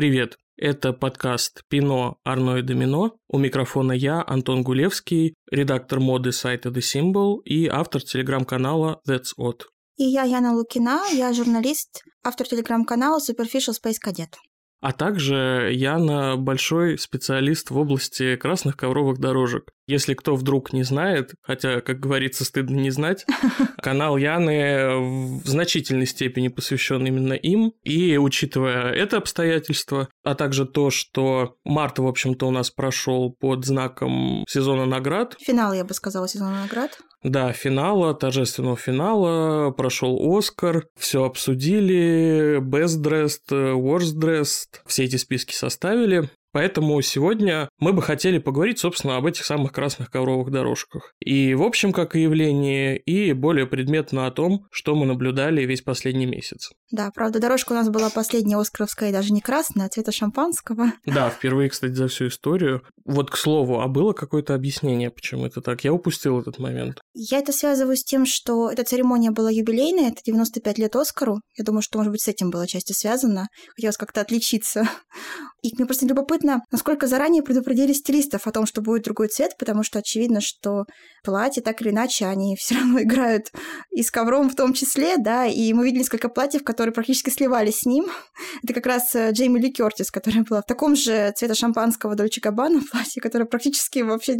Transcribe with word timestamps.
Привет! 0.00 0.38
Это 0.56 0.94
подкаст 0.94 1.62
«Пино, 1.68 2.16
Арно 2.24 2.56
и 2.56 2.62
Домино». 2.62 3.18
У 3.28 3.36
микрофона 3.36 3.92
я, 3.92 4.24
Антон 4.26 4.62
Гулевский, 4.62 5.34
редактор 5.50 6.00
моды 6.00 6.32
сайта 6.32 6.70
The 6.70 6.80
Symbol 6.80 7.42
и 7.44 7.66
автор 7.66 8.00
телеграм-канала 8.00 9.02
That's 9.06 9.36
Odd. 9.38 9.64
И 9.98 10.04
я, 10.04 10.22
Яна 10.22 10.54
Лукина, 10.54 11.02
я 11.12 11.34
журналист, 11.34 12.02
автор 12.24 12.48
телеграм-канала 12.48 13.18
Superficial 13.18 13.74
Space 13.74 13.98
Cadet. 14.02 14.32
А 14.80 14.92
также 14.92 15.70
Яна 15.74 16.36
большой 16.36 16.98
специалист 16.98 17.70
в 17.70 17.78
области 17.78 18.36
красных 18.36 18.76
ковровых 18.76 19.18
дорожек. 19.18 19.70
Если 19.86 20.14
кто 20.14 20.36
вдруг 20.36 20.72
не 20.72 20.84
знает, 20.84 21.34
хотя, 21.42 21.80
как 21.80 22.00
говорится, 22.00 22.44
стыдно 22.44 22.76
не 22.76 22.90
знать, 22.90 23.26
канал 23.82 24.16
Яны 24.16 25.40
в 25.40 25.46
значительной 25.46 26.06
степени 26.06 26.48
посвящен 26.48 27.06
именно 27.06 27.34
им. 27.34 27.72
И 27.82 28.16
учитывая 28.16 28.92
это 28.92 29.18
обстоятельство, 29.18 30.08
а 30.22 30.34
также 30.34 30.64
то, 30.64 30.90
что 30.90 31.56
март, 31.64 31.98
в 31.98 32.06
общем-то, 32.06 32.46
у 32.46 32.50
нас 32.50 32.70
прошел 32.70 33.32
под 33.32 33.64
знаком 33.66 34.44
сезона 34.48 34.86
наград. 34.86 35.36
Финал, 35.40 35.74
я 35.74 35.84
бы 35.84 35.92
сказала, 35.92 36.28
сезона 36.28 36.62
наград. 36.62 37.00
Да, 37.22 37.52
финала, 37.52 38.14
торжественного 38.14 38.76
финала, 38.78 39.70
прошел 39.72 40.18
Оскар, 40.36 40.86
все 40.96 41.24
обсудили, 41.24 42.60
Best 42.60 43.02
Dressed, 43.02 43.50
Worst 43.50 44.14
Dressed, 44.16 44.80
все 44.86 45.04
эти 45.04 45.16
списки 45.16 45.52
составили. 45.52 46.30
Поэтому 46.52 47.00
сегодня 47.02 47.68
мы 47.78 47.92
бы 47.92 48.02
хотели 48.02 48.38
поговорить, 48.38 48.78
собственно, 48.78 49.16
об 49.16 49.26
этих 49.26 49.44
самых 49.44 49.72
красных 49.72 50.10
ковровых 50.10 50.50
дорожках. 50.50 51.14
И 51.20 51.54
в 51.54 51.62
общем, 51.62 51.92
как 51.92 52.16
и 52.16 52.22
явление, 52.22 52.98
и 52.98 53.32
более 53.32 53.66
предметно 53.66 54.26
о 54.26 54.30
том, 54.30 54.66
что 54.70 54.94
мы 54.94 55.06
наблюдали 55.06 55.62
весь 55.62 55.82
последний 55.82 56.26
месяц. 56.26 56.70
Да, 56.90 57.10
правда, 57.14 57.38
дорожка 57.38 57.72
у 57.72 57.76
нас 57.76 57.88
была 57.88 58.10
последняя 58.10 58.56
оскаровская, 58.56 59.12
даже 59.12 59.32
не 59.32 59.40
красная, 59.40 59.86
а 59.86 59.88
цвета 59.88 60.12
шампанского. 60.12 60.92
Да, 61.20 61.28
впервые, 61.28 61.68
кстати, 61.68 61.92
за 61.92 62.08
всю 62.08 62.28
историю. 62.28 62.82
Вот, 63.04 63.30
к 63.30 63.36
слову, 63.36 63.80
а 63.80 63.88
было 63.88 64.12
какое-то 64.12 64.54
объяснение, 64.54 65.10
почему 65.10 65.46
это 65.46 65.60
так? 65.60 65.82
Я 65.84 65.92
упустил 65.92 66.40
этот 66.40 66.58
момент. 66.58 67.00
Я 67.14 67.38
это 67.38 67.52
связываю 67.52 67.96
с 67.96 68.04
тем, 68.04 68.26
что 68.26 68.70
эта 68.70 68.84
церемония 68.84 69.30
была 69.30 69.50
юбилейная, 69.50 70.10
это 70.10 70.20
95 70.24 70.78
лет 70.78 70.96
Оскару. 70.96 71.40
Я 71.56 71.64
думаю, 71.64 71.82
что, 71.82 71.98
может 71.98 72.12
быть, 72.12 72.22
с 72.22 72.28
этим 72.28 72.50
было 72.50 72.66
части 72.66 72.92
связано. 72.92 73.48
Хотелось 73.74 73.96
как-то 73.96 74.20
отличиться. 74.20 74.88
И 75.62 75.74
мне 75.76 75.86
просто 75.86 76.06
любопытно, 76.06 76.62
насколько 76.70 77.06
заранее 77.06 77.42
предупредили 77.42 77.92
стилистов 77.92 78.46
о 78.46 78.52
том, 78.52 78.66
что 78.66 78.80
будет 78.80 79.02
другой 79.02 79.28
цвет, 79.28 79.56
потому 79.58 79.82
что 79.82 79.98
очевидно, 79.98 80.40
что 80.40 80.84
платья 81.24 81.60
так 81.60 81.80
или 81.82 81.90
иначе, 81.90 82.26
они 82.26 82.56
все 82.58 82.76
равно 82.76 83.02
играют 83.02 83.52
и 83.90 84.02
с 84.02 84.10
ковром 84.10 84.48
в 84.48 84.56
том 84.56 84.72
числе, 84.72 85.16
да, 85.18 85.46
и 85.46 85.72
мы 85.72 85.84
видели 85.84 86.00
несколько 86.00 86.28
платьев, 86.28 86.64
которые 86.64 86.92
практически 86.92 87.30
сливались 87.30 87.80
с 87.80 87.86
ним. 87.86 88.06
Это 88.62 88.74
как 88.74 88.86
раз 88.86 89.14
э, 89.14 89.30
Джейми 89.32 89.58
Ли 89.58 89.72
Кертис, 89.72 90.10
которая 90.10 90.44
была 90.44 90.62
в 90.62 90.66
таком 90.66 90.96
же 90.96 91.32
цвета 91.36 91.54
шампанского 91.54 92.14
Дольче 92.14 92.40
Габбана 92.40 92.80
платье, 92.90 93.20
которое 93.20 93.44
практически 93.44 94.00
вообще 94.00 94.36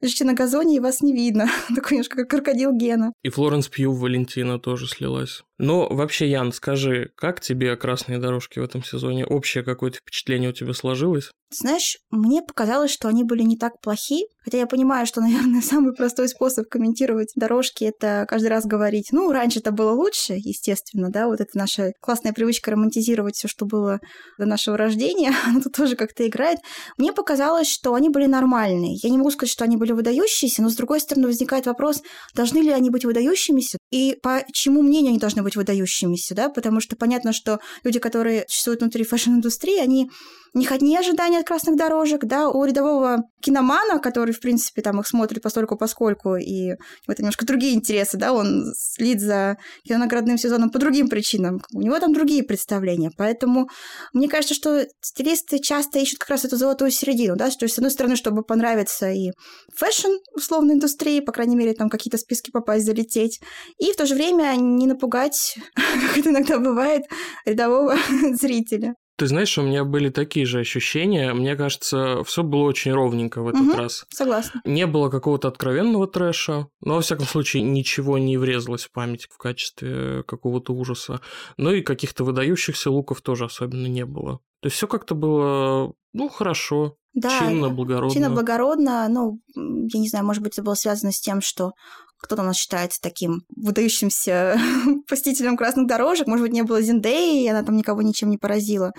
лежите 0.00 0.24
на 0.24 0.34
газоне, 0.34 0.76
и 0.76 0.80
вас 0.80 1.00
не 1.00 1.12
видно. 1.12 1.48
Такой 1.74 1.92
немножко 1.92 2.16
как 2.18 2.30
крокодил 2.30 2.72
Гена. 2.72 3.12
И 3.22 3.28
Флоренс 3.28 3.68
Пью 3.68 3.92
Валентина 3.92 4.58
тоже 4.58 4.86
слилась. 4.86 5.42
Но 5.58 5.88
вообще, 5.88 6.30
Ян, 6.30 6.52
скажи, 6.52 7.10
как 7.16 7.40
тебе 7.40 7.76
красные 7.76 8.18
дорожки 8.18 8.60
в 8.60 8.64
этом 8.64 8.84
сезоне? 8.84 9.26
Общее 9.26 9.64
какое-то 9.64 9.98
впечатление 9.98 10.50
у 10.50 10.52
тебя 10.52 10.72
сложилось? 10.72 11.32
Знаешь, 11.50 11.96
мне 12.10 12.42
показалось, 12.42 12.90
что 12.90 13.08
они 13.08 13.24
были 13.24 13.42
не 13.42 13.56
так 13.56 13.80
плохи, 13.80 14.24
хотя 14.44 14.58
я 14.58 14.66
понимаю, 14.66 15.06
что, 15.06 15.20
наверное, 15.22 15.62
самый 15.62 15.94
простой 15.94 16.28
способ 16.28 16.68
комментировать 16.68 17.32
дорожки— 17.36 17.84
это 17.98 18.26
каждый 18.28 18.48
раз 18.48 18.66
говорить, 18.66 19.08
ну, 19.12 19.32
раньше 19.32 19.60
это 19.60 19.72
было 19.72 19.92
лучше, 19.92 20.34
естественно, 20.34 21.10
да, 21.10 21.26
вот 21.26 21.40
это 21.40 21.56
наша 21.56 21.92
классная 22.00 22.34
привычка 22.34 22.70
романтизировать 22.70 23.36
все, 23.36 23.48
что 23.48 23.64
было 23.64 23.98
до 24.38 24.44
нашего 24.44 24.76
рождения, 24.76 25.32
она 25.46 25.60
тут 25.60 25.72
тоже 25.74 25.96
как-то 25.96 26.26
играет. 26.26 26.58
Мне 26.98 27.12
показалось, 27.12 27.68
что 27.68 27.94
они 27.94 28.10
были 28.10 28.26
нормальные. 28.26 28.98
Я 29.02 29.08
не 29.08 29.16
могу 29.16 29.30
сказать, 29.30 29.50
что 29.50 29.64
они 29.64 29.76
были 29.78 29.92
выдающиеся, 29.92 30.62
но, 30.62 30.68
с 30.68 30.76
другой 30.76 31.00
стороны, 31.00 31.28
возникает 31.28 31.66
вопрос, 31.66 32.02
должны 32.34 32.58
ли 32.58 32.70
они 32.70 32.90
быть 32.90 33.06
выдающимися, 33.06 33.78
и 33.90 34.16
по 34.22 34.44
чьему 34.52 34.82
мнению 34.82 35.10
они 35.10 35.18
должны 35.18 35.42
быть 35.42 35.56
выдающимися, 35.56 36.34
да, 36.34 36.50
потому 36.50 36.80
что 36.80 36.94
понятно, 36.94 37.32
что 37.32 37.58
люди, 37.84 37.98
которые 37.98 38.44
существуют 38.48 38.80
внутри 38.80 39.04
фэшн-индустрии, 39.04 39.78
у 39.78 40.10
них 40.54 40.72
одни 40.72 40.96
ожидания 40.96 41.40
от 41.40 41.46
красных 41.46 41.76
дорожек, 41.76 42.24
да, 42.24 42.48
у 42.48 42.64
рядового 42.64 43.24
киномана, 43.40 43.98
который, 43.98 44.32
в 44.32 44.40
принципе, 44.40 44.82
там 44.82 45.00
их 45.00 45.06
смотрит 45.06 45.42
постольку 45.42 45.76
поскольку, 45.76 46.36
и 46.36 46.70
это 47.06 47.22
немножко 47.22 47.46
другие 47.46 47.74
интересы, 47.74 48.16
да, 48.16 48.32
он 48.32 48.72
следит 48.76 49.20
за 49.20 49.58
кинонаградным 49.84 50.38
сезоном 50.38 50.70
по 50.70 50.78
другим 50.78 51.08
причинам, 51.08 51.60
у 51.72 51.80
него 51.80 51.98
там 52.00 52.12
другие 52.12 52.42
представления, 52.42 53.10
поэтому 53.16 53.68
мне 54.12 54.28
кажется, 54.28 54.54
что 54.54 54.86
стилисты 55.00 55.58
часто 55.60 55.98
ищут 55.98 56.18
как 56.18 56.30
раз 56.30 56.44
эту 56.44 56.56
золотую 56.56 56.90
середину, 56.90 57.36
да, 57.36 57.48
то 57.50 57.64
есть, 57.64 57.74
с 57.74 57.78
одной 57.78 57.90
стороны, 57.90 58.16
чтобы 58.16 58.42
понравиться 58.42 59.10
и 59.10 59.30
фэшн, 59.76 60.10
условно, 60.34 60.72
индустрии, 60.72 61.20
по 61.20 61.32
крайней 61.32 61.56
мере, 61.56 61.74
там 61.74 61.88
какие-то 61.88 62.18
списки 62.18 62.50
попасть, 62.50 62.84
залететь, 62.84 63.40
и 63.78 63.92
в 63.92 63.96
то 63.96 64.06
же 64.06 64.14
время 64.14 64.54
не 64.56 64.86
напугать, 64.86 65.58
как 65.74 66.18
это 66.18 66.30
иногда 66.30 66.58
бывает, 66.58 67.04
рядового 67.44 67.96
зрителя. 68.32 68.94
Ты 69.18 69.26
знаешь, 69.26 69.58
у 69.58 69.62
меня 69.62 69.82
были 69.82 70.10
такие 70.10 70.46
же 70.46 70.60
ощущения. 70.60 71.34
Мне 71.34 71.56
кажется, 71.56 72.22
все 72.22 72.44
было 72.44 72.62
очень 72.62 72.92
ровненько 72.92 73.42
в 73.42 73.48
этот 73.48 73.62
угу, 73.62 73.76
раз. 73.76 74.06
Согласна. 74.10 74.62
Не 74.64 74.86
было 74.86 75.10
какого-то 75.10 75.48
откровенного 75.48 76.06
трэша, 76.06 76.68
но, 76.80 76.94
во 76.94 77.00
всяком 77.00 77.26
случае, 77.26 77.64
ничего 77.64 78.16
не 78.16 78.36
врезалось 78.36 78.84
в 78.84 78.92
память 78.92 79.26
в 79.28 79.36
качестве 79.36 80.22
какого-то 80.22 80.72
ужаса. 80.72 81.20
Ну 81.56 81.72
и 81.72 81.82
каких-то 81.82 82.22
выдающихся 82.22 82.92
луков 82.92 83.20
тоже 83.20 83.46
особенно 83.46 83.88
не 83.88 84.04
было. 84.04 84.38
То 84.60 84.66
есть 84.66 84.76
все 84.76 84.86
как-то 84.86 85.16
было, 85.16 85.94
ну, 86.12 86.28
хорошо. 86.28 86.94
Да, 87.12 87.36
чинно, 87.40 87.70
благородно. 87.70 88.14
Чинно, 88.14 88.30
благородно. 88.30 89.08
Ну, 89.08 89.40
я 89.56 89.98
не 89.98 90.08
знаю, 90.08 90.24
может 90.26 90.44
быть, 90.44 90.52
это 90.52 90.62
было 90.62 90.74
связано 90.74 91.10
с 91.10 91.20
тем, 91.20 91.40
что 91.40 91.72
кто-то 92.18 92.42
у 92.42 92.44
нас 92.44 92.56
считается 92.56 93.00
таким 93.00 93.42
выдающимся 93.54 94.58
посетителем 95.08 95.56
красных 95.56 95.86
дорожек. 95.86 96.26
Может 96.26 96.44
быть, 96.46 96.52
не 96.52 96.62
было 96.62 96.82
Зиндеи, 96.82 97.44
и 97.44 97.48
она 97.48 97.62
там 97.62 97.76
никого 97.76 98.02
ничем 98.02 98.30
не 98.30 98.38
поразила. 98.38 98.92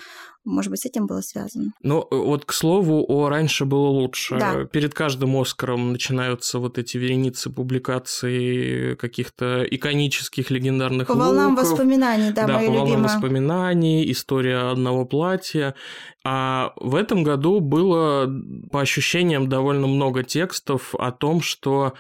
Может 0.46 0.72
быть, 0.72 0.82
с 0.82 0.86
этим 0.86 1.06
было 1.06 1.22
связано. 1.22 1.74
Ну, 1.84 2.08
вот 2.10 2.46
к 2.46 2.54
слову, 2.54 3.06
о 3.08 3.30
раньше 3.30 3.66
было 3.66 3.88
лучше. 3.88 4.38
Да. 4.40 4.64
Перед 4.66 4.94
каждым 4.94 5.36
Оскаром 5.36 5.92
начинаются 5.92 6.60
вот 6.60 6.78
эти 6.78 6.98
вереницы 6.98 7.50
публикаций 7.50 8.96
каких-то 8.96 9.64
иконических 9.70 10.50
легендарных 10.50 11.08
По 11.08 11.14
волнам 11.14 11.52
луков. 11.52 11.70
воспоминаний, 11.70 12.32
да, 12.32 12.48
да, 12.48 12.54
моя 12.54 12.68
по 12.68 12.74
волнам 12.74 12.88
любимая. 12.88 13.14
воспоминаний, 13.14 14.12
история 14.12 14.72
одного 14.72 15.06
платья. 15.06 15.76
А 16.24 16.74
в 16.78 16.96
этом 16.96 17.24
году 17.24 17.60
было, 17.60 18.30
по 18.72 18.82
ощущениям, 18.82 19.50
довольно 19.50 19.88
много 19.88 20.24
текстов 20.24 20.96
о 20.96 21.12
том, 21.12 21.42
что 21.42 21.94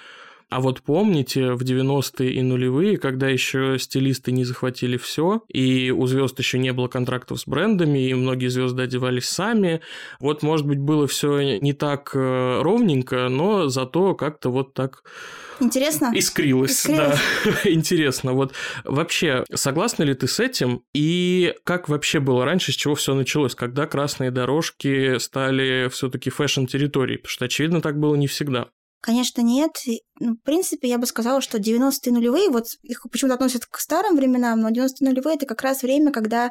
а 0.49 0.61
вот 0.61 0.81
помните, 0.81 1.53
в 1.53 1.61
90-е 1.61 2.33
и 2.33 2.41
нулевые, 2.41 2.97
когда 2.97 3.27
еще 3.29 3.77
стилисты 3.77 4.31
не 4.31 4.43
захватили 4.45 4.97
все, 4.97 5.43
и 5.47 5.91
у 5.91 6.07
звезд 6.07 6.39
еще 6.39 6.57
не 6.57 6.73
было 6.73 6.87
контрактов 6.87 7.39
с 7.39 7.47
брендами, 7.47 8.07
и 8.09 8.13
многие 8.15 8.47
звезды 8.47 8.83
одевались 8.83 9.29
сами, 9.29 9.81
вот, 10.19 10.41
может 10.41 10.65
быть, 10.65 10.79
было 10.79 11.07
все 11.07 11.59
не 11.59 11.73
так 11.73 12.11
э, 12.15 12.61
ровненько, 12.61 13.29
но 13.29 13.69
зато 13.69 14.15
как-то 14.15 14.49
вот 14.49 14.73
так 14.73 15.03
Интересно? 15.61 16.11
Искрилось, 16.15 16.71
Искрилось. 16.71 17.19
да. 17.43 17.51
Интересно. 17.69 18.33
Вот 18.33 18.53
вообще, 18.85 19.43
согласна 19.53 20.03
ли 20.03 20.13
ты 20.13 20.27
с 20.27 20.39
этим? 20.39 20.83
И 20.93 21.53
как 21.65 21.89
вообще 21.89 22.19
было 22.19 22.45
раньше, 22.45 22.71
с 22.71 22.75
чего 22.75 22.95
все 22.95 23.13
началось? 23.13 23.55
Когда 23.55 23.85
красные 23.85 24.31
дорожки 24.31 25.17
стали 25.17 25.89
все-таки 25.89 26.29
фэшн-территорией? 26.29 27.17
Потому 27.17 27.29
что, 27.29 27.45
очевидно, 27.45 27.81
так 27.81 27.99
было 27.99 28.15
не 28.15 28.27
всегда. 28.27 28.69
Конечно, 29.01 29.41
нет. 29.41 29.71
Ну, 30.19 30.33
в 30.33 30.43
принципе, 30.43 30.89
я 30.89 30.97
бы 30.97 31.05
сказала, 31.05 31.39
что 31.39 31.57
90-е 31.57 32.11
нулевые, 32.11 32.49
вот 32.49 32.65
их 32.83 33.05
почему-то 33.09 33.35
относят 33.35 33.65
к 33.65 33.79
старым 33.79 34.17
временам, 34.17 34.59
но 34.59 34.69
90-е 34.69 35.07
нулевые 35.07 35.37
это 35.37 35.45
как 35.45 35.61
раз 35.61 35.81
время, 35.81 36.11
когда 36.11 36.47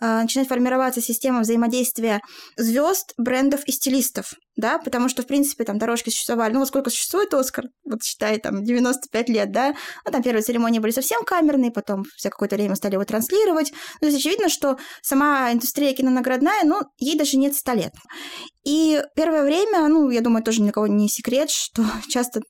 э, 0.00 0.22
начинает 0.22 0.48
формироваться 0.48 1.00
система 1.00 1.40
взаимодействия 1.40 2.20
звезд, 2.56 3.14
брендов 3.16 3.64
и 3.66 3.72
стилистов, 3.72 4.34
да, 4.56 4.78
потому 4.78 5.08
что, 5.08 5.22
в 5.22 5.26
принципе, 5.26 5.62
там 5.62 5.78
дорожки 5.78 6.10
существовали, 6.10 6.52
ну, 6.52 6.58
вот 6.58 6.68
сколько 6.68 6.90
существует 6.90 7.32
Оскар, 7.32 7.66
вот 7.84 8.02
считай, 8.02 8.38
там, 8.38 8.64
95 8.64 9.28
лет, 9.28 9.52
да, 9.52 9.74
ну, 10.04 10.10
там 10.10 10.22
первые 10.22 10.42
церемонии 10.42 10.80
были 10.80 10.92
совсем 10.92 11.24
камерные, 11.24 11.70
потом 11.70 12.02
за 12.20 12.30
какое-то 12.30 12.56
время 12.56 12.74
стали 12.74 12.94
его 12.94 13.04
транслировать, 13.04 13.72
ну, 14.00 14.00
то 14.00 14.06
есть 14.06 14.18
очевидно, 14.18 14.48
что 14.48 14.78
сама 15.00 15.52
индустрия 15.52 15.94
кинонаградная, 15.94 16.64
ну, 16.64 16.80
ей 16.98 17.16
даже 17.16 17.36
нет 17.36 17.54
100 17.54 17.72
лет. 17.74 17.92
И 18.64 19.02
первое 19.16 19.42
время, 19.42 19.88
ну, 19.88 20.10
я 20.10 20.20
думаю, 20.20 20.44
тоже 20.44 20.60
ни 20.60 20.64
для 20.64 20.72
кого 20.72 20.86
не 20.86 21.08
секрет, 21.08 21.50
что 21.50 21.84
часто 22.08 22.40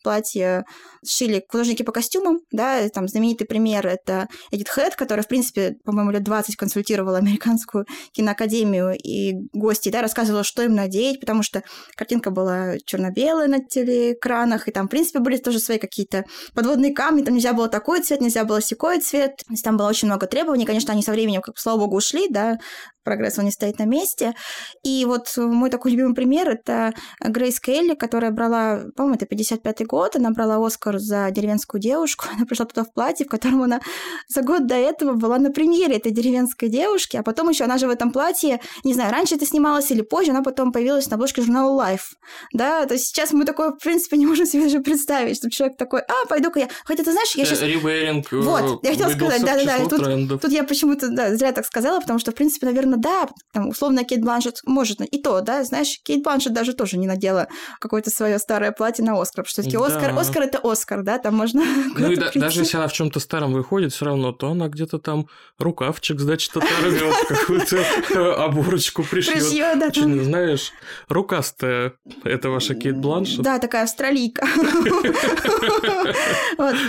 платья 0.62 0.82
шили 1.04 1.44
художники 1.48 1.82
по 1.82 1.92
костюмам, 1.92 2.40
да, 2.52 2.88
там 2.90 3.08
знаменитый 3.08 3.46
пример— 3.46 3.86
это 3.88 4.28
Эдит 4.50 4.68
Хэт, 4.68 4.94
которая, 4.94 5.24
в 5.24 5.28
принципе, 5.28 5.76
по-моему, 5.84 6.12
лет 6.12 6.22
20 6.22 6.56
консультировала 6.56 7.18
американскую 7.18 7.86
киноакадемию 8.12 8.96
и 8.96 9.34
гости, 9.52 9.88
да, 9.88 10.00
рассказывала, 10.00 10.44
что 10.44 10.62
им 10.62 10.74
надеть, 10.74 11.20
потому 11.20 11.42
что 11.42 11.62
картинка 11.96 12.30
была 12.30 12.78
черно-белая 12.84 13.48
на 13.48 13.64
телеэкранах, 13.64 14.68
и 14.68 14.70
там, 14.70 14.86
в 14.86 14.90
принципе, 14.90 15.18
были 15.18 15.38
тоже 15.38 15.58
свои 15.58 15.78
какие-то 15.78 16.24
подводные 16.54 16.94
камни, 16.94 17.24
там 17.24 17.34
нельзя 17.34 17.52
было 17.52 17.68
такой 17.68 18.02
цвет, 18.02 18.20
нельзя 18.20 18.44
было 18.44 18.60
секой 18.60 19.00
цвет, 19.00 19.42
там 19.64 19.76
было 19.76 19.88
очень 19.88 20.06
много 20.06 20.26
требований, 20.26 20.66
конечно, 20.66 20.92
они 20.92 21.02
со 21.02 21.10
временем, 21.10 21.40
как 21.40 21.58
слава 21.58 21.80
богу, 21.80 21.96
ушли, 21.96 22.28
да, 22.28 22.58
прогресс, 23.04 23.38
он 23.38 23.44
не 23.44 23.50
стоит 23.50 23.78
на 23.78 23.84
месте. 23.84 24.34
И 24.82 25.04
вот 25.04 25.32
мой 25.36 25.70
такой 25.70 25.92
любимый 25.92 26.14
пример– 26.14 26.48
это 26.50 26.92
Грейс 27.20 27.60
Келли, 27.60 27.94
которая 27.94 28.30
брала, 28.30 28.82
по-моему, 28.96 29.16
это 29.16 29.26
55-й 29.26 29.84
год, 29.84 30.16
она 30.16 30.30
брала 30.30 30.64
Оскар 30.64 30.98
за 30.98 31.30
деревенскую 31.30 31.80
девушку, 31.80 32.26
она 32.36 32.46
пришла 32.46 32.66
туда 32.66 32.84
в 32.84 32.92
платье, 32.92 33.26
в 33.26 33.28
котором 33.28 33.62
она 33.62 33.80
за 34.28 34.42
год 34.42 34.66
до 34.66 34.74
этого 34.74 35.14
была 35.14 35.38
на 35.38 35.50
премьере 35.50 35.96
этой 35.96 36.12
деревенской 36.12 36.68
девушки, 36.68 37.16
а 37.16 37.22
потом 37.22 37.48
еще 37.48 37.64
она 37.64 37.78
же 37.78 37.86
в 37.86 37.90
этом 37.90 38.12
платье, 38.12 38.60
не 38.84 38.94
знаю, 38.94 39.12
раньше 39.12 39.34
это 39.34 39.46
снималось 39.46 39.90
или 39.90 40.02
позже, 40.02 40.30
она 40.30 40.42
потом 40.42 40.72
появилась 40.72 41.08
на 41.10 41.16
обложке 41.16 41.42
журнала 41.42 41.72
Life, 41.82 42.16
да, 42.52 42.86
то 42.86 42.94
есть 42.94 43.06
сейчас 43.08 43.32
мы 43.32 43.44
такое, 43.44 43.70
в 43.70 43.78
принципе, 43.78 44.16
не 44.16 44.26
можем 44.26 44.46
себе 44.46 44.64
даже 44.64 44.80
представить, 44.80 45.36
что 45.36 45.50
человек 45.50 45.76
такой, 45.76 46.00
а, 46.00 46.26
пойду-ка 46.28 46.60
я, 46.60 46.68
хотя 46.84 47.04
ты 47.04 47.12
знаешь, 47.12 47.34
я 47.34 47.44
сейчас... 47.44 47.62
Реберинг 47.62 48.30
Вот, 48.32 48.84
я 48.84 48.90
хотела 48.90 49.10
сказать, 49.10 49.42
да-да-да, 49.42 49.88
тут, 49.88 50.40
тут 50.40 50.52
я 50.52 50.64
почему-то, 50.64 51.08
да, 51.08 51.34
зря 51.36 51.52
так 51.52 51.66
сказала, 51.66 52.00
потому 52.00 52.18
что, 52.18 52.32
в 52.32 52.34
принципе, 52.34 52.66
наверное, 52.66 52.91
да, 52.96 53.28
там, 53.52 53.68
условно, 53.68 54.04
Кейт 54.04 54.22
Бланшет 54.22 54.60
может, 54.64 55.00
и 55.00 55.22
то, 55.22 55.40
да, 55.40 55.64
знаешь, 55.64 56.00
Кейт 56.02 56.22
Бланшет 56.22 56.52
даже 56.52 56.72
тоже 56.72 56.98
не 56.98 57.06
надела 57.06 57.48
какое-то 57.80 58.10
свое 58.10 58.38
старое 58.38 58.72
платье 58.72 59.04
на 59.04 59.20
Оскар, 59.20 59.46
что 59.46 59.62
все-таки 59.62 59.76
да. 59.76 59.86
Оскар, 59.86 60.18
Оскар 60.18 60.42
это 60.42 60.58
Оскар, 60.62 61.02
да, 61.02 61.18
там 61.18 61.36
можно 61.36 61.64
Ну 61.96 62.10
и 62.10 62.16
да, 62.16 62.30
даже 62.34 62.60
если 62.60 62.76
она 62.76 62.88
в 62.88 62.92
чем-то 62.92 63.20
старом 63.20 63.52
выходит, 63.52 63.92
все 63.92 64.06
равно, 64.06 64.32
то 64.32 64.50
она 64.50 64.68
где-то 64.68 64.98
там 64.98 65.28
рукавчик, 65.58 66.20
значит, 66.20 66.56
оторвет, 66.56 67.14
какую-то 67.28 68.44
оборочку 68.44 69.02
пришьет. 69.02 69.34
Пришьет, 69.34 69.78
да. 69.78 69.90
Знаешь, 70.24 70.72
рукастая 71.08 71.94
это 72.24 72.50
ваша 72.50 72.74
Кейт 72.74 72.96
Бланшет. 72.98 73.42
Да, 73.42 73.58
такая 73.58 73.84
австралийка. 73.84 74.46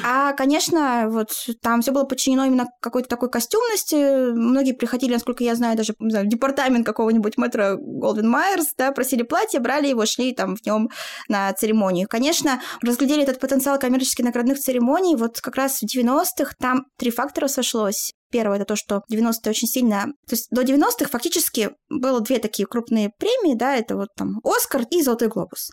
А, 0.05 0.33
конечно, 0.33 1.05
вот 1.09 1.29
там 1.61 1.81
все 1.81 1.91
было 1.91 2.03
подчинено 2.03 2.45
именно 2.45 2.67
какой-то 2.81 3.07
такой 3.07 3.29
костюмности. 3.29 4.31
Многие 4.33 4.73
приходили, 4.73 5.13
насколько 5.13 5.43
я 5.43 5.55
знаю, 5.55 5.77
даже 5.77 5.92
в 5.99 6.27
департамент 6.27 6.85
какого-нибудь 6.85 7.37
мэтра 7.37 7.77
Голден 7.77 8.29
Майерс, 8.29 8.73
да, 8.77 8.91
просили 8.91 9.23
платье, 9.23 9.59
брали 9.59 9.87
его, 9.87 10.05
шли 10.05 10.33
там 10.33 10.55
в 10.55 10.65
нем 10.65 10.89
на 11.27 11.51
церемонию. 11.53 12.07
Конечно, 12.09 12.61
разглядели 12.81 13.23
этот 13.23 13.39
потенциал 13.39 13.79
коммерчески 13.79 14.21
наградных 14.21 14.59
церемоний. 14.59 15.15
Вот 15.15 15.41
как 15.41 15.55
раз 15.55 15.79
в 15.79 15.85
90-х 15.85 16.53
там 16.59 16.85
три 16.97 17.11
фактора 17.11 17.47
сошлось. 17.47 18.13
Первое, 18.31 18.57
это 18.57 18.65
то, 18.65 18.75
что 18.75 19.03
90-е 19.11 19.51
очень 19.51 19.67
сильно... 19.67 20.05
То 20.27 20.35
есть 20.35 20.47
до 20.49 20.63
90-х 20.63 21.05
фактически 21.05 21.69
было 21.89 22.19
две 22.19 22.39
такие 22.39 22.65
крупные 22.65 23.11
премии, 23.19 23.55
да, 23.55 23.75
это 23.75 23.95
вот 23.95 24.09
там 24.17 24.39
Оскар 24.43 24.85
и 24.89 25.03
Золотой 25.03 25.27
глобус. 25.27 25.69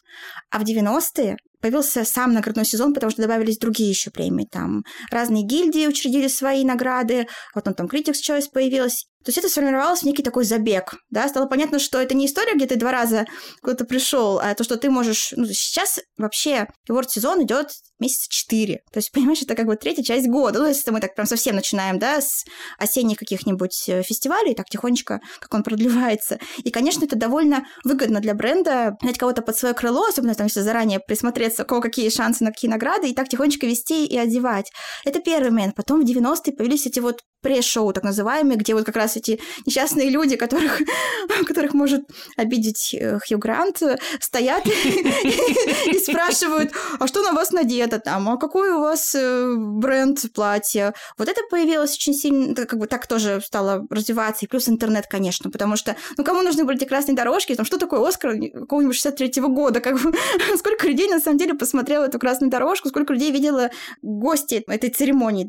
А 0.51 0.59
в 0.59 0.65
90-е 0.65 1.39
появился 1.61 2.05
сам 2.05 2.33
наградной 2.33 2.65
сезон, 2.65 2.93
потому 2.93 3.11
что 3.11 3.23
добавились 3.23 3.59
другие 3.59 3.91
еще 3.91 4.11
премии. 4.11 4.47
Там 4.51 4.83
разные 5.11 5.45
гильдии 5.45 5.87
учредили 5.87 6.29
свои 6.29 6.65
награды, 6.65 7.29
потом 7.55 7.75
там 7.75 7.87
Critics 7.87 8.21
Choice 8.27 8.51
появилась. 8.53 9.07
То 9.25 9.29
есть 9.29 9.39
это 9.39 9.49
сформировалось 9.49 10.01
в 10.01 10.07
некий 10.07 10.23
такой 10.23 10.45
забег, 10.45 10.97
да, 11.11 11.29
стало 11.29 11.47
понятно, 11.47 11.79
что 11.79 12.01
это 12.01 12.15
не 12.15 12.27
история, 12.27 12.55
где 12.55 12.67
ты 12.67 12.77
два 12.77 12.91
раза 12.91 13.27
куда-то 13.63 13.85
пришел, 13.85 14.39
а 14.39 14.55
то, 14.55 14.65
что 14.65 14.77
ты 14.77 14.91
можешь... 14.91 15.33
Ну, 15.37 15.45
сейчас 15.47 16.01
вообще 16.17 16.67
award 16.89 17.09
сезон 17.09 17.45
идет 17.45 17.69
месяца 17.99 18.27
четыре. 18.31 18.81
То 18.93 18.99
есть, 18.99 19.11
понимаешь, 19.13 19.43
это 19.43 19.55
как 19.55 19.67
бы 19.67 19.77
третья 19.77 20.03
часть 20.03 20.27
года. 20.27 20.61
Ну, 20.61 20.67
если 20.67 20.91
мы 20.91 21.01
так 21.01 21.15
прям 21.15 21.27
совсем 21.27 21.55
начинаем, 21.55 21.99
да, 21.99 22.21
с 22.21 22.45
осенних 22.79 23.19
каких-нибудь 23.19 23.89
э, 23.89 24.03
фестивалей, 24.03 24.55
так 24.55 24.67
тихонечко, 24.67 25.21
как 25.39 25.53
он 25.55 25.63
продлевается. 25.63 26.39
И, 26.65 26.71
конечно, 26.71 27.05
это 27.05 27.17
довольно 27.17 27.67
выгодно 27.85 28.21
для 28.21 28.35
бренда 28.35 28.97
взять 29.03 29.19
кого-то 29.19 29.43
под 29.43 29.57
свое 29.57 29.75
крыло, 29.75 30.07
особенно 30.07 30.35
там, 30.35 30.47
если 30.47 30.61
заранее 30.61 31.01
присмотреться, 31.01 31.63
у 31.63 31.67
кого 31.67 31.81
какие 31.81 32.09
шансы 32.09 32.43
на 32.43 32.51
какие 32.51 32.71
награды, 32.71 33.09
и 33.09 33.15
так 33.15 33.29
тихонечко 33.29 33.67
вести 33.67 34.07
и 34.07 34.17
одевать. 34.17 34.71
Это 35.05 35.21
первый 35.21 35.51
момент. 35.51 35.75
Потом 35.75 36.01
в 36.01 36.05
90-е 36.09 36.55
появились 36.55 36.87
эти 36.87 37.01
вот 37.01 37.21
пресс-шоу, 37.41 37.93
так 37.93 38.05
называемые, 38.05 38.57
где 38.57 38.75
вот 38.75 38.85
как 38.85 38.97
раз 38.97 39.17
эти 39.17 39.41
несчастные 39.67 40.11
люди, 40.11 40.37
которых, 40.37 40.81
которых 41.47 41.75
может 41.75 42.03
обидеть 42.37 42.95
э, 42.95 43.19
Хью 43.27 43.39
Грант, 43.39 43.83
стоят 44.21 44.67
и 45.87 45.99
спрашивают, 45.99 46.73
а 46.99 47.07
что 47.07 47.23
на 47.23 47.33
вас 47.33 47.53
надето 47.53 47.99
там, 47.99 48.29
а 48.29 48.37
какой 48.37 48.71
у 48.71 48.81
вас 48.81 49.15
э, 49.15 49.55
бренд 49.57 50.21
платья? 50.35 50.95
Вот 51.17 51.29
это 51.29 51.41
появилось 51.51 51.95
очень 51.95 52.15
сильно, 52.15 52.55
как 52.55 52.79
бы 52.79 52.87
так 52.87 53.07
тоже 53.07 53.41
стало 53.45 53.87
развиваться, 53.91 54.45
и 54.45 54.49
плюс 54.49 54.69
интернет, 54.69 55.07
конечно, 55.07 55.51
потому 55.51 55.77
что, 55.77 55.97
ну, 56.17 56.25
кому 56.25 56.43
нужны 56.43 56.65
были 56.65 56.77
эти 56.77 56.85
красные 56.85 57.17
дорожки, 57.17 57.55
там, 57.55 57.67
что 57.67 57.79
такое 57.79 58.07
Оскар 58.07 58.37
какого-нибудь 58.53 58.97
63-го 58.97 59.49
года, 59.49 59.81
как 59.81 60.01
бы, 60.01 60.13
сколько 60.57 60.87
людей, 60.87 61.09
на 61.09 61.21
самом 61.21 61.39
деле, 61.39 61.55
посмотрело 61.55 62.05
эту 62.05 62.19
красную 62.19 62.51
дорожку, 62.51 62.89
сколько 62.89 63.13
людей 63.13 63.33
видела 63.33 63.71
гости 64.03 64.65
этой 64.67 64.91
церемонии, 64.91 65.49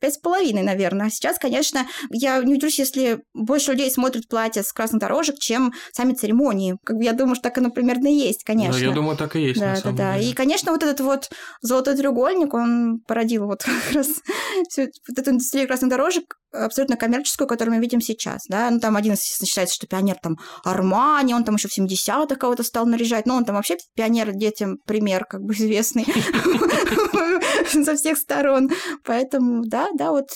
пять 0.00 0.14
с 0.14 0.18
половиной, 0.18 0.62
наверное, 0.62 1.06
а 1.06 1.10
сейчас 1.10 1.31
сейчас, 1.32 1.38
конечно, 1.38 1.86
я 2.10 2.42
не 2.42 2.54
удивлюсь, 2.54 2.78
если 2.78 3.22
больше 3.34 3.72
людей 3.72 3.90
смотрят 3.90 4.28
платья 4.28 4.62
с 4.62 4.72
красных 4.72 5.00
дорожек, 5.00 5.38
чем 5.38 5.72
сами 5.92 6.14
церемонии. 6.14 6.76
Как 6.84 6.96
бы 6.96 7.04
я 7.04 7.12
думаю, 7.12 7.34
что 7.34 7.44
так 7.44 7.58
оно 7.58 7.70
примерно 7.70 8.08
и 8.08 8.14
есть, 8.14 8.44
конечно. 8.44 8.78
Да, 8.80 8.86
я 8.86 8.92
думаю, 8.92 9.16
так 9.16 9.36
и 9.36 9.40
есть. 9.40 9.60
Да, 9.60 9.76
да, 9.82 9.92
да. 9.92 10.18
Деле. 10.18 10.30
И, 10.30 10.34
конечно, 10.34 10.72
вот 10.72 10.82
этот 10.82 11.00
вот 11.00 11.30
золотой 11.60 11.96
треугольник, 11.96 12.54
он 12.54 13.00
породил 13.06 13.46
вот 13.46 13.62
как 13.64 13.94
раз 13.94 14.08
всю 14.68 14.82
вот 15.08 15.18
эту 15.18 15.30
индустрию 15.30 15.66
красных 15.66 15.90
дорожек, 15.90 16.36
абсолютно 16.52 16.96
коммерческую, 16.96 17.48
которую 17.48 17.76
мы 17.76 17.80
видим 17.80 18.00
сейчас, 18.00 18.42
да, 18.48 18.70
ну, 18.70 18.80
там 18.80 18.96
один, 18.96 19.16
считается, 19.16 19.74
что 19.74 19.86
пионер 19.86 20.16
там 20.22 20.36
Армани, 20.64 21.34
он 21.34 21.44
там 21.44 21.56
еще 21.56 21.68
в 21.68 21.78
70-х 21.78 22.36
кого-то 22.36 22.62
стал 22.62 22.86
наряжать, 22.86 23.26
но 23.26 23.36
он 23.36 23.44
там 23.44 23.56
вообще 23.56 23.76
пионер 23.94 24.32
детям 24.32 24.78
пример, 24.86 25.24
как 25.24 25.42
бы 25.42 25.54
известный 25.54 26.06
со 27.84 27.94
всех 27.94 28.18
сторон, 28.18 28.70
поэтому, 29.04 29.62
да, 29.66 29.88
да, 29.96 30.10
вот, 30.10 30.28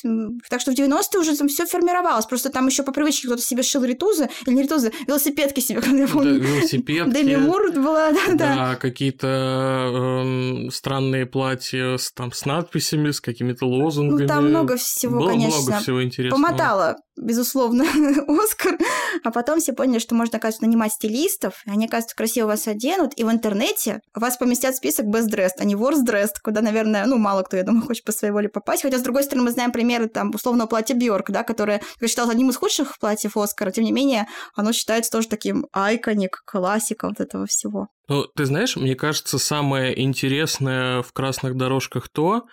так 0.48 0.60
что 0.60 0.72
в 0.72 0.74
90-е 0.74 1.20
уже 1.20 1.36
там 1.36 1.48
все 1.48 1.66
формировалось, 1.66 2.26
просто 2.26 2.50
там 2.50 2.66
еще 2.66 2.82
по 2.82 2.92
привычке 2.92 3.28
кто-то 3.28 3.42
себе 3.42 3.62
шил 3.62 3.84
ритузы, 3.84 4.28
или 4.46 4.54
не 4.54 4.62
ритузы, 4.62 4.92
велосипедки 5.06 5.60
себе, 5.60 5.80
когда 5.82 5.98
я 5.98 6.08
помню. 6.08 6.40
велосипедки. 6.40 7.12
Деми 7.12 7.36
Мур 7.36 7.72
была, 7.72 8.12
да, 8.12 8.34
да. 8.34 8.76
Какие-то 8.76 9.26
эм, 10.22 10.70
странные 10.70 11.26
платья 11.26 11.96
с, 11.96 12.12
там, 12.12 12.32
с 12.32 12.44
надписями, 12.44 13.10
с 13.10 13.20
какими-то 13.20 13.66
лозунгами. 13.66 14.22
Ну, 14.22 14.28
там 14.28 14.48
много 14.48 14.76
всего, 14.76 15.26
конечно. 15.26 15.60
много 15.60 15.82
всего 15.82 16.05
интересного. 16.06 16.42
Помотала, 16.42 16.96
безусловно, 17.16 17.84
Оскар. 18.42 18.78
А 19.24 19.30
потом 19.30 19.60
все 19.60 19.72
поняли, 19.72 19.98
что 19.98 20.14
можно, 20.14 20.38
оказывается, 20.38 20.64
нанимать 20.64 20.92
стилистов, 20.92 21.62
и 21.66 21.70
они, 21.70 21.86
оказывается, 21.86 22.16
красиво 22.16 22.46
вас 22.46 22.66
оденут, 22.66 23.12
и 23.16 23.24
в 23.24 23.30
интернете 23.30 24.00
вас 24.14 24.36
поместят 24.36 24.74
в 24.74 24.78
список 24.78 25.06
best 25.06 25.28
dressed, 25.28 25.58
а 25.58 25.64
не 25.64 25.74
worst 25.74 26.04
dressed, 26.06 26.36
куда, 26.42 26.60
наверное, 26.60 27.06
ну, 27.06 27.18
мало 27.18 27.42
кто, 27.42 27.56
я 27.56 27.62
думаю, 27.62 27.86
хочет 27.86 28.04
по 28.04 28.12
своей 28.12 28.32
воле 28.32 28.48
попасть. 28.48 28.82
Хотя, 28.82 28.98
с 28.98 29.02
другой 29.02 29.24
стороны, 29.24 29.44
мы 29.44 29.50
знаем 29.50 29.72
примеры, 29.72 30.08
там, 30.08 30.30
условного 30.34 30.66
платья 30.66 30.94
Бьорк, 30.94 31.30
да, 31.30 31.42
которое, 31.42 31.82
как 31.98 32.08
считалось, 32.08 32.32
одним 32.32 32.50
из 32.50 32.56
худших 32.56 32.98
платьев 32.98 33.36
Оскара, 33.36 33.70
тем 33.70 33.84
не 33.84 33.92
менее, 33.92 34.26
оно 34.54 34.72
считается 34.72 35.10
тоже 35.10 35.28
таким 35.28 35.66
айконик, 35.72 36.42
классика 36.44 37.08
вот 37.08 37.20
этого 37.20 37.46
всего. 37.46 37.88
Ну, 38.08 38.24
ты 38.24 38.44
знаешь, 38.44 38.76
мне 38.76 38.94
кажется, 38.94 39.38
самое 39.38 40.00
интересное 40.00 41.02
в 41.02 41.12
«Красных 41.12 41.56
дорожках» 41.56 42.08
то, 42.08 42.44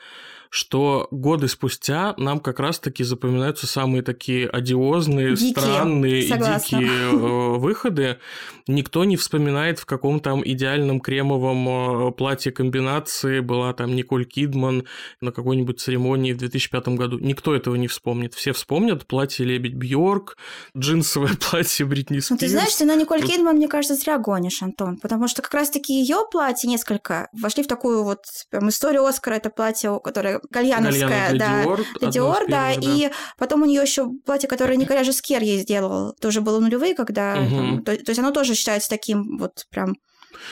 что 0.53 1.07
годы 1.09 1.47
спустя 1.47 2.13
нам 2.17 2.39
как 2.39 2.59
раз-таки 2.59 3.03
запоминаются 3.03 3.65
самые 3.65 4.03
такие 4.03 4.47
одиозные, 4.47 5.35
дикие, 5.35 5.51
странные 5.51 6.21
согласна. 6.27 6.75
и 6.75 6.79
дикие 6.79 7.11
э, 7.11 7.57
выходы. 7.57 8.19
Никто 8.67 9.03
не 9.03 9.17
вспоминает, 9.17 9.79
в 9.79 9.87
каком 9.87 10.19
там 10.19 10.43
идеальном 10.45 10.99
кремовом 10.99 12.09
э, 12.09 12.11
платье 12.11 12.51
комбинации 12.51 13.39
была 13.39 13.73
там 13.73 13.95
Николь 13.95 14.25
Кидман 14.25 14.83
на 15.21 15.31
какой-нибудь 15.31 15.79
церемонии 15.79 16.33
в 16.33 16.37
2005 16.37 16.89
году. 16.89 17.17
Никто 17.17 17.55
этого 17.55 17.73
не 17.73 17.87
вспомнит. 17.87 18.35
Все 18.35 18.53
вспомнят 18.53 19.07
платье 19.07 19.47
Лебедь 19.47 19.73
Бьорк, 19.73 20.37
джинсовое 20.77 21.31
платье 21.49 21.83
Бритни 21.87 22.19
Спирс. 22.19 22.29
Ну, 22.29 22.37
ты 22.37 22.47
знаешь, 22.47 22.75
ты 22.75 22.85
на 22.85 22.95
Николь 22.95 23.23
Кидман, 23.23 23.55
мне 23.55 23.67
кажется, 23.67 23.95
зря 23.95 24.19
гонишь, 24.19 24.61
Антон, 24.61 24.97
потому 24.97 25.27
что 25.27 25.41
как 25.41 25.55
раз-таки 25.55 25.99
ее 25.99 26.17
платье 26.31 26.69
несколько 26.69 27.27
вошли 27.33 27.63
в 27.63 27.67
такую 27.67 28.03
вот 28.03 28.19
прям 28.51 28.69
историю 28.69 29.03
Оскара. 29.05 29.33
Это 29.33 29.49
платье, 29.49 29.99
которое 29.99 30.42
Гальяновская, 30.49 31.37
да. 31.37 31.63
Dior, 31.63 31.85
Dior 32.01 32.45
да. 32.47 32.73
да. 32.75 32.81
И 32.81 33.09
потом 33.37 33.63
у 33.63 33.65
нее 33.65 33.81
еще 33.81 34.09
платье, 34.25 34.49
которое 34.49 34.75
Николя 34.75 35.03
Жескер 35.03 35.41
ей 35.41 35.59
сделал, 35.59 36.13
тоже 36.13 36.41
было 36.41 36.59
нулевые, 36.59 36.95
когда... 36.95 37.35
Угу. 37.35 37.55
Там, 37.55 37.83
то, 37.83 37.95
то 37.97 38.09
есть 38.09 38.19
оно 38.19 38.31
тоже 38.31 38.55
считается 38.55 38.89
таким 38.89 39.37
вот 39.37 39.65
прям 39.69 39.95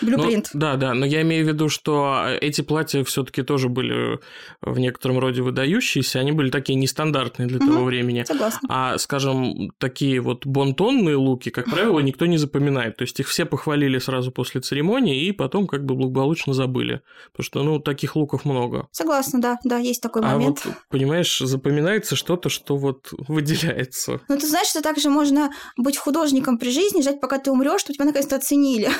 Блюпринт. 0.01 0.49
Ну, 0.53 0.59
да, 0.59 0.75
да, 0.75 0.93
но 0.93 1.05
я 1.05 1.21
имею 1.21 1.45
в 1.45 1.47
виду, 1.47 1.69
что 1.69 2.25
эти 2.41 2.61
платья 2.61 3.03
все-таки 3.03 3.43
тоже 3.43 3.69
были 3.69 4.19
в 4.61 4.79
некотором 4.79 5.19
роде 5.19 5.41
выдающиеся, 5.41 6.19
они 6.19 6.31
были 6.31 6.49
такие 6.49 6.75
нестандартные 6.75 7.47
для 7.47 7.57
угу, 7.57 7.67
того 7.67 7.85
времени. 7.85 8.23
Согласна. 8.27 8.67
А, 8.69 8.97
скажем, 8.97 9.71
такие 9.77 10.21
вот 10.21 10.45
бонтонные 10.45 11.15
луки, 11.15 11.49
как 11.49 11.65
правило, 11.65 11.99
никто 12.11 12.25
не 12.25 12.37
запоминает. 12.37 12.97
То 12.97 13.03
есть 13.03 13.19
их 13.19 13.27
все 13.27 13.45
похвалили 13.45 13.97
сразу 13.99 14.31
после 14.31 14.61
церемонии 14.61 15.25
и 15.25 15.31
потом 15.31 15.67
как 15.67 15.85
бы 15.85 15.95
благополучно 15.95 16.53
забыли. 16.53 17.01
Потому 17.31 17.45
что, 17.45 17.63
ну, 17.63 17.79
таких 17.79 18.15
луков 18.15 18.45
много. 18.45 18.87
Согласна, 18.91 19.41
да, 19.41 19.59
да, 19.63 19.77
есть 19.77 20.01
такой 20.01 20.21
момент. 20.21 20.61
А 20.63 20.69
вот, 20.69 20.77
понимаешь, 20.89 21.39
запоминается 21.39 22.15
что-то, 22.15 22.49
что 22.49 22.77
вот 22.77 23.09
выделяется. 23.27 24.21
Ну, 24.27 24.37
ты 24.37 24.47
знаешь, 24.47 24.67
что 24.67 24.81
также 24.81 25.09
можно 25.09 25.51
быть 25.77 25.97
художником 25.97 26.57
при 26.57 26.69
жизни, 26.71 27.01
ждать, 27.01 27.19
пока 27.21 27.37
ты 27.37 27.51
умрешь, 27.51 27.81
чтобы 27.81 27.95
тебя 27.95 28.05
наконец-то 28.05 28.35
оценили. 28.35 28.89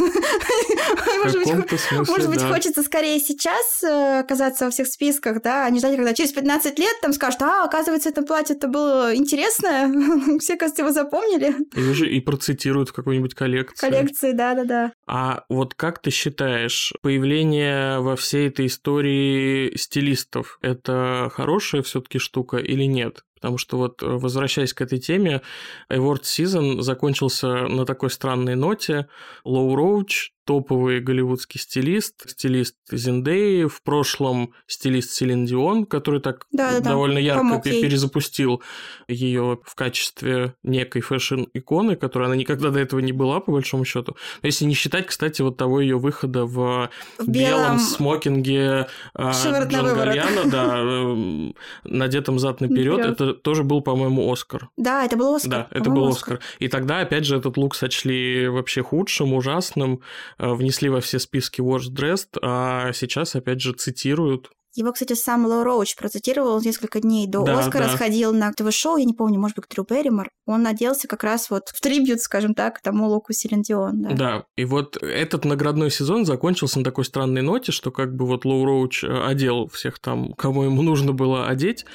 Может 1.23 1.38
быть, 1.38 1.47
смысле, 1.47 1.97
может 2.13 2.29
быть 2.29 2.39
да. 2.39 2.53
хочется 2.53 2.83
скорее 2.83 3.19
сейчас 3.19 3.83
э, 3.83 4.19
оказаться 4.19 4.65
во 4.65 4.71
всех 4.71 4.88
списках, 4.88 5.41
да, 5.41 5.65
а 5.65 5.69
не 5.69 5.79
ждать, 5.79 5.95
когда 5.95 6.13
через 6.13 6.31
15 6.31 6.79
лет 6.79 7.01
там 7.01 7.13
скажут, 7.13 7.41
а, 7.41 7.65
оказывается, 7.65 8.09
это 8.09 8.21
платье-то 8.21 8.67
было 8.67 9.15
интересное, 9.15 9.89
все, 10.39 10.57
кажется, 10.57 10.81
его 10.81 10.91
запомнили. 10.91 11.55
И 11.75 11.81
уже 11.81 12.09
и 12.09 12.19
процитируют 12.19 12.89
в 12.89 12.93
какой-нибудь 12.93 13.33
коллекции. 13.33 13.88
Коллекции, 13.88 14.31
да-да-да. 14.31 14.93
А 15.07 15.43
вот 15.50 15.73
как 15.73 16.01
ты 16.01 16.11
считаешь, 16.11 16.93
появление 17.01 18.00
во 18.00 18.15
всей 18.15 18.47
этой 18.47 18.67
истории 18.67 19.75
стилистов– 19.75 20.59
это 20.61 21.31
хорошая 21.33 21.81
все 21.81 22.01
таки 22.01 22.19
штука 22.19 22.57
или 22.57 22.83
нет? 22.83 23.23
Потому 23.41 23.57
что 23.57 23.77
вот, 23.77 24.03
возвращаясь 24.03 24.71
к 24.71 24.81
этой 24.81 25.00
теме, 25.00 25.41
Award 25.89 26.21
Season 26.21 26.81
закончился 26.81 27.67
на 27.67 27.88
такой 27.88 28.11
странной 28.11 28.53
ноте. 28.53 29.07
Ло 29.43 29.75
Роуч 29.75 30.31
топовый 30.51 31.00
голливудский 31.00 31.62
стилист, 31.62 32.29
стилист 32.29 32.75
Зендеи, 32.91 33.67
в 33.67 33.81
прошлом 33.84 34.51
стилист 34.67 35.12
Селин 35.12 35.46
Дион, 35.46 35.86
который 35.86 36.20
так 36.20 36.46
Да-да-да, 36.51 36.89
довольно 36.89 37.20
ярко 37.20 37.39
помог 37.39 37.63
пе- 37.63 37.72
ей. 37.72 37.84
перезапустил 37.84 38.62
ее 39.08 39.60
в 39.63 39.75
качестве 39.75 40.55
некой 40.62 41.01
фэшн-иконы, 41.01 41.96
которой 41.96 42.25
она 42.25 42.36
никогда 42.36 42.70
до 42.70 42.79
этого 42.79 43.00
не 43.00 43.13
была, 43.13 43.39
по 43.39 43.53
большому 43.53 43.86
счету. 43.86 44.17
Но 44.41 44.48
если 44.48 44.65
не 44.65 44.74
считать, 44.74 45.05
кстати, 45.05 45.41
вот 45.41 45.55
того 45.55 45.79
ее 45.79 45.98
выхода 45.98 46.43
в, 46.46 46.89
В 47.17 47.27
белом 47.29 47.62
белом 47.62 47.79
смокинге 47.79 48.88
а, 49.13 49.31
Шиворот 49.31 49.70
Джон. 49.70 49.96
Гальяно, 49.96 50.51
да, 50.51 50.77
эм, 50.79 51.55
надетым 51.86 52.39
зад 52.39 52.60
наперед, 52.60 53.00
это 53.00 53.34
тоже 53.34 53.63
был, 53.63 53.79
по-моему, 53.79 54.29
Оскар. 54.29 54.70
Да, 54.75 55.05
это 55.05 55.15
был 55.15 55.34
Оскар. 55.36 55.50
Да, 55.50 55.67
это 55.72 55.89
был 55.89 56.10
Оскар. 56.10 56.41
И 56.60 56.67
тогда, 56.67 57.00
опять 57.00 57.24
же, 57.24 57.38
этот 57.38 57.55
лук 57.55 57.74
сочли 57.74 58.50
вообще 58.50 58.84
худшим, 58.84 59.34
ужасным, 59.34 60.01
внесли 60.41 60.89
во 60.89 61.01
все 61.01 61.19
списки 61.19 61.62
Worst 61.62 61.91
Dressed, 61.93 62.38
а 62.41 62.91
сейчас, 62.93 63.36
опять 63.36 63.62
же, 63.62 63.74
цитируют. 63.74 64.50
Его, 64.74 64.93
кстати, 64.93 65.13
сам 65.13 65.45
Лоу 65.45 65.63
Роуч 65.63 65.95
процитировал 65.98 66.55
он 66.55 66.62
несколько 66.62 67.01
дней 67.01 67.27
до 67.27 67.43
Да, 67.43 67.60
Оскара, 67.60 67.83
да. 67.83 67.89
сходил 67.89 68.33
на 68.33 68.53
ТВ-шоу, 68.53 68.98
я 68.98 69.05
не 69.05 69.13
помню, 69.13 69.38
может 69.38 69.57
быть, 69.57 69.65
к 69.65 69.69
Дрю 69.69 69.86
Берримор. 69.88 70.29
Он 70.45 70.65
оделся 70.65 71.10
как 71.10 71.24
раз 71.24 71.50
вот 71.50 71.63
в 71.67 71.81
трибют, 71.81 72.21
скажем 72.21 72.53
так, 72.53 72.77
к 72.77 72.81
тому 72.81 73.07
луку 73.10 73.33
Селин 73.33 73.63
Дион. 73.63 74.01
Да. 74.01 74.13
Да. 74.13 74.45
и 74.55 74.63
вот 74.63 74.95
этот 75.01 75.43
наградной 75.43 75.91
сезон 75.91 76.25
закончился 76.25 76.79
на 76.79 76.86
такой 76.86 77.03
странной 77.03 77.41
ноте, 77.41 77.74
что 77.74 77.91
как 77.91 78.15
бы 78.15 78.25
вот 78.25 78.45
Лоу 78.45 78.63
Роуч 78.63 79.03
э, 79.03 79.07
одел 79.25 79.67
всех 79.67 80.00
там, 80.00 80.31
кому 80.33 80.63
ему 80.63 80.81
нужно 80.83 81.12
было 81.12 81.48
одеть, 81.48 81.86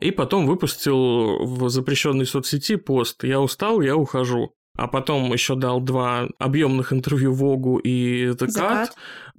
и 0.00 0.10
потом 0.10 0.46
выпустил 0.46 1.44
в 1.44 1.68
запрещенной 1.68 2.26
соцсети 2.26 2.76
пост 2.76 3.22
«Я 3.22 3.40
устал, 3.40 3.80
я 3.80 3.96
ухожу». 3.96 4.54
А 4.78 4.86
потом 4.86 5.32
еще 5.32 5.56
дал 5.56 5.80
два 5.80 6.28
объемных 6.38 6.92
интервью 6.92 7.32
Вогу 7.32 7.78
и 7.78 8.28
The 8.28 8.46
Cut. 8.46 8.90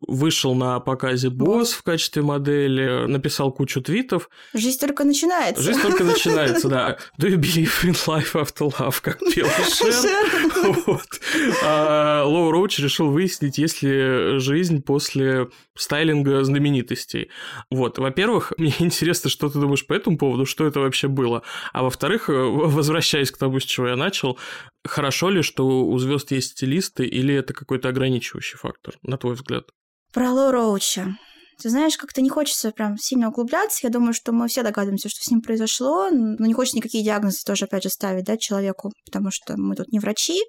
Вышел 0.08 0.56
на 0.56 0.80
показе 0.80 1.30
Босс 1.30 1.72
в 1.72 1.84
качестве 1.84 2.22
модели, 2.22 3.06
написал 3.08 3.52
кучу 3.52 3.82
твитов. 3.82 4.30
Жизнь 4.54 4.80
только 4.80 5.04
начинается. 5.04 5.62
Жизнь 5.62 5.82
только 5.82 6.04
начинается, 6.06 6.68
да. 6.70 6.98
Do 7.20 7.28
you 7.28 7.38
believe 7.38 7.72
in 7.84 7.96
life 8.08 8.34
after 8.34 8.72
love, 8.78 8.98
как 9.02 9.20
пел 9.20 9.48
Шер. 9.70 9.94
Шер. 9.94 10.84
Вот. 10.86 11.22
А 11.64 12.24
Лоу 12.24 12.52
Роуч 12.52 12.80
решил 12.80 13.10
выяснить, 13.10 13.58
есть 13.58 13.82
ли 13.82 14.40
жизнь 14.40 14.82
после 14.82 15.48
стайлинга 15.76 16.44
знаменитостей. 16.44 17.30
Вот. 17.72 17.98
Во-первых, 17.98 18.54
мне 18.58 18.74
интересно, 18.80 19.30
что 19.30 19.50
ты 19.50 19.60
думаешь 19.60 19.86
по 19.86 19.94
этому 19.94 20.18
поводу, 20.18 20.46
что 20.46 20.66
это 20.66 20.80
вообще 20.80 21.08
было. 21.08 21.44
А 21.74 21.84
во-вторых, 21.84 22.30
э, 22.30 22.34
возвращаясь 22.34 23.32
к 23.32 23.38
тому, 23.38 23.60
с 23.60 23.64
чего 23.64 23.88
я 23.88 23.96
начал, 23.96 24.38
хорошо 24.86 25.30
ли, 25.30 25.42
что 25.42 25.86
у 25.86 25.98
звезд 25.98 26.32
есть 26.32 26.52
стилисты, 26.52 27.06
или 27.06 27.34
это 27.34 27.54
какой-то 27.54 27.90
ограничивающий 27.90 28.58
фактор, 28.58 28.96
на 29.04 29.18
твой 29.18 29.36
взгляд? 29.36 29.70
Про 30.12 30.32
Лоу 30.32 30.52
Роуча. 30.52 31.16
Ты 31.62 31.70
знаешь, 31.70 31.98
как-то 31.98 32.22
не 32.22 32.30
хочется 32.30 32.72
прям 32.72 32.98
сильно 32.98 33.30
углубляться. 33.30 33.80
Я 33.84 33.90
думаю, 33.90 34.14
что 34.14 34.32
мы 34.32 34.48
все 34.48 34.64
догадываемся, 34.64 35.10
что 35.10 35.22
с 35.22 35.30
ним 35.30 35.42
произошло. 35.42 36.10
Но 36.10 36.46
не 36.46 36.54
хочется 36.54 36.78
никакие 36.78 37.04
диагнозы 37.04 37.40
тоже, 37.46 37.66
опять 37.66 37.84
же, 37.84 37.90
ставить, 37.90 38.26
да, 38.26 38.38
человеку, 38.38 38.92
потому 39.06 39.30
что 39.32 39.56
мы 39.58 39.76
тут 39.76 39.92
не 39.92 40.00
врачи. 40.00 40.40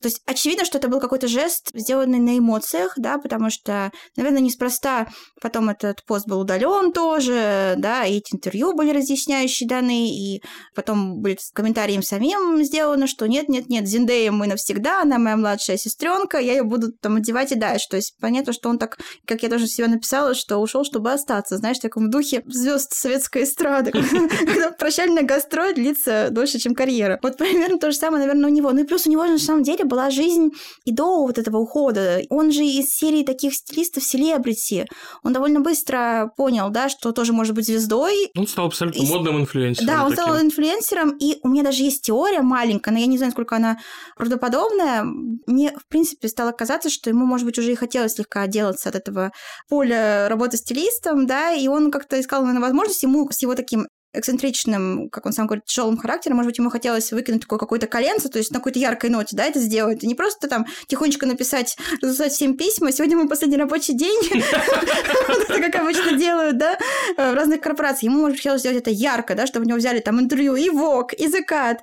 То 0.00 0.08
есть 0.08 0.22
очевидно, 0.26 0.64
что 0.64 0.78
это 0.78 0.88
был 0.88 1.00
какой-то 1.00 1.28
жест, 1.28 1.70
сделанный 1.74 2.18
на 2.18 2.38
эмоциях, 2.38 2.94
да, 2.96 3.18
потому 3.18 3.50
что, 3.50 3.90
наверное, 4.16 4.40
неспроста 4.40 5.08
потом 5.40 5.68
этот 5.68 6.04
пост 6.06 6.26
был 6.26 6.40
удален 6.40 6.92
тоже, 6.92 7.74
да, 7.78 8.04
и 8.04 8.18
эти 8.18 8.34
интервью 8.34 8.74
были 8.74 8.90
разъясняющие 8.90 9.68
данные, 9.68 10.08
и 10.08 10.42
потом 10.74 11.20
были 11.20 11.36
комментарии 11.52 11.94
им 11.94 12.02
самим 12.02 12.64
сделано, 12.64 13.06
что 13.06 13.26
нет-нет-нет, 13.26 13.86
Зиндея 13.86 14.30
мы 14.32 14.46
навсегда, 14.46 15.02
она 15.02 15.18
моя 15.18 15.36
младшая 15.36 15.76
сестренка, 15.76 16.38
я 16.38 16.54
ее 16.54 16.62
буду 16.62 16.92
там 16.92 17.16
одевать 17.16 17.52
и 17.52 17.56
дальше. 17.56 17.86
То 17.90 17.96
есть 17.96 18.16
понятно, 18.20 18.52
что 18.52 18.68
он 18.68 18.78
так, 18.78 18.98
как 19.26 19.42
я 19.42 19.48
тоже 19.48 19.66
себя 19.66 19.88
написала, 19.88 20.34
что 20.34 20.53
ушел, 20.58 20.84
чтобы 20.84 21.12
остаться, 21.12 21.56
знаешь, 21.58 21.78
в 21.78 21.82
таком 21.82 22.10
духе 22.10 22.42
звезд 22.46 22.92
советской 22.94 23.44
эстрады, 23.44 23.90
когда 24.46 24.70
прощальная 24.72 25.22
гастроль 25.22 25.74
длится 25.74 26.28
дольше, 26.30 26.58
чем 26.58 26.74
карьера. 26.74 27.18
Вот 27.22 27.36
примерно 27.36 27.78
то 27.78 27.90
же 27.90 27.96
самое, 27.96 28.20
наверное, 28.24 28.50
у 28.50 28.52
него. 28.52 28.72
Ну 28.72 28.80
и 28.80 28.84
плюс 28.84 29.06
у 29.06 29.10
него 29.10 29.26
же 29.26 29.32
на 29.32 29.38
самом 29.38 29.62
деле 29.62 29.84
была 29.84 30.10
жизнь 30.10 30.50
и 30.84 30.92
до 30.92 31.22
вот 31.26 31.38
этого 31.38 31.58
ухода. 31.58 32.20
Он 32.30 32.52
же 32.52 32.64
из 32.64 32.86
серии 32.88 33.24
таких 33.24 33.54
стилистов 33.54 34.02
селебрити. 34.04 34.86
Он 35.22 35.32
довольно 35.32 35.60
быстро 35.60 36.30
понял, 36.36 36.70
да, 36.70 36.88
что 36.88 37.12
тоже 37.12 37.32
может 37.32 37.54
быть 37.54 37.66
звездой, 37.66 38.30
Он 38.36 38.46
стал 38.46 38.66
абсолютно 38.66 39.02
И- 39.02 39.06
модным 39.06 39.40
инфлюенсером. 39.40 39.86
да, 39.86 40.04
он 40.04 40.10
таким. 40.10 40.24
стал 40.24 40.40
инфлюенсером, 40.40 41.16
и 41.18 41.38
у 41.42 41.48
меня 41.48 41.62
даже 41.62 41.82
есть 41.82 42.02
теория 42.02 42.40
маленькая, 42.42 42.90
но 42.92 42.98
я 42.98 43.06
не 43.06 43.16
знаю, 43.16 43.30
насколько 43.30 43.56
она 43.56 43.78
правдоподобная. 44.16 45.04
Мне, 45.46 45.72
в 45.76 45.86
принципе, 45.88 46.28
стало 46.28 46.52
казаться, 46.52 46.90
что 46.90 47.10
ему, 47.10 47.26
может 47.26 47.46
быть, 47.46 47.58
уже 47.58 47.72
и 47.72 47.74
хотелось 47.74 48.14
слегка 48.14 48.42
отделаться 48.42 48.88
от 48.88 48.94
этого 48.94 49.32
поля 49.68 50.28
работы 50.28 50.43
стилистом, 50.52 51.26
да, 51.26 51.52
и 51.52 51.66
он 51.68 51.90
как-то 51.90 52.20
искал, 52.20 52.44
возможность 52.44 53.02
ему 53.02 53.28
с 53.30 53.42
его 53.42 53.54
таким 53.54 53.88
эксцентричным, 54.14 55.08
как 55.10 55.26
он 55.26 55.32
сам 55.32 55.46
говорит, 55.46 55.64
тяжелым 55.64 55.96
характером, 55.96 56.36
может 56.36 56.50
быть, 56.50 56.58
ему 56.58 56.70
хотелось 56.70 57.12
выкинуть 57.12 57.42
такое 57.42 57.58
какое-то 57.58 57.86
коленце, 57.86 58.28
то 58.28 58.38
есть 58.38 58.50
на 58.50 58.58
какой-то 58.58 58.78
яркой 58.78 59.10
ноте, 59.10 59.36
да, 59.36 59.44
это 59.44 59.58
сделать. 59.58 60.02
И 60.02 60.06
не 60.06 60.14
просто 60.14 60.48
там 60.48 60.66
тихонечко 60.86 61.26
написать, 61.26 61.76
разослать 62.00 62.32
всем 62.32 62.56
письма, 62.56 62.92
сегодня 62.92 63.16
мой 63.16 63.28
последний 63.28 63.56
рабочий 63.56 63.94
день, 63.94 64.20
как 65.48 65.74
обычно 65.76 66.12
делают, 66.12 66.58
да, 66.58 66.78
э, 67.16 67.32
в 67.32 67.34
разных 67.34 67.60
корпорациях. 67.60 68.12
Ему, 68.12 68.22
может, 68.22 68.38
хотелось 68.38 68.60
сделать 68.60 68.78
это 68.78 68.90
ярко, 68.90 69.34
да, 69.34 69.46
чтобы 69.46 69.64
у 69.64 69.68
него 69.68 69.78
взяли 69.78 70.00
там 70.00 70.20
интервью 70.20 70.56
и 70.56 70.68
Вок, 70.70 71.12
и 71.12 71.28
Закат, 71.28 71.82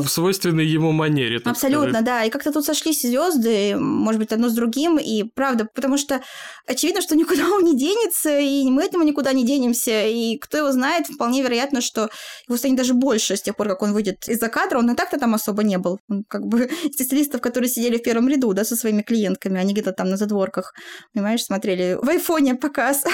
В, 0.00 0.08
свойственной 0.08 0.66
ему 0.66 0.92
манере. 0.92 1.40
Абсолютно, 1.44 2.02
да. 2.02 2.24
И 2.24 2.30
как-то 2.30 2.52
тут 2.52 2.64
сошлись 2.64 3.02
звезды, 3.02 3.76
может 3.76 4.20
быть, 4.20 4.32
одно 4.32 4.48
с 4.48 4.52
другим. 4.52 4.98
И 4.98 5.24
правда, 5.24 5.68
потому 5.72 5.96
что 5.96 6.20
очевидно, 6.66 7.02
что 7.02 7.16
никуда 7.16 7.48
он 7.48 7.64
не 7.64 7.76
денется, 7.76 8.38
и 8.38 8.64
мы 8.70 8.82
этому 8.82 9.04
никуда 9.04 9.32
не 9.32 9.44
денемся. 9.44 10.06
И 10.06 10.38
кто 10.38 10.58
его 10.58 10.72
знает, 10.72 11.06
вполне 11.06 11.42
вероятно, 11.42 11.53
что 11.80 12.10
его 12.48 12.56
станет 12.56 12.76
даже 12.76 12.94
больше 12.94 13.36
с 13.36 13.42
тех 13.42 13.56
пор, 13.56 13.68
как 13.68 13.82
он 13.82 13.92
выйдет 13.92 14.28
из-за 14.28 14.48
кадра. 14.48 14.78
Он 14.78 14.90
и 14.90 14.94
так-то 14.94 15.18
там 15.18 15.34
особо 15.34 15.62
не 15.62 15.78
был. 15.78 15.98
Он 16.08 16.24
как 16.28 16.42
бы 16.46 16.70
стилистов, 16.92 17.40
которые 17.40 17.68
сидели 17.68 17.98
в 17.98 18.02
первом 18.02 18.28
ряду, 18.28 18.52
да, 18.52 18.64
со 18.64 18.76
своими 18.76 19.02
клиентками, 19.02 19.60
они 19.60 19.72
где-то 19.72 19.92
там 19.92 20.08
на 20.10 20.16
задворках, 20.16 20.72
понимаешь, 21.12 21.44
смотрели 21.44 21.98
в 22.00 22.08
айфоне 22.08 22.54
показ 22.54 23.04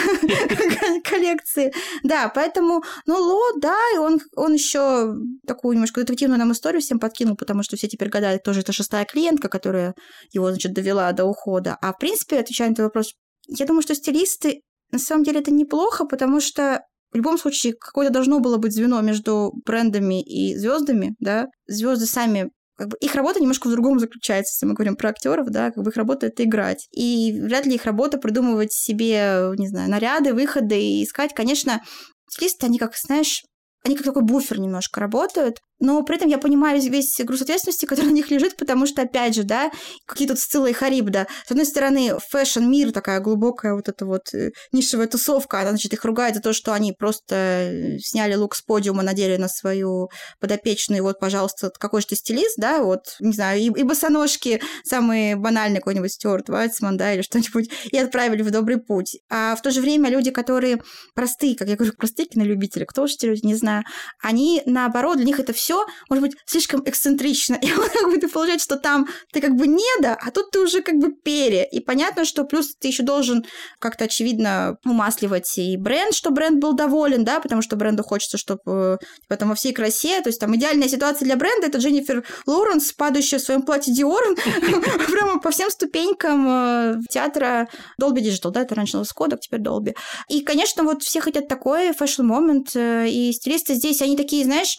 коллекции. 1.05 1.73
Да, 2.03 2.31
поэтому, 2.35 2.83
ну, 3.07 3.17
Ло, 3.19 3.59
да, 3.61 3.77
и 3.95 3.99
он, 3.99 4.21
он 4.37 4.55
еще 4.55 5.15
такую 5.47 5.75
немножко 5.75 6.01
детективную 6.01 6.39
нам 6.39 6.53
историю 6.53 6.81
всем 6.81 6.99
подкинул, 6.99 7.37
потому 7.37 7.63
что 7.63 7.77
все 7.77 7.89
теперь 7.89 8.09
гадают, 8.09 8.43
тоже 8.43 8.61
это 8.61 8.73
шестая 8.73 9.05
клиентка, 9.05 9.49
которая 9.49 9.95
его, 10.33 10.51
значит, 10.51 10.73
довела 10.73 11.13
до 11.13 11.25
ухода. 11.25 11.77
А 11.81 11.93
в 11.93 11.99
принципе, 11.99 12.39
отвечая 12.39 12.69
на 12.71 12.75
твой 12.75 12.87
вопрос, 12.87 13.15
я 13.49 13.67
думаю, 13.67 13.83
что 13.83 13.95
стилисты, 13.95 14.63
на 14.93 14.99
самом 14.99 15.25
деле, 15.25 15.41
это 15.41 15.53
неплохо, 15.53 16.05
потому 16.05 16.41
что 16.41 16.83
в 17.13 17.17
любом 17.17 17.39
случае 17.39 17.75
какое-то 17.75 18.13
должно 18.13 18.41
было 18.41 18.57
быть 18.57 18.73
звено 18.73 19.01
между 19.01 19.53
брендами 19.65 20.23
и 20.23 20.57
звездами, 20.57 21.15
да. 21.19 21.49
Звезды 21.67 22.07
сами 22.07 22.51
как 22.77 22.89
бы 22.89 22.97
их 22.99 23.15
работа 23.15 23.41
немножко 23.41 23.69
в 23.69 23.73
другом 23.73 23.99
заключается, 23.99 24.55
если 24.55 24.67
мы 24.67 24.75
говорим 24.75 24.97
про 24.97 25.11
актеров, 25.11 25.51
да, 25.51 25.71
как 25.71 25.85
бы 25.85 25.91
их 25.91 25.97
работа 25.97 26.29
это 26.29 26.45
играть. 26.45 26.89
И 26.93 27.39
вряд 27.39 27.67
ли 27.67 27.75
их 27.75 27.85
работа 27.85 28.17
придумывать 28.17 28.73
себе, 28.73 29.53
не 29.59 29.69
знаю, 29.69 29.91
наряды, 29.91 30.33
выходы 30.33 30.81
и 30.81 31.05
искать. 31.05 31.35
Конечно, 31.35 31.83
стилисты, 32.31 32.65
они 32.67 32.79
как, 32.79 32.97
знаешь, 32.97 33.43
они 33.85 33.97
как 33.97 34.07
такой 34.07 34.23
буфер 34.23 34.59
немножко 34.59 34.99
работают, 35.01 35.59
но 35.81 36.03
при 36.03 36.17
этом 36.17 36.29
я 36.29 36.39
понимаю 36.39 36.81
весь, 36.81 37.19
груз 37.21 37.43
ответственности, 37.43 37.87
который 37.87 38.07
на 38.07 38.13
них 38.13 38.31
лежит, 38.31 38.57
потому 38.57 38.87
что, 38.87 39.03
опять 39.03 39.35
же, 39.35 39.43
да, 39.43 39.71
какие 40.07 40.29
тут 40.29 40.39
Сцилла 40.39 40.67
и 40.67 40.73
Харибда. 40.73 41.27
С 41.47 41.51
одной 41.51 41.67
стороны, 41.67 42.19
фэшн-мир, 42.29 42.93
такая 42.93 43.21
глубокая 43.21 43.75
вот 43.75 43.89
эта 43.89 44.05
вот 44.05 44.33
э, 44.35 44.51
нишевая 44.73 45.09
тусовка, 45.09 45.61
она, 45.61 45.71
значит, 45.71 45.93
их 45.95 46.05
ругает 46.05 46.37
за 46.37 46.43
то, 46.43 46.53
что 46.53 46.75
они 46.75 46.93
просто 46.93 47.35
э, 47.35 47.99
сняли 47.99 48.35
лук 48.35 48.55
с 48.55 48.63
подиума, 48.63 49.03
надели 49.03 49.37
на 49.37 49.49
свою 49.49 50.11
подопечную, 50.39 51.03
вот, 51.03 51.19
пожалуйста, 51.19 51.71
какой 51.71 52.03
же 52.03 52.09
ты 52.09 52.17
стилист, 52.17 52.59
да, 52.59 52.83
вот, 52.83 53.17
не 53.21 53.33
знаю, 53.33 53.61
и, 53.61 53.65
и 53.65 53.83
босоножки, 53.83 54.61
самые 54.85 55.37
банальные, 55.37 55.81
какой-нибудь 55.81 56.13
Stuart 56.13 56.49
Weitzman, 56.51 56.99
да, 56.99 57.15
или 57.15 57.23
что-нибудь, 57.31 57.71
и 57.91 57.97
отправили 57.97 58.43
в 58.43 58.51
добрый 58.51 58.79
путь. 58.79 59.17
А 59.31 59.57
в 59.57 59.63
то 59.63 59.71
же 59.71 59.81
время 59.81 60.11
люди, 60.11 60.31
которые 60.31 60.83
простые, 61.15 61.57
как 61.57 61.69
я 61.69 61.77
говорю, 61.77 61.95
простые 61.97 62.27
кинолюбители, 62.27 62.85
кто 62.85 63.05
уж 63.05 63.15
эти 63.15 63.25
люди, 63.25 63.47
не 63.47 63.55
знаю, 63.55 63.85
они, 64.23 64.63
наоборот, 64.67 65.17
для 65.17 65.27
них 65.27 65.41
это 65.41 65.53
все 65.53 65.70
все, 65.71 65.87
может 66.09 66.23
быть, 66.23 66.37
слишком 66.47 66.83
эксцентрично. 66.85 67.55
И 67.63 67.69
как 67.69 68.11
бы 68.11 68.19
ты 68.19 68.59
что 68.59 68.77
там 68.77 69.09
ты 69.33 69.41
как 69.41 69.55
бы 69.55 69.67
неда, 69.67 70.19
а 70.21 70.31
тут 70.31 70.51
ты 70.51 70.61
уже 70.61 70.83
как 70.83 70.97
бы 70.97 71.13
пере. 71.13 71.67
И 71.71 71.81
понятно, 71.81 72.25
что 72.25 72.45
плюс 72.45 72.75
ты 72.75 72.89
еще 72.89 73.03
должен 73.03 73.45
как-то, 73.79 74.05
очевидно, 74.05 74.77
умасливать 74.85 75.59
и 75.59 75.77
бренд, 75.77 76.15
чтобы 76.15 76.37
бренд 76.37 76.61
был 76.61 76.73
доволен, 76.73 77.25
да, 77.25 77.41
потому 77.41 77.63
что 77.63 77.77
бренду 77.77 78.03
хочется, 78.03 78.39
чтобы 78.39 78.99
типа, 79.23 79.37
там 79.37 79.51
во 79.51 79.55
всей 79.55 79.73
красе, 79.73 80.21
то 80.23 80.29
есть 80.29 80.41
там 80.41 80.55
идеальная 80.57 80.89
ситуация 80.89 81.27
для 81.27 81.37
бренда 81.37 81.69
это 81.69 81.79
Дженнифер 81.79 82.25
Лоуренс, 82.47 82.93
падающая 82.93 83.39
в 83.39 83.43
своем 83.43 83.63
платье 83.63 83.95
Диор, 83.95 84.23
прямо 85.07 85.41
по 85.41 85.51
всем 85.51 85.71
ступенькам 85.71 86.47
э, 86.49 86.95
театра 87.09 87.69
Dolby 88.01 88.19
Digital, 88.19 88.51
да, 88.51 88.63
это 88.63 88.75
раньше 88.75 88.97
был 88.97 89.05
Скодок, 89.05 89.41
теперь 89.41 89.61
Dolby. 89.61 89.95
И, 90.29 90.41
конечно, 90.41 90.83
вот 90.85 91.03
все 91.03 91.21
хотят 91.21 91.49
такой 91.49 91.93
фэшн-момент, 91.93 92.75
э, 92.75 93.09
и 93.09 93.33
стилисты 93.33 93.75
здесь, 93.75 94.03
они 94.03 94.17
такие, 94.17 94.45
знаешь, 94.45 94.79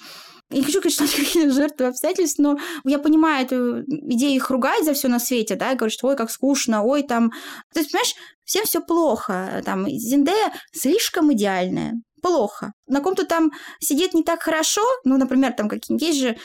не 0.52 0.64
хочу, 0.64 0.82
конечно, 0.82 1.08
какие 1.16 1.50
жертвы 1.50 1.88
обстоятельств, 1.88 2.40
но 2.40 2.58
я 2.84 3.00
понимаю 3.00 3.46
эту 3.46 3.84
идею 3.84 4.36
их 4.36 4.50
ругать 4.50 4.86
за 4.86 4.94
все 4.94 5.08
на 5.08 5.20
свете, 5.20 5.56
да, 5.56 5.72
и 5.72 5.76
говорить, 5.76 5.98
что 5.98 6.08
ой, 6.08 6.16
как 6.16 6.32
скучно, 6.32 6.84
ой, 6.84 7.04
там... 7.04 7.32
То 7.74 7.80
есть, 7.80 7.92
понимаешь, 7.92 8.16
всем 8.44 8.66
все 8.66 8.82
плохо. 8.82 9.62
Там 9.66 9.88
Зиндея 9.90 10.54
слишком 10.72 11.32
идеальная. 11.34 11.94
Плохо. 12.22 12.74
На 12.88 13.02
ком-то 13.02 13.26
там 13.26 13.52
сидит 13.80 14.14
не 14.14 14.24
так 14.24 14.44
хорошо, 14.44 14.82
ну, 15.06 15.18
например, 15.18 15.54
там 15.54 15.68
какие-нибудь 15.68 16.08
есть 16.08 16.20
же 16.20 16.38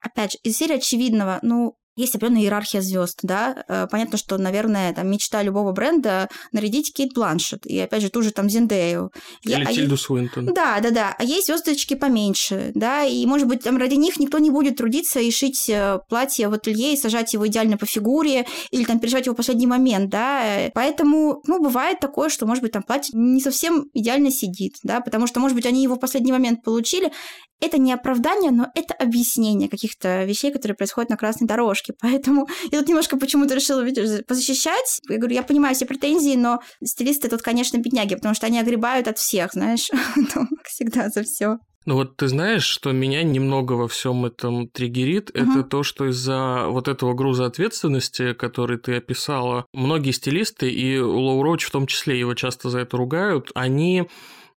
опять 0.00 0.32
же, 0.32 0.38
из 0.42 0.56
серии 0.56 0.76
очевидного, 0.76 1.38
ну, 1.42 1.74
есть 1.98 2.14
определенная 2.14 2.42
иерархия 2.42 2.80
звезд, 2.80 3.18
да. 3.22 3.64
Э, 3.68 3.86
понятно, 3.90 4.16
что, 4.18 4.38
наверное, 4.38 4.92
там 4.94 5.10
мечта 5.10 5.42
любого 5.42 5.72
бренда 5.72 6.28
нарядить 6.52 6.92
Кейт 6.94 7.12
Бланшет. 7.14 7.66
И 7.66 7.78
опять 7.78 8.02
же, 8.02 8.08
ту 8.10 8.22
же 8.22 8.30
там 8.30 8.48
Зендею. 8.48 9.10
Или 9.42 9.64
а 9.64 9.66
Тильду 9.66 9.96
Свинтон. 9.96 10.46
Да, 10.46 10.80
да, 10.80 10.90
да. 10.90 11.16
А 11.18 11.24
есть 11.24 11.46
звездочки 11.46 11.94
поменьше, 11.94 12.72
да. 12.74 13.04
И, 13.04 13.26
может 13.26 13.48
быть, 13.48 13.62
там 13.62 13.76
ради 13.76 13.94
них 13.94 14.18
никто 14.18 14.38
не 14.38 14.50
будет 14.50 14.76
трудиться 14.76 15.20
и 15.20 15.30
шить 15.30 15.68
э, 15.68 15.98
платье 16.08 16.48
в 16.48 16.54
ателье 16.54 16.94
и 16.94 16.96
сажать 16.96 17.32
его 17.32 17.46
идеально 17.46 17.76
по 17.76 17.86
фигуре 17.86 18.46
или 18.70 18.84
там 18.84 19.00
переживать 19.00 19.26
его 19.26 19.34
в 19.34 19.36
последний 19.36 19.66
момент, 19.66 20.10
да. 20.10 20.70
Поэтому, 20.74 21.42
ну, 21.46 21.60
бывает 21.60 22.00
такое, 22.00 22.28
что, 22.28 22.46
может 22.46 22.62
быть, 22.62 22.72
там 22.72 22.82
платье 22.82 23.18
не 23.18 23.40
совсем 23.40 23.86
идеально 23.92 24.30
сидит, 24.30 24.76
да, 24.82 25.00
потому 25.00 25.26
что, 25.26 25.40
может 25.40 25.56
быть, 25.56 25.66
они 25.66 25.82
его 25.82 25.96
в 25.96 26.00
последний 26.00 26.32
момент 26.32 26.62
получили, 26.62 27.12
это 27.60 27.78
не 27.78 27.92
оправдание, 27.92 28.52
но 28.52 28.68
это 28.74 28.94
объяснение 28.94 29.68
каких-то 29.68 30.24
вещей, 30.24 30.52
которые 30.52 30.76
происходят 30.76 31.10
на 31.10 31.16
красной 31.16 31.48
дорожке. 31.48 31.87
Поэтому 32.00 32.48
я 32.70 32.78
тут 32.78 32.88
немножко 32.88 33.16
почему-то 33.16 33.54
решила 33.54 33.80
видишь, 33.80 34.24
позащищать. 34.26 35.00
Я 35.08 35.18
говорю, 35.18 35.34
я 35.34 35.42
понимаю 35.42 35.74
все 35.74 35.86
претензии, 35.86 36.36
но 36.36 36.60
стилисты 36.82 37.28
тут, 37.28 37.42
конечно, 37.42 37.78
бедняги, 37.78 38.14
потому 38.14 38.34
что 38.34 38.46
они 38.46 38.58
огребают 38.58 39.08
от 39.08 39.18
всех, 39.18 39.52
знаешь, 39.52 39.90
как 40.14 40.66
всегда 40.66 41.08
за 41.08 41.22
все. 41.22 41.58
Ну 41.88 41.94
вот 41.94 42.18
ты 42.18 42.28
знаешь, 42.28 42.64
что 42.64 42.92
меня 42.92 43.22
немного 43.22 43.72
во 43.72 43.88
всем 43.88 44.26
этом 44.26 44.68
триггерит, 44.68 45.30
угу. 45.30 45.38
это 45.38 45.62
то, 45.62 45.82
что 45.82 46.04
из-за 46.10 46.66
вот 46.68 46.86
этого 46.86 47.14
груза 47.14 47.46
ответственности, 47.46 48.34
который 48.34 48.76
ты 48.76 48.96
описала, 48.96 49.64
многие 49.72 50.10
стилисты, 50.10 50.70
и 50.70 50.98
Лоу 50.98 51.42
Роуч 51.42 51.64
в 51.64 51.70
том 51.70 51.86
числе 51.86 52.18
его 52.18 52.34
часто 52.34 52.68
за 52.68 52.80
это 52.80 52.98
ругают, 52.98 53.50
они 53.54 54.06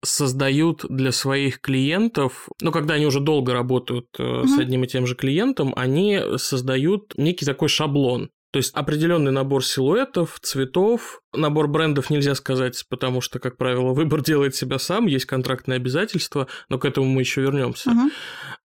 создают 0.03 0.85
для 0.89 1.11
своих 1.11 1.61
клиентов, 1.61 2.49
ну, 2.59 2.71
когда 2.71 2.95
они 2.95 3.05
уже 3.05 3.19
долго 3.19 3.53
работают 3.53 4.07
угу. 4.19 4.47
с 4.47 4.57
одним 4.57 4.83
и 4.83 4.87
тем 4.87 5.05
же 5.05 5.15
клиентом, 5.15 5.73
они 5.75 6.19
создают 6.37 7.13
некий 7.17 7.45
такой 7.45 7.69
шаблон. 7.69 8.29
То 8.51 8.57
есть 8.57 8.73
определенный 8.73 9.31
набор 9.31 9.63
силуэтов, 9.63 10.39
цветов, 10.41 11.20
набор 11.33 11.67
брендов 11.67 12.09
нельзя 12.09 12.35
сказать, 12.35 12.83
потому 12.89 13.21
что, 13.21 13.39
как 13.39 13.57
правило, 13.57 13.93
выбор 13.93 14.21
делает 14.21 14.55
себя 14.55 14.79
сам, 14.79 15.07
есть 15.07 15.25
контрактные 15.25 15.77
обязательства, 15.77 16.47
но 16.69 16.77
к 16.77 16.85
этому 16.85 17.07
мы 17.07 17.21
еще 17.21 17.41
вернемся. 17.41 17.91
Uh-huh. 17.91 18.09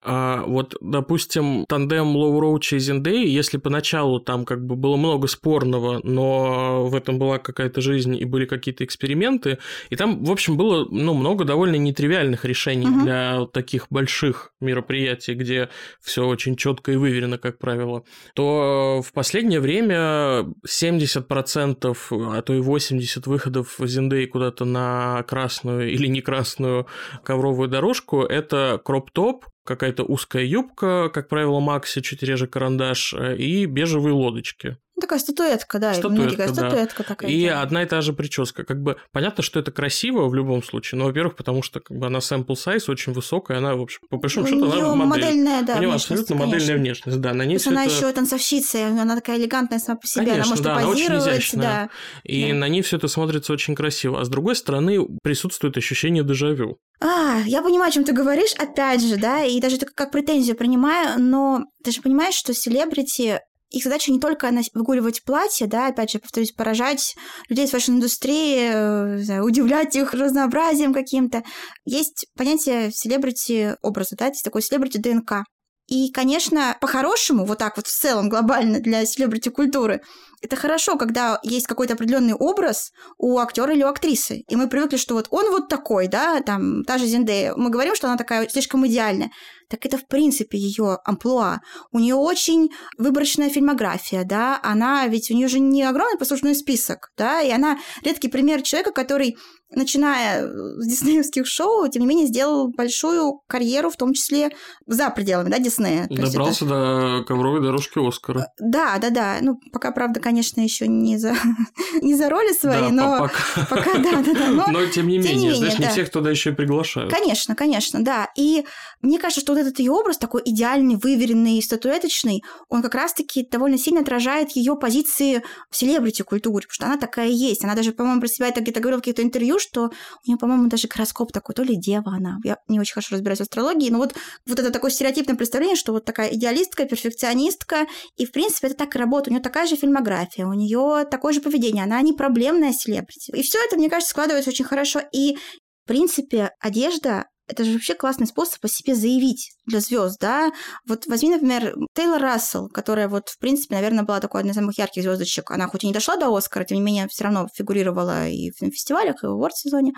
А, 0.02 0.44
вот, 0.46 0.76
допустим, 0.80 1.64
тандем 1.68 2.16
Лоу 2.16 2.40
Роуча 2.40 2.76
и 2.76 2.78
Зиндей, 2.78 3.28
если 3.28 3.58
поначалу 3.58 4.20
там 4.20 4.44
как 4.44 4.64
бы 4.64 4.76
было 4.76 4.96
много 4.96 5.26
спорного, 5.28 6.00
но 6.02 6.86
в 6.86 6.94
этом 6.94 7.18
была 7.18 7.38
какая-то 7.38 7.80
жизнь 7.80 8.16
и 8.16 8.24
были 8.24 8.46
какие-то 8.46 8.84
эксперименты, 8.84 9.58
и 9.90 9.96
там, 9.96 10.24
в 10.24 10.30
общем, 10.30 10.56
было 10.56 10.86
ну, 10.90 11.14
много 11.14 11.44
довольно 11.44 11.76
нетривиальных 11.76 12.44
решений 12.44 12.86
uh-huh. 12.86 13.02
для 13.02 13.46
таких 13.52 13.86
больших 13.90 14.52
мероприятий, 14.60 15.34
где 15.34 15.68
все 16.00 16.26
очень 16.26 16.56
четко 16.56 16.92
и 16.92 16.96
выверено, 16.96 17.38
как 17.38 17.58
правило, 17.58 18.04
то 18.34 19.02
в 19.04 19.12
последнее 19.12 19.60
время 19.60 20.46
70%, 20.66 21.96
а 22.10 22.42
то 22.42 22.55
и 22.56 22.60
80 22.60 23.26
выходов 23.26 23.76
Зиндей 23.78 24.26
куда-то 24.26 24.64
на 24.64 25.22
красную 25.24 25.92
или 25.92 26.06
не 26.06 26.20
красную 26.20 26.86
ковровую 27.22 27.68
дорожку, 27.68 28.22
это 28.22 28.80
кроп-топ, 28.84 29.46
какая-то 29.64 30.04
узкая 30.04 30.44
юбка, 30.44 31.10
как 31.12 31.28
правило, 31.28 31.60
Макси, 31.60 32.00
чуть 32.00 32.22
реже 32.22 32.46
карандаш, 32.46 33.14
э, 33.14 33.36
и 33.36 33.66
бежевые 33.66 34.14
лодочки. 34.14 34.78
Ну, 34.96 35.02
такая 35.02 35.18
статуэтка, 35.18 35.78
да, 35.78 35.92
статуэтка, 35.92 36.46
да. 36.48 36.54
статуэтка 36.54 37.02
такая. 37.02 37.30
И 37.30 37.46
да. 37.46 37.60
одна 37.60 37.82
и 37.82 37.86
та 37.86 38.00
же 38.00 38.14
прическа. 38.14 38.64
Как 38.64 38.82
бы 38.82 38.96
понятно, 39.12 39.42
что 39.42 39.60
это 39.60 39.70
красиво 39.70 40.26
в 40.26 40.34
любом 40.34 40.62
случае, 40.62 40.98
но, 40.98 41.04
во-первых, 41.04 41.36
потому 41.36 41.62
что 41.62 41.80
как 41.80 41.96
бы 41.96 42.06
она 42.06 42.20
sample 42.20 42.54
size 42.54 42.84
очень 42.88 43.12
высокая, 43.12 43.58
она, 43.58 43.74
в 43.74 43.82
общем, 43.82 44.00
по 44.08 44.16
большому 44.16 44.46
счету, 44.46 44.64
она 44.64 44.94
модель. 44.94 45.24
модельная, 45.24 45.62
да, 45.62 45.76
У 45.76 45.80
нее 45.80 45.92
абсолютно 45.92 46.34
конечно. 46.34 46.46
модельная 46.46 46.78
внешность, 46.78 47.20
да. 47.20 47.34
На 47.34 47.44
ней 47.44 47.58
она 47.66 47.84
это... 47.84 47.94
еще 47.94 48.10
танцовщица, 48.12 48.86
она 48.86 49.14
такая 49.16 49.38
элегантная 49.38 49.78
сама 49.78 49.98
по 49.98 50.06
себе, 50.06 50.24
конечно, 50.24 50.42
она 50.42 50.50
может 50.50 50.64
да, 50.64 50.74
позировать, 50.74 51.10
она 51.10 51.16
очень 51.18 51.34
изящная. 51.34 51.62
да. 51.62 51.90
И 52.24 52.48
да. 52.48 52.54
на 52.54 52.68
ней 52.68 52.80
все 52.80 52.96
это 52.96 53.08
смотрится 53.08 53.52
очень 53.52 53.74
красиво. 53.74 54.20
А 54.20 54.24
с 54.24 54.28
другой 54.30 54.56
стороны, 54.56 55.06
присутствует 55.22 55.76
ощущение 55.76 56.24
дежавю. 56.24 56.78
А, 57.00 57.40
я 57.44 57.60
понимаю, 57.60 57.90
о 57.90 57.92
чем 57.92 58.04
ты 58.04 58.12
говоришь, 58.12 58.54
опять 58.54 59.02
же, 59.02 59.16
да, 59.16 59.44
и 59.44 59.60
даже 59.60 59.76
это 59.76 59.86
как 59.86 60.10
претензию 60.10 60.56
принимаю, 60.56 61.20
но 61.20 61.64
ты 61.84 61.90
же 61.90 62.00
понимаешь, 62.00 62.34
что 62.34 62.54
селебрити 62.54 63.40
их 63.70 63.84
задача 63.84 64.12
не 64.12 64.20
только 64.20 64.50
выгуливать 64.74 65.24
платье, 65.24 65.66
да, 65.66 65.88
опять 65.88 66.10
же, 66.10 66.18
повторюсь, 66.18 66.52
поражать 66.52 67.16
людей 67.48 67.66
из 67.66 67.70
фэшн-индустрии, 67.70 68.70
э, 68.70 69.40
удивлять 69.40 69.96
их 69.96 70.14
разнообразием 70.14 70.94
каким-то. 70.94 71.42
Есть 71.84 72.26
понятие 72.36 72.90
селебрити 72.92 73.76
образа, 73.82 74.16
да, 74.16 74.26
есть 74.28 74.44
такой 74.44 74.62
селебрити 74.62 74.98
ДНК. 74.98 75.44
И, 75.88 76.10
конечно, 76.10 76.76
по-хорошему, 76.80 77.44
вот 77.44 77.58
так 77.58 77.76
вот 77.76 77.86
в 77.86 77.96
целом 77.96 78.28
глобально 78.28 78.80
для 78.80 79.04
селебрити 79.04 79.50
культуры, 79.50 80.00
это 80.42 80.56
хорошо, 80.56 80.96
когда 80.96 81.38
есть 81.42 81.66
какой-то 81.66 81.94
определенный 81.94 82.34
образ 82.34 82.92
у 83.18 83.38
актера 83.38 83.72
или 83.72 83.82
у 83.82 83.88
актрисы. 83.88 84.44
И 84.48 84.56
мы 84.56 84.68
привыкли, 84.68 84.96
что 84.96 85.14
вот 85.14 85.28
он 85.30 85.50
вот 85.50 85.68
такой, 85.68 86.08
да, 86.08 86.40
там, 86.40 86.84
та 86.84 86.98
же 86.98 87.06
Зендея. 87.06 87.54
Мы 87.56 87.70
говорим, 87.70 87.94
что 87.94 88.08
она 88.08 88.16
такая 88.16 88.48
слишком 88.48 88.86
идеальная. 88.86 89.30
Так 89.68 89.84
это, 89.84 89.98
в 89.98 90.06
принципе, 90.06 90.58
ее 90.58 90.98
амплуа. 91.04 91.60
У 91.90 91.98
нее 91.98 92.14
очень 92.14 92.70
выборочная 92.98 93.50
фильмография, 93.50 94.24
да, 94.24 94.60
она 94.62 95.06
ведь 95.08 95.30
у 95.30 95.34
нее 95.34 95.48
же 95.48 95.58
не 95.58 95.82
огромный 95.82 96.18
послужной 96.18 96.54
список, 96.54 97.10
да, 97.16 97.40
и 97.40 97.50
она 97.50 97.78
редкий 98.02 98.28
пример 98.28 98.62
человека, 98.62 98.92
который 98.92 99.36
начиная 99.70 100.46
с 100.46 100.86
диснеевских 100.86 101.46
шоу, 101.46 101.88
тем 101.88 102.02
не 102.02 102.06
менее, 102.06 102.26
сделал 102.26 102.68
большую 102.68 103.40
карьеру, 103.48 103.90
в 103.90 103.96
том 103.96 104.12
числе 104.12 104.50
за 104.86 105.10
пределами, 105.10 105.50
да, 105.50 105.58
Диснея. 105.58 106.06
Добрался 106.08 106.64
это... 106.64 107.18
до 107.18 107.24
ковровой 107.26 107.60
дорожки 107.60 107.98
Оскара. 107.98 108.48
Да, 108.60 108.98
да, 108.98 109.10
да. 109.10 109.38
Ну, 109.40 109.58
пока, 109.72 109.90
правда, 109.90 110.20
конечно, 110.20 110.35
еще 110.42 110.88
не 110.88 111.18
за, 111.18 111.34
не 112.02 112.14
за 112.14 112.28
роли 112.28 112.52
свои, 112.52 112.80
да, 112.80 112.90
но 112.90 113.18
пока. 113.18 113.66
пока, 113.70 113.98
да, 113.98 114.22
да, 114.22 114.32
да. 114.34 114.48
Но, 114.48 114.66
но 114.70 114.86
тем 114.86 115.08
не 115.08 115.22
тем 115.22 115.24
менее, 115.24 115.34
не 115.34 115.36
менее, 115.36 115.54
знаешь, 115.56 115.74
да. 115.76 115.84
не 115.84 115.90
всех 115.90 116.10
туда 116.10 116.30
еще 116.30 116.50
и 116.50 116.52
приглашают. 116.52 117.12
Конечно, 117.12 117.54
конечно, 117.54 118.04
да. 118.04 118.28
И 118.36 118.64
мне 119.02 119.18
кажется, 119.18 119.40
что 119.40 119.52
вот 119.52 119.60
этот 119.60 119.78
ее 119.78 119.92
образ 119.92 120.18
такой 120.18 120.42
идеальный, 120.44 120.96
выверенный, 120.96 121.62
статуэточный, 121.62 122.42
он 122.68 122.82
как 122.82 122.94
раз-таки 122.94 123.46
довольно 123.50 123.78
сильно 123.78 124.00
отражает 124.00 124.50
ее 124.52 124.76
позиции 124.76 125.42
в 125.70 125.76
селебрити-культуре, 125.76 126.66
потому 126.66 126.74
что 126.74 126.86
она 126.86 126.96
такая 126.96 127.28
есть. 127.28 127.64
Она 127.64 127.74
даже, 127.74 127.92
по-моему, 127.92 128.20
про 128.20 128.28
себя 128.28 128.48
это 128.48 128.60
где-то 128.60 128.80
говорила 128.80 128.98
в 128.98 129.02
каких-то 129.02 129.22
интервью, 129.22 129.58
что 129.58 129.86
у 129.86 130.28
нее, 130.28 130.38
по-моему, 130.38 130.68
даже 130.68 130.88
гороскоп 130.88 131.32
такой, 131.32 131.54
то 131.54 131.62
ли 131.62 131.76
дева 131.76 132.12
она. 132.16 132.38
Я 132.44 132.58
не 132.68 132.80
очень 132.80 132.94
хорошо 132.94 133.14
разбираюсь 133.14 133.38
в 133.38 133.42
астрологии, 133.42 133.90
но 133.90 133.98
вот, 133.98 134.14
вот 134.46 134.58
это 134.58 134.70
такое 134.70 134.90
стереотипное 134.90 135.36
представление, 135.36 135.76
что 135.76 135.92
вот 135.92 136.04
такая 136.04 136.32
идеалистка, 136.34 136.84
перфекционистка, 136.84 137.86
и, 138.16 138.26
в 138.26 138.32
принципе, 138.32 138.68
это 138.68 138.76
так 138.76 138.96
и 138.96 138.98
работает. 138.98 139.28
У 139.28 139.30
нее 139.32 139.42
такая 139.42 139.66
же 139.66 139.76
фильмография, 139.76 140.15
у 140.44 140.52
нее 140.52 141.06
такое 141.10 141.32
же 141.32 141.40
поведение, 141.40 141.84
она 141.84 142.00
не 142.02 142.12
проблемная 142.12 142.72
селебрити. 142.72 143.30
И 143.32 143.42
все 143.42 143.58
это, 143.64 143.76
мне 143.76 143.90
кажется, 143.90 144.10
складывается 144.10 144.50
очень 144.50 144.64
хорошо. 144.64 145.00
И 145.12 145.36
в 145.84 145.88
принципе, 145.88 146.50
одежда 146.60 147.26
это 147.48 147.64
же 147.64 147.74
вообще 147.74 147.94
классный 147.94 148.26
способ 148.26 148.64
о 148.64 148.68
себе 148.68 148.94
заявить 148.94 149.52
для 149.66 149.80
звезд, 149.80 150.18
да. 150.20 150.50
Вот 150.86 151.06
возьми, 151.06 151.30
например, 151.30 151.74
Тейлор 151.94 152.20
Рассел, 152.20 152.68
которая 152.68 153.08
вот, 153.08 153.28
в 153.28 153.38
принципе, 153.38 153.76
наверное, 153.76 154.04
была 154.04 154.20
такой 154.20 154.40
одной 154.40 154.50
из 154.50 154.56
самых 154.56 154.76
ярких 154.76 155.02
звездочек. 155.02 155.50
Она 155.50 155.68
хоть 155.68 155.84
и 155.84 155.86
не 155.86 155.92
дошла 155.92 156.16
до 156.16 156.34
Оскара, 156.34 156.64
тем 156.64 156.78
не 156.78 156.82
менее, 156.82 157.06
все 157.08 157.24
равно 157.24 157.46
фигурировала 157.54 158.28
и 158.28 158.50
в 158.50 158.58
фестивалях, 158.58 159.22
и 159.22 159.28
в 159.28 159.36
Уорд-сезоне. 159.36 159.92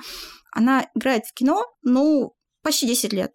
Она 0.53 0.87
играет 0.95 1.25
в 1.25 1.33
кино, 1.33 1.65
ну, 1.83 2.35
почти 2.63 2.87
10 2.87 3.13
лет. 3.15 3.33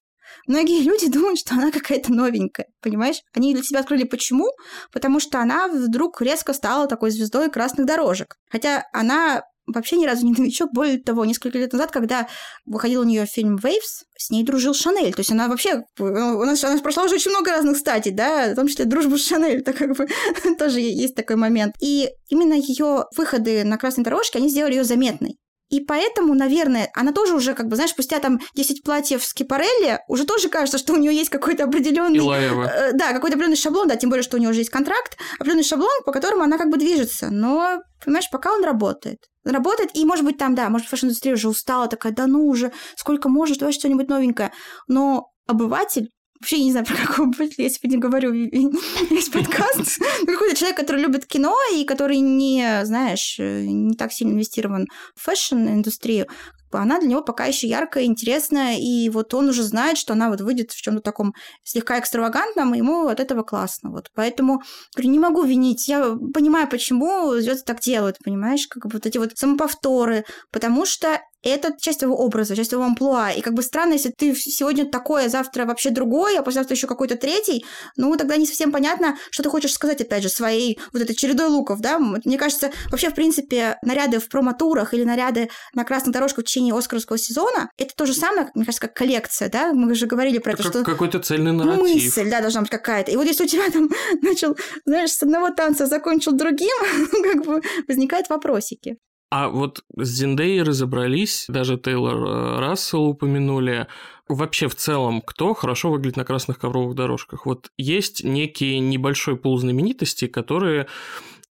Многие 0.47 0.81
люди 0.83 1.09
думают, 1.09 1.39
что 1.39 1.55
она 1.55 1.71
какая-то 1.71 2.11
новенькая, 2.11 2.67
понимаешь? 2.81 3.21
Они 3.33 3.53
для 3.53 3.63
себя 3.63 3.79
открыли 3.79 4.03
почему? 4.03 4.47
Потому 4.91 5.19
что 5.19 5.39
она 5.39 5.67
вдруг 5.67 6.21
резко 6.21 6.53
стала 6.53 6.87
такой 6.87 7.11
звездой 7.11 7.49
красных 7.49 7.85
дорожек. 7.85 8.35
Хотя 8.49 8.85
она 8.93 9.43
вообще 9.65 9.97
ни 9.97 10.05
разу 10.05 10.25
не 10.25 10.33
новичок. 10.33 10.71
Более 10.73 10.99
того, 10.99 11.25
несколько 11.25 11.57
лет 11.57 11.73
назад, 11.73 11.91
когда 11.91 12.27
выходил 12.65 13.01
у 13.01 13.05
нее 13.05 13.25
фильм 13.25 13.55
Waves, 13.55 14.03
с 14.17 14.29
ней 14.29 14.43
дружил 14.43 14.73
Шанель. 14.73 15.13
То 15.13 15.21
есть 15.21 15.31
она 15.31 15.47
вообще... 15.47 15.83
У 15.99 16.03
нас, 16.03 16.63
она 16.63 16.81
прошла 16.81 17.03
уже 17.03 17.15
очень 17.15 17.31
много 17.31 17.51
разных 17.51 17.77
стадий, 17.77 18.11
да, 18.11 18.51
в 18.51 18.55
том 18.55 18.67
числе 18.67 18.85
дружбу 18.85 19.17
с 19.17 19.25
Шанель. 19.25 19.63
Так 19.63 19.77
как 19.77 19.95
бы 19.95 20.07
тоже 20.57 20.79
есть 20.79 21.15
такой 21.15 21.35
момент. 21.35 21.75
И 21.81 22.09
именно 22.29 22.53
ее 22.53 23.05
выходы 23.15 23.63
на 23.63 23.77
красной 23.77 24.03
дорожке, 24.03 24.39
они 24.39 24.49
сделали 24.49 24.75
ее 24.75 24.83
заметной. 24.83 25.37
И 25.73 25.79
поэтому, 25.79 26.35
наверное, 26.35 26.91
она 26.93 27.11
тоже 27.11 27.33
уже, 27.33 27.55
как 27.55 27.67
бы, 27.67 27.75
знаешь, 27.75 27.89
спустя 27.89 28.19
там 28.19 28.39
10 28.53 28.83
платьев 28.83 29.25
Schiaparelli, 29.25 30.01
уже 30.07 30.23
тоже 30.23 30.47
кажется, 30.47 30.77
что 30.77 30.93
у 30.93 30.97
нее 30.97 31.15
есть 31.15 31.31
какой-то 31.31 31.63
определенный... 31.63 32.19
Э, 32.67 32.91
да, 32.93 33.11
какой-то 33.11 33.37
определенный 33.37 33.57
шаблон, 33.57 33.87
да, 33.87 33.95
тем 33.95 34.11
более, 34.11 34.21
что 34.21 34.37
у 34.37 34.39
нее 34.39 34.51
уже 34.51 34.59
есть 34.59 34.69
контракт, 34.69 35.17
определенный 35.39 35.63
шаблон, 35.63 35.89
по 36.05 36.11
которому 36.11 36.43
она 36.43 36.59
как 36.59 36.69
бы 36.69 36.77
движется. 36.77 37.29
Но, 37.31 37.81
понимаешь, 38.05 38.29
пока 38.31 38.53
он 38.53 38.63
работает. 38.63 39.17
Работает, 39.43 39.89
и, 39.95 40.05
может 40.05 40.23
быть, 40.23 40.37
там, 40.37 40.53
да, 40.53 40.69
может, 40.69 40.87
фэшн-индустрия 40.89 41.33
уже 41.33 41.49
устала, 41.49 41.87
такая, 41.87 42.13
да 42.13 42.27
ну 42.27 42.45
уже, 42.45 42.71
сколько 42.95 43.27
можно 43.27 43.47
ж, 43.47 43.57
давай 43.57 43.73
что-нибудь 43.73 44.09
новенькое. 44.09 44.51
Но 44.87 45.31
обыватель 45.47 46.11
вообще 46.43 46.61
не 46.61 46.71
знаю, 46.71 46.85
про 46.85 46.97
какого 46.97 47.27
обывателя 47.27 47.55
я 47.57 47.69
сегодня 47.69 47.99
говорю 47.99 48.33
весь 48.33 49.29
подкаст. 49.29 49.97
Какой-то 50.27 50.57
человек, 50.57 50.77
который 50.77 51.01
любит 51.01 51.25
кино 51.25 51.55
и 51.73 51.85
который 51.85 52.17
не, 52.19 52.81
знаешь, 52.83 53.37
э, 53.39 53.63
не 53.65 53.95
так 53.95 54.11
сильно 54.11 54.33
инвестирован 54.33 54.87
в 55.15 55.23
fashion-индустрию, 55.23 56.27
она 56.71 56.99
для 56.99 57.07
него 57.07 57.21
пока 57.21 57.45
еще 57.45 57.67
яркая, 57.67 58.03
интересная, 58.05 58.77
и 58.77 59.07
вот 59.09 59.33
он 59.33 59.49
уже 59.49 59.63
знает, 59.63 59.97
что 59.97 60.13
она 60.13 60.29
вот 60.29 60.41
выйдет 60.41 60.71
в 60.71 60.81
чем-то 60.81 61.01
таком 61.01 61.33
слегка 61.63 61.99
экстравагантном, 61.99 62.73
и 62.73 62.79
ему 62.79 63.07
от 63.07 63.19
этого 63.19 63.43
классно. 63.43 63.91
Вот. 63.91 64.09
Поэтому 64.15 64.63
говорю, 64.95 65.11
не 65.11 65.19
могу 65.19 65.43
винить. 65.43 65.87
Я 65.87 66.17
понимаю, 66.33 66.67
почему 66.67 67.35
звезды 67.35 67.63
так 67.63 67.79
делают, 67.79 68.17
понимаешь, 68.23 68.67
как 68.67 68.91
вот 68.91 69.05
эти 69.05 69.17
вот 69.17 69.31
самоповторы, 69.35 70.25
потому 70.51 70.85
что 70.85 71.21
это 71.43 71.73
часть 71.79 72.01
его 72.01 72.15
образа, 72.15 72.55
часть 72.55 72.71
его 72.71 72.83
амплуа. 72.83 73.31
И 73.31 73.41
как 73.41 73.53
бы 73.53 73.61
странно, 73.61 73.93
если 73.93 74.09
ты 74.09 74.33
сегодня 74.35 74.85
такое, 74.85 75.29
завтра 75.29 75.65
вообще 75.65 75.89
другое, 75.89 76.39
а 76.39 76.43
послезавтра 76.43 76.75
еще 76.75 76.87
какой-то 76.87 77.15
третий, 77.15 77.65
ну, 77.97 78.15
тогда 78.15 78.37
не 78.37 78.45
совсем 78.45 78.71
понятно, 78.71 79.17
что 79.29 79.43
ты 79.43 79.49
хочешь 79.49 79.73
сказать, 79.73 80.01
опять 80.01 80.23
же, 80.23 80.29
своей 80.29 80.79
вот 80.93 81.01
этой 81.01 81.15
чередой 81.15 81.47
луков, 81.47 81.79
да. 81.81 81.99
Мне 81.99 82.37
кажется, 82.37 82.71
вообще, 82.89 83.09
в 83.09 83.15
принципе, 83.15 83.77
наряды 83.83 84.19
в 84.19 84.29
промотурах 84.29 84.93
или 84.93 85.03
наряды 85.03 85.49
на 85.73 85.83
красных 85.83 86.13
дорожках 86.13 86.45
в 86.45 86.47
течение 86.47 86.75
Оскаровского 86.75 87.17
сезона, 87.17 87.69
это 87.77 87.93
то 87.95 88.05
же 88.05 88.13
самое, 88.13 88.49
мне 88.55 88.65
кажется, 88.65 88.87
как 88.87 88.95
коллекция, 88.95 89.49
да. 89.49 89.73
Мы 89.73 89.95
же 89.95 90.07
говорили 90.07 90.37
про 90.37 90.53
это, 90.53 90.63
как, 90.63 90.71
что... 90.71 90.83
Какой-то 90.83 91.19
цельный 91.19 91.51
нарратив. 91.51 91.83
Мысль, 91.83 92.29
да, 92.29 92.41
должна 92.41 92.61
быть 92.61 92.69
какая-то. 92.69 93.11
И 93.11 93.17
вот 93.17 93.25
если 93.25 93.43
у 93.43 93.47
тебя 93.47 93.69
там 93.69 93.89
начал, 94.21 94.55
знаешь, 94.85 95.11
с 95.11 95.21
одного 95.23 95.49
танца 95.49 95.87
закончил 95.87 96.31
другим, 96.31 96.69
как 97.23 97.45
бы 97.45 97.61
возникают 97.87 98.29
вопросики. 98.29 98.97
А 99.35 99.49
вот 99.49 99.83
с 99.97 100.09
Зиндеей 100.09 100.61
разобрались, 100.61 101.45
даже 101.47 101.75
Тейлор 101.75 102.17
э, 102.17 102.59
Рассел 102.59 103.05
упомянули. 103.05 103.87
Вообще, 104.29 104.67
в 104.67 104.75
целом, 104.75 105.23
кто 105.23 105.55
хорошо 105.55 105.89
выглядит 105.89 106.17
на 106.17 106.23
красных 106.23 106.59
ковровых 106.59 106.93
дорожках? 106.93 107.47
Вот 107.47 107.71
есть 107.75 108.23
некий 108.23 108.77
небольшой 108.77 109.35
пул 109.35 109.57
знаменитостей, 109.57 110.27
которые 110.27 110.85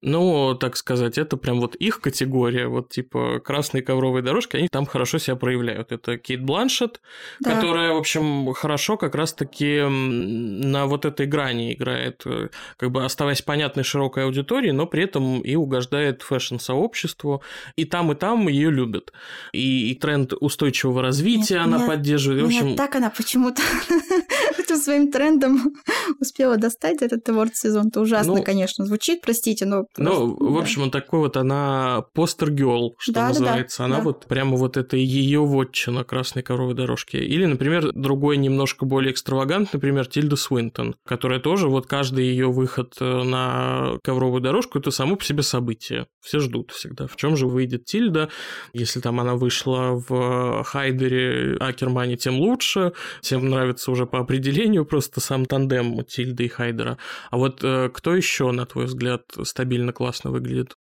ну, 0.02 0.54
так 0.54 0.76
сказать, 0.76 1.18
это 1.18 1.36
прям 1.36 1.60
вот 1.60 1.74
их 1.74 2.00
категория, 2.00 2.68
вот 2.68 2.88
типа 2.88 3.40
красные 3.44 3.82
ковровые 3.82 4.22
дорожки, 4.22 4.56
они 4.56 4.68
там 4.68 4.86
хорошо 4.86 5.18
себя 5.18 5.36
проявляют. 5.36 5.92
Это 5.92 6.16
Кейт 6.16 6.42
Бланшет, 6.42 7.00
да. 7.40 7.54
которая, 7.54 7.92
в 7.92 7.98
общем, 7.98 8.52
хорошо 8.54 8.96
как 8.96 9.14
раз-таки 9.14 9.82
на 9.82 10.86
вот 10.86 11.04
этой 11.04 11.26
грани 11.26 11.74
играет, 11.74 12.22
э, 12.24 12.48
как 12.78 12.90
бы 12.90 13.04
оставаясь 13.04 13.42
понятной 13.42 13.84
широкой 13.84 14.24
аудитории, 14.24 14.70
но 14.70 14.86
при 14.86 15.04
этом 15.04 15.40
и 15.40 15.54
угождает 15.54 16.22
фэшн-сообществу, 16.22 17.42
и 17.76 17.84
там, 17.84 18.12
и 18.12 18.14
там 18.14 18.48
ее 18.48 18.70
любят. 18.70 19.12
И, 19.52 19.90
и 19.90 19.94
тренд 19.94 20.32
устойчивого 20.40 21.02
развития 21.02 21.56
Нет, 21.56 21.64
она 21.64 21.76
меня, 21.76 21.86
поддерживает. 21.86 22.42
В 22.42 22.46
общем... 22.46 22.76
так 22.76 22.94
она 22.94 23.10
почему-то 23.10 23.60
этим 24.70 24.82
своим 24.82 25.10
трендом 25.10 25.74
успела 26.20 26.56
достать 26.56 27.02
этот 27.02 27.28
Award 27.28 27.50
сезон. 27.54 27.88
Это 27.88 28.00
ужасно, 28.00 28.36
ну, 28.36 28.42
конечно, 28.42 28.84
звучит, 28.84 29.20
простите, 29.22 29.66
но 29.66 29.84
ну, 29.96 30.36
в 30.38 30.58
общем, 30.58 30.82
он 30.82 30.90
такой 30.90 31.20
вот, 31.20 31.36
она 31.36 32.04
постер-герл, 32.14 32.94
что 32.98 33.12
да, 33.12 33.28
называется. 33.28 33.78
Да, 33.78 33.84
да, 33.84 33.86
она 33.86 33.96
да. 33.98 34.04
вот 34.04 34.26
прямо 34.26 34.56
вот 34.56 34.76
это 34.76 34.96
ее 34.96 35.44
вотчина 35.44 36.04
красной 36.04 36.42
коровой 36.42 36.74
дорожки. 36.74 37.16
Или, 37.16 37.46
например, 37.46 37.92
другой 37.92 38.36
немножко 38.36 38.84
более 38.84 39.12
экстравагант, 39.12 39.72
например, 39.72 40.06
Тильда 40.06 40.36
Свинтон, 40.36 40.94
которая 41.06 41.40
тоже 41.40 41.68
вот 41.68 41.86
каждый 41.86 42.26
ее 42.26 42.50
выход 42.50 42.94
э, 43.00 43.22
на 43.22 43.98
ковровую 44.02 44.40
дорожку 44.40 44.78
это 44.78 44.90
само 44.90 45.16
по 45.16 45.24
себе 45.24 45.42
событие. 45.42 46.06
Все 46.20 46.40
ждут 46.40 46.70
всегда. 46.72 47.06
В 47.06 47.16
чем 47.16 47.36
же 47.36 47.46
выйдет 47.46 47.84
Тильда? 47.84 48.28
Если 48.72 49.00
там 49.00 49.20
она 49.20 49.34
вышла 49.34 50.02
в 50.08 50.62
Хайдере 50.64 51.56
Акермане, 51.58 52.16
тем 52.16 52.38
лучше. 52.38 52.92
Всем 53.20 53.48
нравится 53.48 53.90
уже 53.90 54.06
по 54.06 54.20
определению 54.20 54.59
просто 54.84 55.20
сам 55.20 55.46
тандем 55.46 56.04
Тильды 56.04 56.44
и 56.44 56.48
Хайдера. 56.48 56.98
А 57.30 57.36
вот 57.36 57.62
э, 57.62 57.90
кто 57.92 58.14
еще, 58.14 58.50
на 58.50 58.66
твой 58.66 58.86
взгляд, 58.86 59.22
стабильно 59.44 59.92
классно 59.92 60.30
выглядит. 60.30 60.74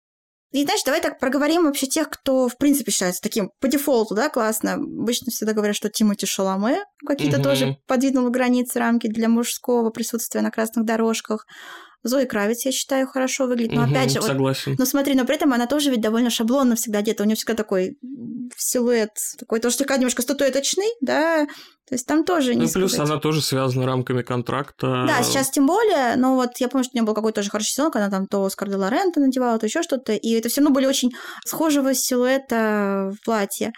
И 0.51 0.63
знаешь, 0.63 0.81
давай 0.83 0.99
так 0.99 1.19
проговорим 1.19 1.65
вообще 1.65 1.85
тех, 1.85 2.09
кто 2.09 2.47
в 2.47 2.57
принципе 2.57 2.91
считается 2.91 3.21
таким 3.21 3.51
по 3.59 3.67
дефолту, 3.67 4.15
да, 4.15 4.29
классно. 4.29 4.73
Обычно 4.73 5.31
всегда 5.31 5.53
говорят, 5.53 5.75
что 5.75 5.89
Тимоти 5.89 6.25
Шаломе 6.25 6.83
какие-то 7.05 7.37
угу. 7.37 7.43
тоже 7.43 7.77
подвинул 7.87 8.29
границы, 8.31 8.79
рамки 8.79 9.07
для 9.07 9.29
мужского 9.29 9.91
присутствия 9.91 10.41
на 10.41 10.49
красных 10.49 10.85
дорожках. 10.85 11.45
Зои 12.03 12.25
Кравец, 12.25 12.65
я 12.65 12.71
считаю, 12.71 13.07
хорошо 13.07 13.45
выглядит. 13.47 13.73
Но 13.73 13.83
угу, 13.83 13.91
опять 13.91 14.12
же, 14.12 14.21
согласен. 14.21 14.71
Вот, 14.71 14.79
но 14.79 14.85
смотри, 14.85 15.15
но 15.15 15.25
при 15.25 15.35
этом 15.35 15.53
она 15.53 15.67
тоже 15.67 15.91
ведь 15.91 16.01
довольно 16.01 16.29
шаблонно 16.29 16.75
всегда 16.75 16.99
одета. 16.99 17.23
У 17.23 17.25
нее 17.25 17.35
всегда 17.35 17.55
такой 17.55 17.97
силуэт, 18.57 19.12
такой 19.38 19.59
тоже 19.59 19.75
слегка 19.75 19.97
немножко 19.97 20.21
статуэточный, 20.21 20.89
да. 21.01 21.45
То 21.88 21.95
есть 21.95 22.05
там 22.05 22.23
тоже 22.23 22.53
не 22.55 22.67
Ну, 22.67 22.71
плюс 22.71 22.93
сказать. 22.93 23.09
она 23.09 23.19
тоже 23.19 23.41
связана 23.41 23.85
рамками 23.85 24.21
контракта. 24.21 25.05
Да, 25.07 25.23
сейчас 25.23 25.49
тем 25.49 25.65
более, 25.65 26.15
но 26.17 26.35
вот 26.35 26.51
я 26.57 26.69
помню, 26.69 26.83
что 26.83 26.91
у 26.93 26.97
нее 26.97 27.05
был 27.05 27.15
какой-то 27.15 27.41
тоже 27.41 27.49
хороший 27.49 27.71
сезон, 27.71 27.91
когда 27.91 28.05
она 28.05 28.17
там 28.17 28.27
то 28.27 28.45
Оскар 28.45 28.69
де 28.69 28.75
Лорента 28.75 29.19
надевала, 29.19 29.57
то 29.57 29.65
еще 29.65 29.81
что-то, 29.81 30.13
и 30.13 30.31
это 30.33 30.49
все 30.49 30.62
равно 30.62 30.73
были 30.73 30.85
очень 30.85 31.12
схожего 31.45 31.93
силуэта 31.93 33.12
в 33.12 33.25
платье. 33.25 33.73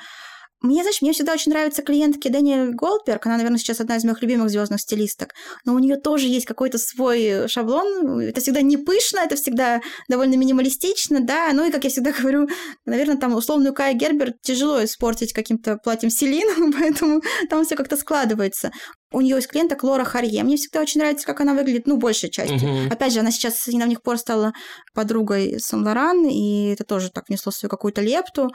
Мне, 0.61 0.83
знаешь, 0.83 1.01
мне 1.01 1.11
всегда 1.11 1.33
очень 1.33 1.51
нравятся 1.51 1.81
клиентки 1.81 2.27
Дэниэль 2.27 2.73
Голдберг. 2.75 3.25
Она, 3.25 3.37
наверное, 3.37 3.57
сейчас 3.57 3.79
одна 3.79 3.97
из 3.97 4.03
моих 4.03 4.21
любимых 4.21 4.49
звездных 4.49 4.79
стилисток. 4.79 5.33
Но 5.65 5.73
у 5.73 5.79
нее 5.79 5.97
тоже 5.97 6.27
есть 6.27 6.45
какой-то 6.45 6.77
свой 6.77 7.47
шаблон. 7.47 8.19
Это 8.19 8.41
всегда 8.41 8.61
не 8.61 8.77
пышно, 8.77 9.19
это 9.19 9.35
всегда 9.35 9.81
довольно 10.07 10.35
минималистично, 10.35 11.19
да. 11.21 11.49
Ну 11.53 11.67
и, 11.67 11.71
как 11.71 11.83
я 11.83 11.89
всегда 11.89 12.11
говорю, 12.19 12.47
наверное, 12.85 13.17
там 13.17 13.33
условную 13.33 13.73
Кая 13.73 13.93
Гербер 13.93 14.33
тяжело 14.41 14.83
испортить 14.83 15.33
каким-то 15.33 15.77
платьем 15.77 16.11
Селин, 16.11 16.71
поэтому 16.79 17.21
там 17.49 17.65
все 17.65 17.75
как-то 17.75 17.97
складывается. 17.97 18.71
У 19.11 19.19
нее 19.19 19.35
есть 19.35 19.47
клиентка 19.47 19.83
Лора 19.83 20.05
Харье. 20.05 20.43
Мне 20.43 20.55
всегда 20.55 20.81
очень 20.81 21.01
нравится, 21.01 21.25
как 21.25 21.41
она 21.41 21.53
выглядит, 21.53 21.85
ну, 21.85 21.97
большей 21.97 22.29
частью. 22.29 22.69
Uh-huh. 22.69 22.93
Опять 22.93 23.13
же, 23.13 23.19
она 23.19 23.31
сейчас 23.31 23.57
с 23.57 23.67
недавних 23.67 24.01
пор 24.01 24.17
стала 24.17 24.53
подругой 24.93 25.59
Сан 25.59 25.83
Лоран, 25.83 26.25
и 26.27 26.67
это 26.71 26.85
тоже 26.85 27.09
так 27.09 27.27
внесло 27.27 27.51
свою 27.51 27.69
какую-то 27.69 28.01
лепту. 28.01 28.49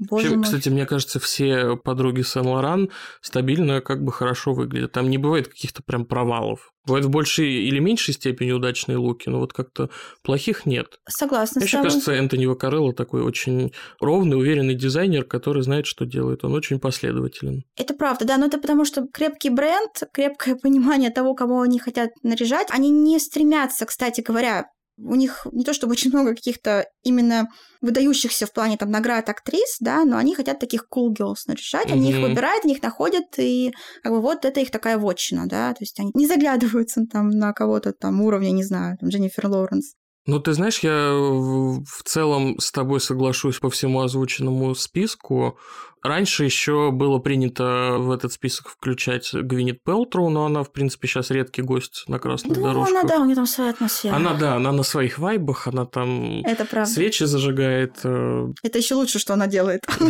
Боже 0.00 0.24
Вообще, 0.24 0.36
мой. 0.36 0.44
кстати, 0.44 0.68
мне 0.70 0.86
кажется, 0.86 1.20
все 1.20 1.76
подруги 1.76 2.22
Сен-Лоран 2.22 2.88
стабильно 3.20 3.82
как 3.82 4.02
бы 4.02 4.12
хорошо 4.12 4.54
выглядят. 4.54 4.92
Там 4.92 5.10
не 5.10 5.18
бывает 5.18 5.48
каких-то 5.48 5.82
прям 5.82 6.06
провалов. 6.06 6.72
Бывают 6.86 7.04
в 7.04 7.10
большей 7.10 7.52
или 7.52 7.78
меньшей 7.80 8.14
степени 8.14 8.50
удачные 8.52 8.96
луки, 8.96 9.28
но 9.28 9.38
вот 9.38 9.52
как-то 9.52 9.90
плохих 10.22 10.64
нет. 10.64 10.98
Согласна 11.06 11.58
Мне 11.58 11.66
еще 11.66 11.82
кажется, 11.82 12.12
Энтони 12.12 12.46
Вакарелло 12.46 12.94
такой 12.94 13.22
очень 13.22 13.74
ровный, 14.00 14.38
уверенный 14.38 14.74
дизайнер, 14.74 15.24
который 15.24 15.62
знает, 15.62 15.84
что 15.84 16.06
делает. 16.06 16.44
Он 16.44 16.54
очень 16.54 16.80
последователен. 16.80 17.64
Это 17.76 17.92
правда, 17.92 18.24
да, 18.24 18.38
но 18.38 18.46
это 18.46 18.58
потому, 18.58 18.86
что 18.86 19.06
крепкий 19.12 19.50
бренд, 19.50 20.02
крепкое 20.14 20.56
понимание 20.62 21.10
того, 21.10 21.34
кого 21.34 21.60
они 21.60 21.78
хотят 21.78 22.10
наряжать, 22.22 22.68
они 22.70 22.88
не 22.88 23.18
стремятся, 23.18 23.84
кстати 23.84 24.22
говоря, 24.22 24.64
у 25.02 25.14
них 25.14 25.46
не 25.52 25.64
то 25.64 25.72
чтобы 25.72 25.92
очень 25.92 26.10
много 26.10 26.34
каких-то 26.34 26.86
именно 27.02 27.48
выдающихся 27.80 28.46
в 28.46 28.52
плане 28.52 28.76
там 28.76 28.90
наград 28.90 29.28
актрис, 29.28 29.76
да, 29.80 30.04
но 30.04 30.16
они 30.16 30.34
хотят 30.34 30.58
таких 30.58 30.86
cool 30.94 31.10
girls 31.10 31.42
наряжать, 31.46 31.86
mm-hmm. 31.86 31.92
они 31.92 32.10
их 32.10 32.18
выбирают, 32.18 32.64
они 32.64 32.74
их 32.74 32.82
находят, 32.82 33.24
и 33.38 33.72
как 34.02 34.12
бы 34.12 34.20
вот 34.20 34.44
это 34.44 34.60
их 34.60 34.70
такая 34.70 34.98
вотчина, 34.98 35.46
да, 35.46 35.72
то 35.72 35.82
есть 35.82 35.98
они 35.98 36.10
не 36.14 36.26
заглядываются 36.26 37.04
там 37.10 37.30
на 37.30 37.52
кого-то 37.52 37.92
там 37.92 38.20
уровня, 38.20 38.50
не 38.50 38.64
знаю, 38.64 38.98
там 38.98 39.08
Дженнифер 39.08 39.48
Лоуренс. 39.48 39.94
Ну, 40.26 40.38
ты 40.38 40.52
знаешь, 40.52 40.80
я 40.80 41.12
в 41.12 42.02
целом 42.04 42.58
с 42.58 42.70
тобой 42.70 43.00
соглашусь 43.00 43.58
по 43.58 43.70
всему 43.70 44.02
озвученному 44.02 44.74
списку. 44.74 45.58
Раньше 46.02 46.44
еще 46.44 46.90
было 46.92 47.18
принято 47.18 47.96
в 47.98 48.10
этот 48.10 48.32
список 48.32 48.68
включать 48.68 49.32
Гвинет 49.34 49.82
Пелтроу, 49.84 50.30
но 50.30 50.46
она, 50.46 50.62
в 50.62 50.72
принципе, 50.72 51.08
сейчас 51.08 51.30
редкий 51.30 51.62
гость 51.62 52.04
на 52.08 52.18
красных 52.18 52.56
Ну, 52.56 52.62
дорожках. 52.64 52.98
она, 53.00 53.08
да, 53.08 53.20
у 53.20 53.24
нее 53.24 53.34
там 53.36 53.46
своя 53.46 53.70
атмосфера. 53.70 54.14
Она, 54.14 54.34
да, 54.34 54.56
она 54.56 54.72
на 54.72 54.82
своих 54.82 55.18
вайбах, 55.18 55.66
она 55.66 55.84
там 55.84 56.40
Это 56.44 56.64
правда. 56.64 56.90
свечи 56.90 57.24
зажигает. 57.24 57.96
э, 58.04 58.46
Это 58.62 58.78
еще 58.78 58.94
лучше, 58.94 59.18
что 59.18 59.34
она 59.34 59.46
делает. 59.46 59.80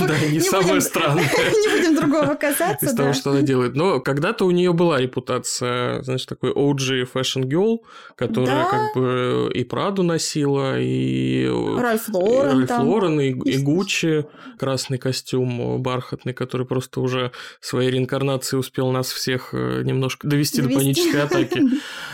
Да, 0.00 0.18
не 0.30 0.40
самое 0.40 0.80
странное 0.80 1.24
Не 1.38 1.76
будем 1.78 1.96
другого 1.96 2.34
касаться, 2.34 2.86
из 2.86 2.92
да. 2.92 3.02
того, 3.04 3.12
что 3.14 3.30
она 3.30 3.42
делает. 3.42 3.74
Но 3.74 4.00
когда-то 4.00 4.44
у 4.44 4.50
нее 4.50 4.72
была 4.72 5.00
репутация, 5.00 6.02
значит, 6.02 6.28
такой 6.28 6.52
OG 6.52 7.08
fashion 7.12 7.44
girl, 7.44 7.78
которая 8.16 8.64
Да. 8.64 8.70
как 8.70 8.94
бы 9.02 9.50
и 9.54 9.64
Праду 9.64 10.02
носила, 10.02 10.78
и 10.78 11.46
Ральф 11.76 12.08
Лорен 12.10 12.66
Ральф. 12.66 12.78
Лорен, 12.78 13.20
и, 13.20 13.30
и 13.50 13.58
Гуччи, 13.58 14.26
красный 14.58 14.83
костюм 14.98 15.82
бархатный, 15.82 16.34
который 16.34 16.66
просто 16.66 17.00
уже 17.00 17.32
своей 17.60 17.90
реинкарнацией 17.90 18.60
успел 18.60 18.90
нас 18.90 19.12
всех 19.12 19.50
э, 19.52 19.82
немножко 19.84 20.26
довести, 20.26 20.62
до 20.62 20.68
Довести. 20.68 20.78
панической 20.80 21.22
атаки. 21.22 21.62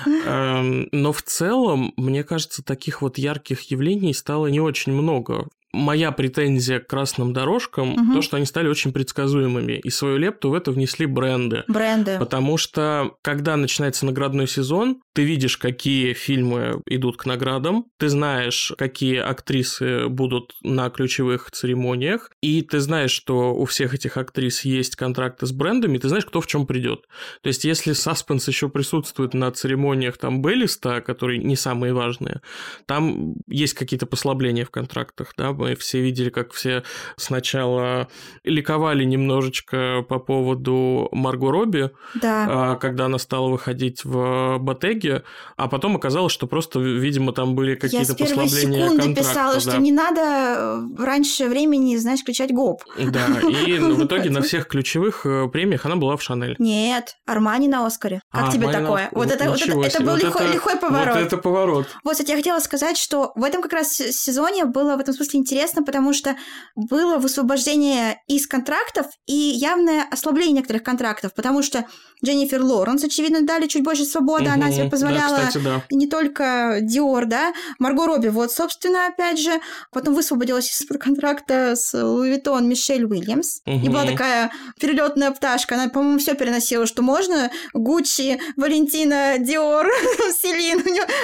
Эм, 0.26 0.88
Но 0.92 1.12
в 1.12 1.22
целом, 1.22 1.92
мне 1.96 2.24
кажется, 2.24 2.62
таких 2.62 3.02
вот 3.02 3.18
ярких 3.18 3.62
явлений 3.70 4.14
стало 4.14 4.46
не 4.48 4.60
очень 4.60 4.92
много. 4.92 5.48
Моя 5.72 6.10
претензия 6.12 6.80
к 6.80 6.86
красным 6.88 7.32
дорожкам 7.32 7.90
Мгм. 7.90 8.14
то, 8.14 8.22
что 8.22 8.36
они 8.36 8.46
стали 8.46 8.68
очень 8.68 8.92
предсказуемыми, 8.92 9.80
и 9.84 9.90
свою 9.90 10.16
лепту 10.16 10.50
в 10.50 10.54
это 10.54 10.72
внесли 10.72 11.06
бренды. 11.06 11.64
Бренды. 11.68 12.18
Потому 12.18 12.56
что, 12.56 13.16
когда 13.22 13.56
начинается 13.56 14.06
наградной 14.06 14.48
сезон, 14.48 15.00
ты 15.12 15.24
видишь, 15.24 15.56
какие 15.56 16.12
фильмы 16.12 16.80
идут 16.86 17.16
к 17.16 17.26
наградам, 17.26 17.86
ты 17.98 18.08
знаешь, 18.08 18.72
какие 18.78 19.18
актрисы 19.18 20.08
будут 20.08 20.54
на 20.62 20.90
ключевых 20.90 21.50
церемониях, 21.50 22.30
и 22.40 22.62
ты 22.62 22.80
знаешь, 22.80 23.10
что 23.10 23.54
у 23.54 23.64
всех 23.64 23.94
этих 23.94 24.16
актрис 24.16 24.64
есть 24.64 24.96
контракты 24.96 25.46
с 25.46 25.52
брендами, 25.52 25.98
ты 25.98 26.08
знаешь, 26.08 26.24
кто 26.26 26.40
в 26.40 26.46
чем 26.46 26.66
придет. 26.66 27.06
То 27.42 27.48
есть, 27.48 27.64
если 27.64 27.92
саспенс 27.92 28.48
еще 28.48 28.68
присутствует 28.68 29.34
на 29.34 29.50
церемониях 29.50 30.16
там 30.18 30.42
Беллиста, 30.42 31.00
которые 31.00 31.38
не 31.38 31.56
самые 31.56 31.92
важные, 31.92 32.40
там 32.86 33.34
есть 33.46 33.74
какие-то 33.74 34.06
послабления 34.06 34.64
в 34.64 34.70
контрактах, 34.70 35.32
да, 35.36 35.52
мы 35.60 35.74
все 35.76 36.00
видели, 36.00 36.30
как 36.30 36.52
все 36.52 36.82
сначала 37.16 38.08
ликовали 38.44 39.04
немножечко 39.04 40.04
по 40.08 40.18
поводу 40.18 41.08
Марго 41.12 41.50
Робби, 41.50 41.90
Да. 42.14 42.46
а, 42.48 42.76
когда 42.76 43.06
она 43.06 43.18
стала 43.18 43.48
выходить 43.48 44.04
в 44.04 44.58
Ботеге, 44.58 45.22
а 45.56 45.68
потом 45.68 45.96
оказалось, 45.96 46.32
что 46.32 46.46
просто, 46.46 46.80
видимо, 46.80 47.32
там 47.32 47.54
были 47.54 47.70
Я 47.70 47.76
какие-то 47.76 48.12
с 48.12 48.16
первой 48.16 48.44
послабления 48.44 48.84
секунды 48.84 49.02
контракта. 49.04 49.30
писала, 49.30 49.54
да. 49.54 49.60
что 49.60 49.78
не 49.78 49.92
надо 49.92 50.20
э, 50.20 51.04
раньше 51.04 51.48
времени, 51.48 51.96
знаешь, 51.96 52.24
кричать 52.24 52.52
гоп. 52.52 52.82
Да, 52.98 53.26
и 53.66 53.78
в 53.78 54.04
итоге 54.04 54.30
на 54.30 54.40
всех 54.42 54.66
ключевых 54.66 55.26
э, 55.26 55.48
премиях 55.48 55.84
она 55.86 55.96
была 55.96 56.16
в 56.16 56.22
Шанель. 56.22 56.56
Нет, 56.58 57.16
Армани 57.26 57.68
на 57.68 57.86
Оскаре. 57.86 58.22
Как 58.30 58.48
А, 58.48 58.52
тебе 58.52 58.70
такое? 58.72 59.08
Вот 59.12 59.30
это, 59.30 59.44
был 59.44 60.16
лихой, 60.16 60.76
поворот. 60.80 61.14
Вот 61.14 61.24
это 61.26 61.36
поворот. 61.36 61.86
Вот, 62.04 62.12
кстати, 62.12 62.30
я 62.30 62.36
хотела 62.36 62.58
сказать, 62.60 62.96
что 62.96 63.32
в 63.34 63.44
этом 63.44 63.60
как 63.62 63.72
раз 63.72 63.92
сезоне 63.92 64.64
было 64.64 64.96
в 64.96 65.00
этом 65.00 65.14
смысле 65.14 65.40
интересно, 65.40 65.49
потому 65.82 66.12
что 66.12 66.36
было 66.74 67.18
высвобождение 67.18 68.20
из 68.28 68.46
контрактов 68.46 69.06
и 69.26 69.32
явное 69.34 70.04
ослабление 70.10 70.56
некоторых 70.56 70.82
контрактов, 70.82 71.34
потому 71.34 71.62
что 71.62 71.86
Дженнифер 72.24 72.62
Лоренс, 72.62 73.02
очевидно, 73.04 73.42
дали 73.42 73.66
чуть 73.66 73.82
больше 73.82 74.04
свободы, 74.04 74.46
она 74.46 74.66
Мгм, 74.66 74.72
себе 74.72 74.84
да, 74.84 74.90
позволяла 74.90 75.36
кстати, 75.36 75.58
да. 75.64 75.82
не 75.90 76.06
только 76.06 76.78
Диор, 76.82 77.26
да, 77.26 77.52
Марго 77.78 78.06
Робби, 78.06 78.28
вот, 78.28 78.52
собственно, 78.52 79.06
опять 79.06 79.38
же, 79.38 79.60
потом 79.90 80.14
высвободилась 80.14 80.70
из 80.70 80.86
контракта 80.98 81.76
с 81.76 81.94
Луи 81.94 82.40
Мишель 82.60 83.04
Уильямс, 83.04 83.60
и 83.66 83.88
была 83.88 84.04
такая 84.04 84.52
перелетная 84.78 85.30
пташка, 85.30 85.76
она, 85.76 85.88
по-моему, 85.88 86.18
все 86.18 86.34
переносила, 86.34 86.86
что 86.86 87.02
можно, 87.02 87.50
Гуччи, 87.72 88.40
Валентина, 88.56 89.36
Диор, 89.38 89.86
Селин, 90.40 90.82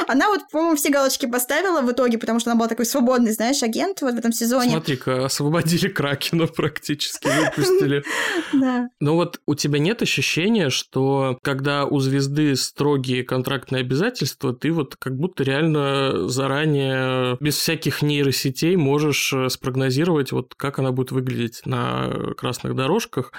она 0.09 0.29
вот, 0.29 0.49
по-моему, 0.51 0.77
все 0.77 0.91
галочки 0.91 1.27
поставила 1.27 1.83
в 1.83 1.93
итоге, 1.93 2.19
потому 2.19 2.41
что 2.41 2.51
она 2.51 2.59
была 2.59 2.69
такой 2.69 2.87
свободный, 2.87 3.33
знаешь, 3.33 3.63
агент 3.63 4.01
вот 4.03 4.16
в 4.17 4.19
этом 4.19 4.33
сезоне. 4.33 4.71
Смотри-ка, 4.71 5.25
освободили 5.27 5.89
Кракена 5.89 6.47
практически, 6.47 7.29
выпустили. 7.29 8.03
Да. 8.53 8.89
Но 9.01 9.15
вот 9.17 9.41
у 9.47 9.55
тебя 9.55 9.79
нет 9.79 10.03
ощущения, 10.03 10.71
что 10.71 11.39
когда 11.43 11.85
у 11.85 11.99
звезды 12.01 12.55
строгие 12.57 13.23
контрактные 13.25 13.81
обязательства, 13.81 14.55
ты 14.55 14.71
вот 14.73 14.97
как 14.97 15.17
будто 15.17 15.43
реально 15.45 16.29
заранее, 16.29 17.37
без 17.41 17.57
всяких 17.57 18.03
нейросетей, 18.03 18.77
можешь 18.77 19.33
э, 19.33 19.49
спрогнозировать, 19.49 20.33
вот 20.33 20.55
как 20.57 20.79
она 20.79 20.93
будет 20.93 21.11
выглядеть 21.13 21.63
на 21.67 22.11
красных 22.37 22.75
дорожках. 22.75 23.33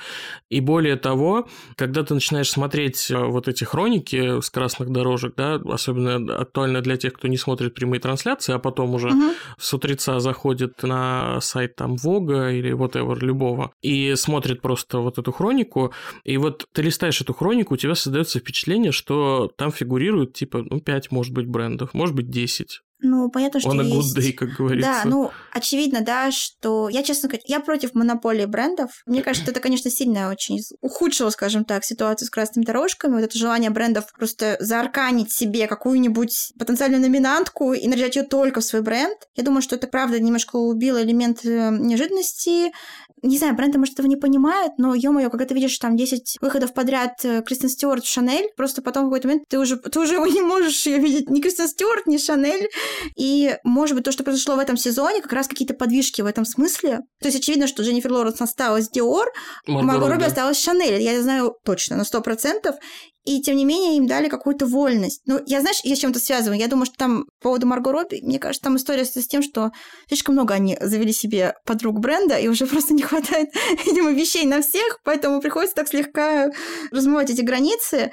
И 0.50 0.60
более 0.60 0.98
того, 0.98 1.48
когда 1.76 2.04
ты 2.04 2.14
начинаешь 2.14 2.50
смотреть 2.50 3.10
э, 3.10 3.18
вот 3.18 3.48
эти 3.48 3.64
хроники 3.64 4.42
с 4.42 4.50
красных 4.50 4.90
дорожек, 4.92 5.34
да, 5.36 5.56
особенно 5.56 6.38
актуально 6.40 6.82
для 6.82 6.98
тех, 6.98 7.14
кто 7.14 7.28
не 7.28 7.38
смотрит 7.38 7.74
прямые 7.74 8.00
трансляции, 8.00 8.54
а 8.54 8.60
потом 8.60 8.94
уже 8.94 9.08
Мгм. 9.10 9.32
с 9.58 9.74
утреца 9.74 10.20
заходит 10.20 10.67
на 10.84 11.40
сайт 11.42 11.76
там 11.76 11.96
Вога 11.96 12.50
или 12.50 12.74
whatever, 12.74 13.18
любого, 13.20 13.72
и 13.82 14.16
смотрит 14.16 14.62
просто 14.62 15.00
вот 15.00 15.18
эту 15.18 15.32
хронику, 15.32 15.94
и 16.24 16.38
вот 16.38 16.68
ты 16.74 16.82
листаешь 16.82 17.22
эту 17.22 17.34
хронику, 17.34 17.74
у 17.74 17.78
тебя 17.78 17.96
создается 17.96 18.40
впечатление, 18.40 18.92
что 18.92 19.52
там 19.58 19.72
фигурирует 19.72 20.34
типа, 20.34 20.64
ну, 20.70 20.80
5, 20.80 21.12
может 21.12 21.34
быть, 21.34 21.48
брендов, 21.48 21.94
может 21.94 22.16
быть, 22.16 22.30
10. 22.30 22.82
Ну, 23.00 23.30
понятно, 23.30 23.60
что 23.60 23.70
good 23.70 23.84
есть... 23.84 24.18
day, 24.18 24.34
как 24.34 24.50
говорится. 24.50 25.02
Да, 25.04 25.10
ну, 25.10 25.32
очевидно, 25.54 26.02
да, 26.02 26.32
что... 26.32 26.90
Я, 26.90 27.04
честно 27.04 27.30
говоря, 27.30 27.44
я 27.46 27.60
против 27.60 27.94
монополии 27.94 28.46
брендов. 28.46 28.92
Мне 29.06 29.22
кажется, 29.22 29.52
это, 29.52 29.60
конечно, 29.60 29.92
сильно 29.92 30.32
очень 30.32 30.60
ухудшило, 30.82 31.30
скажем 31.30 31.64
так, 31.64 31.84
ситуацию 31.84 32.28
с 32.28 32.32
красными 32.32 32.66
дорожками. 32.66 33.14
Вот 33.14 33.24
это 33.24 33.38
желание 33.38 33.70
брендов 33.70 34.06
просто 34.14 34.58
заарканить 34.60 35.32
себе 35.32 35.68
какую-нибудь 35.68 36.54
потенциальную 36.58 37.02
номинантку 37.02 37.74
и 37.74 37.88
наряжать 37.88 38.16
ее 38.16 38.24
только 38.24 38.62
в 38.62 38.64
свой 38.64 38.82
бренд. 38.82 39.18
Я 39.36 39.44
думаю, 39.44 39.62
что 39.62 39.76
это, 39.76 39.88
правда, 39.88 40.20
немножко 40.20 40.56
убило 40.56 41.02
элемент 41.02 41.46
э, 41.46 41.70
неожиданности. 41.72 42.72
Не 43.24 43.38
знаю, 43.38 43.56
бренды, 43.56 43.80
может, 43.80 43.94
этого 43.96 44.08
не 44.08 44.16
понимают, 44.16 44.74
но, 44.78 44.94
ё-моё, 44.94 45.30
когда 45.30 45.46
ты 45.46 45.56
видишь 45.56 45.78
там 45.80 45.98
10 45.98 46.38
выходов 46.40 46.74
подряд 46.74 47.14
э, 47.24 47.42
Кристен 47.42 47.70
Стюарт 47.70 48.04
в 48.04 48.10
Шанель, 48.10 48.48
просто 48.56 48.82
потом 48.82 49.06
в 49.06 49.08
какой-то 49.08 49.28
момент 49.28 49.44
ты 49.50 49.58
уже, 49.58 49.78
ты 49.78 50.00
уже 50.00 50.18
не 50.18 50.42
можешь 50.42 50.86
ее 50.86 51.00
видеть 51.00 51.30
ни 51.30 51.42
Кристен 51.42 51.68
Стюарт, 51.68 52.06
ни 52.08 52.18
Шанель, 52.18 52.70
и, 53.16 53.58
может 53.64 53.96
быть, 53.96 54.06
то, 54.06 54.12
что 54.12 54.24
произошло 54.24 54.56
в 54.56 54.60
этом 54.60 54.78
сезоне, 54.78 55.22
как 55.22 55.34
раз 55.34 55.48
какие-то 55.48 55.74
подвижки 55.74 56.22
в 56.22 56.26
этом 56.26 56.46
смысле. 56.46 57.00
То 57.22 57.28
есть, 57.28 57.40
очевидно, 57.40 57.68
что 57.68 57.84
Дженнифер 57.84 58.12
Лоренс 58.12 58.40
осталась 58.42 58.90
Диор, 58.90 59.28
Марго 59.66 60.08
Робби 60.08 60.24
осталась 60.24 60.62
Шанель. 60.62 61.02
Я 61.02 61.22
знаю 61.22 61.56
точно, 61.66 61.96
на 61.98 62.04
сто 62.04 62.22
процентов. 62.22 62.76
И, 63.28 63.42
тем 63.42 63.58
не 63.58 63.66
менее, 63.66 63.98
им 63.98 64.08
дали 64.08 64.30
какую-то 64.30 64.66
вольность. 64.66 65.22
Ну, 65.26 65.42
я, 65.46 65.60
знаешь, 65.60 65.82
я 65.84 65.98
с 65.98 66.00
чем-то 66.00 66.18
связываю. 66.18 66.58
Я 66.58 66.70
думаю, 66.70 66.86
что 66.86 66.96
там 66.96 67.26
по 67.42 67.50
поводу 67.50 67.68
Марго 67.68 67.92
Робби, 67.92 68.22
мне 68.24 68.40
кажется, 68.40 68.64
там 68.64 68.78
история 68.78 69.04
с 69.04 69.28
тем, 69.28 69.44
что 69.44 69.72
слишком 70.08 70.36
много 70.36 70.54
они 70.54 70.78
завели 70.80 71.12
себе 71.12 71.54
подруг 71.66 72.00
бренда, 72.00 72.38
и 72.38 72.48
уже 72.48 72.66
просто 72.68 72.94
не 72.94 73.02
хватает, 73.02 73.50
видимо, 73.86 74.12
вещей 74.12 74.46
на 74.46 74.62
всех, 74.62 75.00
поэтому 75.04 75.42
приходится 75.42 75.76
так 75.76 75.90
слегка 75.90 76.50
размывать 76.92 77.30
эти 77.30 77.42
границы. 77.42 78.12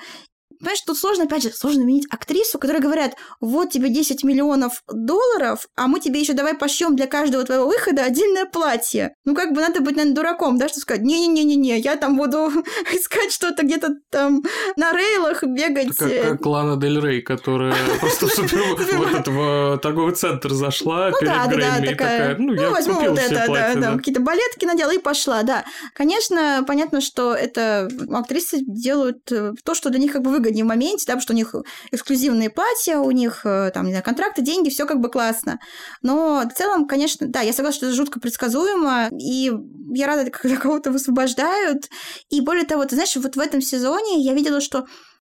Понимаешь, 0.64 0.81
тут 0.87 0.96
сложно, 0.96 1.24
опять 1.24 1.42
же, 1.42 1.50
сложно 1.50 1.83
менять 1.83 2.07
актрису, 2.11 2.59
которые 2.59 2.81
говорят, 2.81 3.16
вот 3.40 3.70
тебе 3.70 3.90
10 3.90 4.24
миллионов 4.24 4.83
долларов, 4.90 5.66
а 5.77 5.88
мы 5.88 6.00
тебе 6.00 6.20
еще 6.20 6.33
давай 6.33 6.55
пошьем 6.55 6.96
для 6.96 7.07
каждого 7.07 7.44
твоего 7.44 7.66
выхода 7.66 8.03
отдельное 8.03 8.46
платье. 8.46 9.14
Ну, 9.27 9.35
как 9.35 9.53
бы 9.53 9.61
надо 9.61 9.81
быть, 9.81 9.96
наверное, 9.96 10.16
дураком, 10.16 10.57
да, 10.57 10.68
что 10.68 10.81
сказать, 10.81 11.03
не-не-не-не, 11.03 11.79
я 11.81 11.96
там 11.96 12.16
буду 12.16 12.50
искать 12.94 13.31
что-то 13.31 13.64
где-то 13.64 13.90
там 14.11 14.42
на 14.77 14.92
рейлах, 14.92 15.44
бегать. 15.44 15.94
Как, 15.96 16.11
э, 16.11 16.31
как 16.31 16.46
Лана 16.46 16.81
Дель 16.81 16.98
Рей, 16.98 17.20
которая 17.20 17.74
просто 18.00 18.27
в 18.27 19.24
в 19.35 19.79
торговый 19.83 20.14
центр 20.14 20.55
зашла 20.55 21.11
Ну 21.11 21.18
перед 21.18 21.48
Грэмми 21.48 21.88
такая, 21.88 22.35
такая, 22.35 22.37
ну, 22.38 22.55
я 22.55 22.70
возьму 22.70 22.94
вот 22.94 23.18
это, 23.18 23.74
да, 23.77 23.96
какие-то 23.96 24.22
балетки 24.22 24.64
надела 24.64 24.94
и 24.94 24.98
пошла, 24.98 25.42
да. 25.42 25.64
Конечно, 25.92 26.64
понятно, 26.66 27.03
что 27.03 27.35
это 27.35 27.88
актрисы 28.11 28.59
делают 28.61 29.31
э, 29.31 29.53
то, 29.62 29.74
что 29.74 29.90
для 29.90 30.00
них 30.00 30.12
как 30.12 30.22
бы 30.22 30.31
выгоднее 30.55 30.64
в 30.64 30.69
моменте, 30.69 31.05
да, 31.07 31.21
что 31.21 31.33
у 31.33 31.37
них 31.37 31.55
эксклюзивные 31.90 32.51
платья, 32.51 32.99
у 32.99 33.11
них 33.11 33.45
э, 33.45 33.71
там, 33.75 33.87
не 33.87 33.93
знаю, 33.93 34.05
контракты, 34.05 34.43
деньги, 34.43 34.71
все 34.71 34.87
как 34.87 35.01
бы 35.01 35.11
классно. 35.11 35.59
Но 36.03 36.45
в 36.49 36.57
целом, 36.57 36.87
конечно, 36.87 37.27
да, 37.27 37.40
я 37.40 37.53
согласна, 37.53 37.77
что 37.77 37.87
это 37.87 37.95
жутко 37.97 38.21
предсказуемо, 38.21 39.09
и 39.11 39.53
я 39.93 40.07
рада, 40.07 40.31
когда 40.31 40.57
кого-то 40.61 40.90
высвобождают. 40.90 41.88
И 42.31 42.40
более 42.40 42.64
того, 42.64 42.85
ты 42.85 42.95
знаешь, 42.95 43.17
вот 43.17 43.37
в 43.37 43.40
этом 43.40 43.61
сезоне 43.61 44.23
я 44.23 44.35
видела, 44.35 44.61
что 44.61 44.87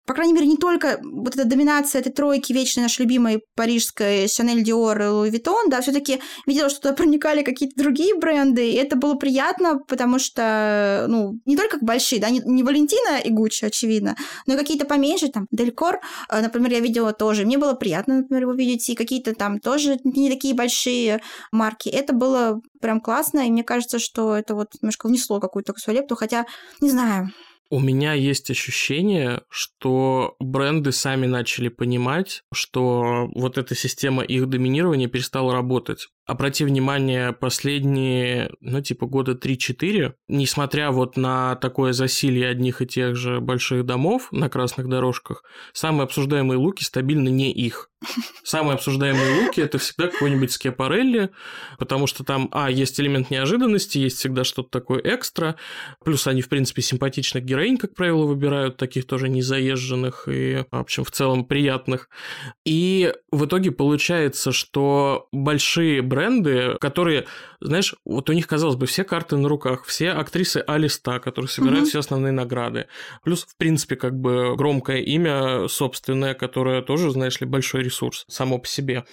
по 0.07 0.13
крайней 0.13 0.35
мере, 0.35 0.47
не 0.47 0.57
только 0.57 1.01
вот 1.03 1.35
эта 1.35 1.45
доминация 1.45 2.01
этой 2.01 2.13
тройки 2.13 2.53
вечной 2.53 2.83
нашей 2.83 3.03
любимой 3.03 3.43
парижской 3.55 4.25
Chanel, 4.25 4.63
Dior 4.63 4.97
и 4.97 5.31
Louis 5.31 5.31
Vuitton, 5.31 5.69
да, 5.69 5.81
все 5.81 5.93
таки 5.93 6.21
видела, 6.47 6.69
что 6.69 6.83
туда 6.83 6.95
проникали 7.05 7.43
какие-то 7.43 7.75
другие 7.77 8.15
бренды, 8.15 8.71
и 8.71 8.75
это 8.75 8.97
было 8.97 9.15
приятно, 9.15 9.79
потому 9.87 10.19
что, 10.19 11.07
ну, 11.09 11.39
не 11.47 11.57
только 11.57 11.79
большие, 11.81 12.21
да, 12.21 12.31
не, 12.31 12.41
не 12.41 12.63
Валентина 12.63 13.19
и 13.19 13.31
Гуччи, 13.31 13.65
очевидно, 13.65 14.17
но 14.47 14.55
и 14.55 14.57
какие-то 14.59 14.85
поменьше, 14.85 15.29
там, 15.29 15.47
Делькор, 15.51 16.01
э, 16.29 16.41
например, 16.41 16.73
я 16.73 16.81
видела 16.81 17.13
тоже, 17.13 17.47
мне 17.47 17.59
было 17.59 17.75
приятно, 17.75 18.19
например, 18.19 18.43
его 18.43 18.53
видеть, 18.53 18.89
и 18.91 18.95
какие-то 18.95 19.35
там 19.35 19.59
тоже 19.59 19.99
не 20.05 20.31
такие 20.31 20.55
большие 20.55 21.21
марки. 21.51 21.89
Это 21.89 22.13
было 22.13 22.61
прям 22.81 23.01
классно, 23.01 23.47
и 23.47 23.51
мне 23.51 23.65
кажется, 23.65 23.99
что 23.99 24.37
это 24.37 24.55
вот 24.55 24.75
немножко 24.83 25.07
внесло 25.07 25.41
какую-то 25.41 25.73
свою 25.77 26.01
лепту, 26.01 26.17
хотя, 26.17 26.47
не 26.81 26.91
знаю, 26.91 27.31
у 27.75 27.81
меня 27.81 28.13
есть 28.13 28.53
ощущение, 28.53 29.43
что 29.49 30.37
бренды 30.39 30.93
сами 30.93 31.27
начали 31.27 31.69
понимать, 31.69 32.45
что 32.53 33.29
вот 33.35 33.59
эта 33.59 33.75
система 33.75 34.23
их 34.23 34.49
доминирования 34.49 35.09
перестала 35.09 35.53
работать. 35.53 36.07
Обрати 36.27 36.65
внимание, 36.65 37.33
последние, 37.33 38.51
ну, 38.61 38.81
типа 38.81 39.07
года 39.07 39.33
3-4, 39.33 40.15
несмотря 40.29 40.91
вот 40.91 41.19
на 41.19 41.57
такое 41.57 41.93
засилье 41.93 42.49
одних 42.49 42.81
и 42.81 42.87
тех 42.87 43.15
же 43.15 43.41
больших 43.41 43.85
домов 43.85 44.29
на 44.33 44.49
красных 44.49 44.89
дорожках, 44.89 45.45
самые 45.75 46.05
обсуждаемые 46.05 46.57
луки 46.57 46.83
стабильно 46.83 47.29
не 47.29 47.53
их. 47.53 47.91
Самые 48.43 48.75
обсуждаемые 48.75 49.45
луки– 49.45 49.61
это 49.63 49.79
всегда 49.79 50.09
какой-нибудь 50.09 50.53
скепарелли, 50.53 51.31
потому 51.79 52.07
что 52.07 52.25
там, 52.25 52.49
а, 52.53 52.71
есть 52.71 53.01
элемент 53.01 53.31
неожиданности, 53.31 53.99
есть 53.99 54.19
всегда 54.19 54.45
что-то 54.45 54.69
такое 54.71 55.01
экстра, 55.03 55.57
плюс 56.05 56.27
они, 56.27 56.43
в 56.43 56.49
принципе, 56.49 56.83
симпатичных 56.83 57.45
героинь, 57.45 57.79
как 57.79 57.95
правило, 57.95 58.25
выбирают, 58.25 58.77
таких 58.77 59.07
тоже 59.07 59.29
незаезженных 59.29 60.29
и, 60.29 60.65
в 60.71 60.77
общем, 60.77 61.05
в 61.05 61.11
целом 61.11 61.45
приятных. 61.45 62.09
И 62.65 63.15
в 63.31 63.47
итоге 63.47 63.71
получается, 63.71 64.53
что 64.53 65.29
большие 65.33 66.03
бренды, 66.15 66.77
которые, 66.81 67.27
знаешь, 67.61 67.95
вот 68.05 68.31
у 68.31 68.33
них, 68.33 68.47
казалось 68.47 68.77
бы, 68.77 68.87
все 68.87 69.05
карты 69.05 69.37
на 69.37 69.49
руках, 69.49 69.85
все 69.85 70.11
актрисы 70.11 70.63
А-листа, 70.67 71.19
которые 71.19 71.49
собирают 71.49 71.83
угу. 71.83 71.89
все 71.89 71.99
основные 71.99 72.33
награды. 72.33 72.87
Плюс, 73.23 73.45
в 73.45 73.57
принципе, 73.57 73.97
как 73.97 74.19
бы 74.19 74.55
громкое 74.57 74.99
имя 74.99 75.69
собственное, 75.69 76.35
которое 76.35 76.83
тоже, 76.83 77.11
знаешь 77.11 77.41
ли, 77.41 77.47
большой 77.47 77.83
ресурс 77.83 78.25
само 78.29 78.59
по 78.59 78.67
себе 78.67 79.05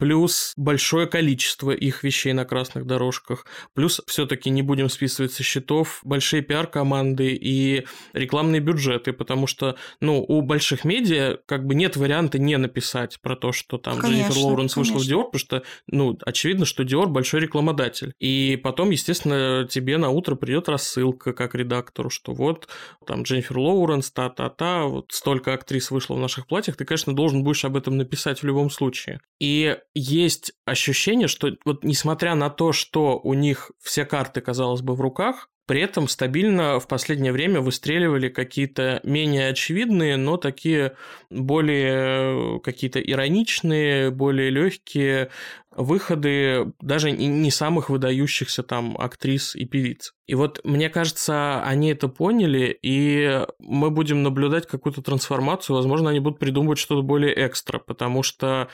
плюс 0.00 0.54
большое 0.56 1.06
количество 1.06 1.72
их 1.72 2.02
вещей 2.02 2.32
на 2.32 2.46
красных 2.46 2.86
дорожках, 2.86 3.44
плюс 3.74 4.00
все-таки 4.06 4.48
не 4.48 4.62
будем 4.62 4.88
списывать 4.88 5.32
со 5.32 5.42
счетов 5.42 6.00
большие 6.04 6.40
пиар-команды 6.40 7.34
и 7.34 7.86
рекламные 8.14 8.62
бюджеты, 8.62 9.12
потому 9.12 9.46
что, 9.46 9.76
ну, 10.00 10.24
у 10.26 10.40
больших 10.40 10.84
медиа 10.84 11.36
как 11.44 11.66
бы 11.66 11.74
нет 11.74 11.96
варианта 11.96 12.38
не 12.38 12.56
написать 12.56 13.20
про 13.20 13.36
то, 13.36 13.52
что 13.52 13.76
там 13.76 13.98
конечно, 13.98 14.22
Дженнифер 14.22 14.42
Лоуренс 14.42 14.76
вышла 14.76 14.98
в 14.98 15.04
Диор, 15.04 15.26
потому 15.26 15.38
что, 15.38 15.62
ну, 15.86 16.18
очевидно, 16.24 16.64
что 16.64 16.82
Диор 16.82 17.08
большой 17.08 17.40
рекламодатель. 17.40 18.14
И 18.18 18.58
потом, 18.62 18.90
естественно, 18.90 19.68
тебе 19.68 19.98
на 19.98 20.08
утро 20.08 20.34
придет 20.34 20.70
рассылка 20.70 21.34
как 21.34 21.54
редактору, 21.54 22.08
что 22.08 22.32
вот 22.32 22.68
там 23.06 23.22
Дженнифер 23.24 23.58
Лоуренс, 23.58 24.10
та-та-та, 24.12 24.84
вот 24.84 25.12
столько 25.12 25.52
актрис 25.52 25.90
вышло 25.90 26.14
в 26.14 26.20
наших 26.20 26.46
платьях, 26.46 26.76
ты, 26.76 26.86
конечно, 26.86 27.14
должен 27.14 27.44
будешь 27.44 27.66
об 27.66 27.76
этом 27.76 27.98
написать 27.98 28.40
в 28.40 28.46
любом 28.46 28.70
случае. 28.70 29.20
И 29.38 29.76
есть 29.94 30.52
ощущение, 30.64 31.28
что 31.28 31.50
вот 31.64 31.84
несмотря 31.84 32.34
на 32.34 32.50
то, 32.50 32.72
что 32.72 33.18
у 33.18 33.34
них 33.34 33.70
все 33.80 34.04
карты, 34.04 34.40
казалось 34.40 34.82
бы, 34.82 34.94
в 34.94 35.00
руках, 35.00 35.48
при 35.70 35.82
этом 35.82 36.08
стабильно 36.08 36.80
в 36.80 36.88
последнее 36.88 37.30
время 37.30 37.60
выстреливали 37.60 38.28
какие-то 38.28 38.98
менее 39.04 39.50
очевидные, 39.50 40.16
но 40.16 40.36
такие 40.36 40.96
более 41.30 42.58
какие-то 42.58 43.00
ироничные, 43.00 44.10
более 44.10 44.50
легкие 44.50 45.30
выходы 45.70 46.72
даже 46.80 47.12
не 47.12 47.52
самых 47.52 47.88
выдающихся 47.88 48.64
там 48.64 48.96
актрис 48.98 49.54
и 49.54 49.64
певиц. 49.64 50.12
И 50.26 50.34
вот 50.34 50.60
мне 50.64 50.90
кажется, 50.90 51.62
они 51.62 51.92
это 51.92 52.08
поняли, 52.08 52.76
и 52.82 53.46
мы 53.60 53.90
будем 53.90 54.24
наблюдать 54.24 54.66
какую-то 54.66 55.02
трансформацию. 55.02 55.76
Возможно, 55.76 56.10
они 56.10 56.18
будут 56.18 56.40
придумывать 56.40 56.80
что-то 56.80 57.02
более 57.02 57.46
экстра, 57.46 57.78
потому 57.78 58.24
что 58.24 58.68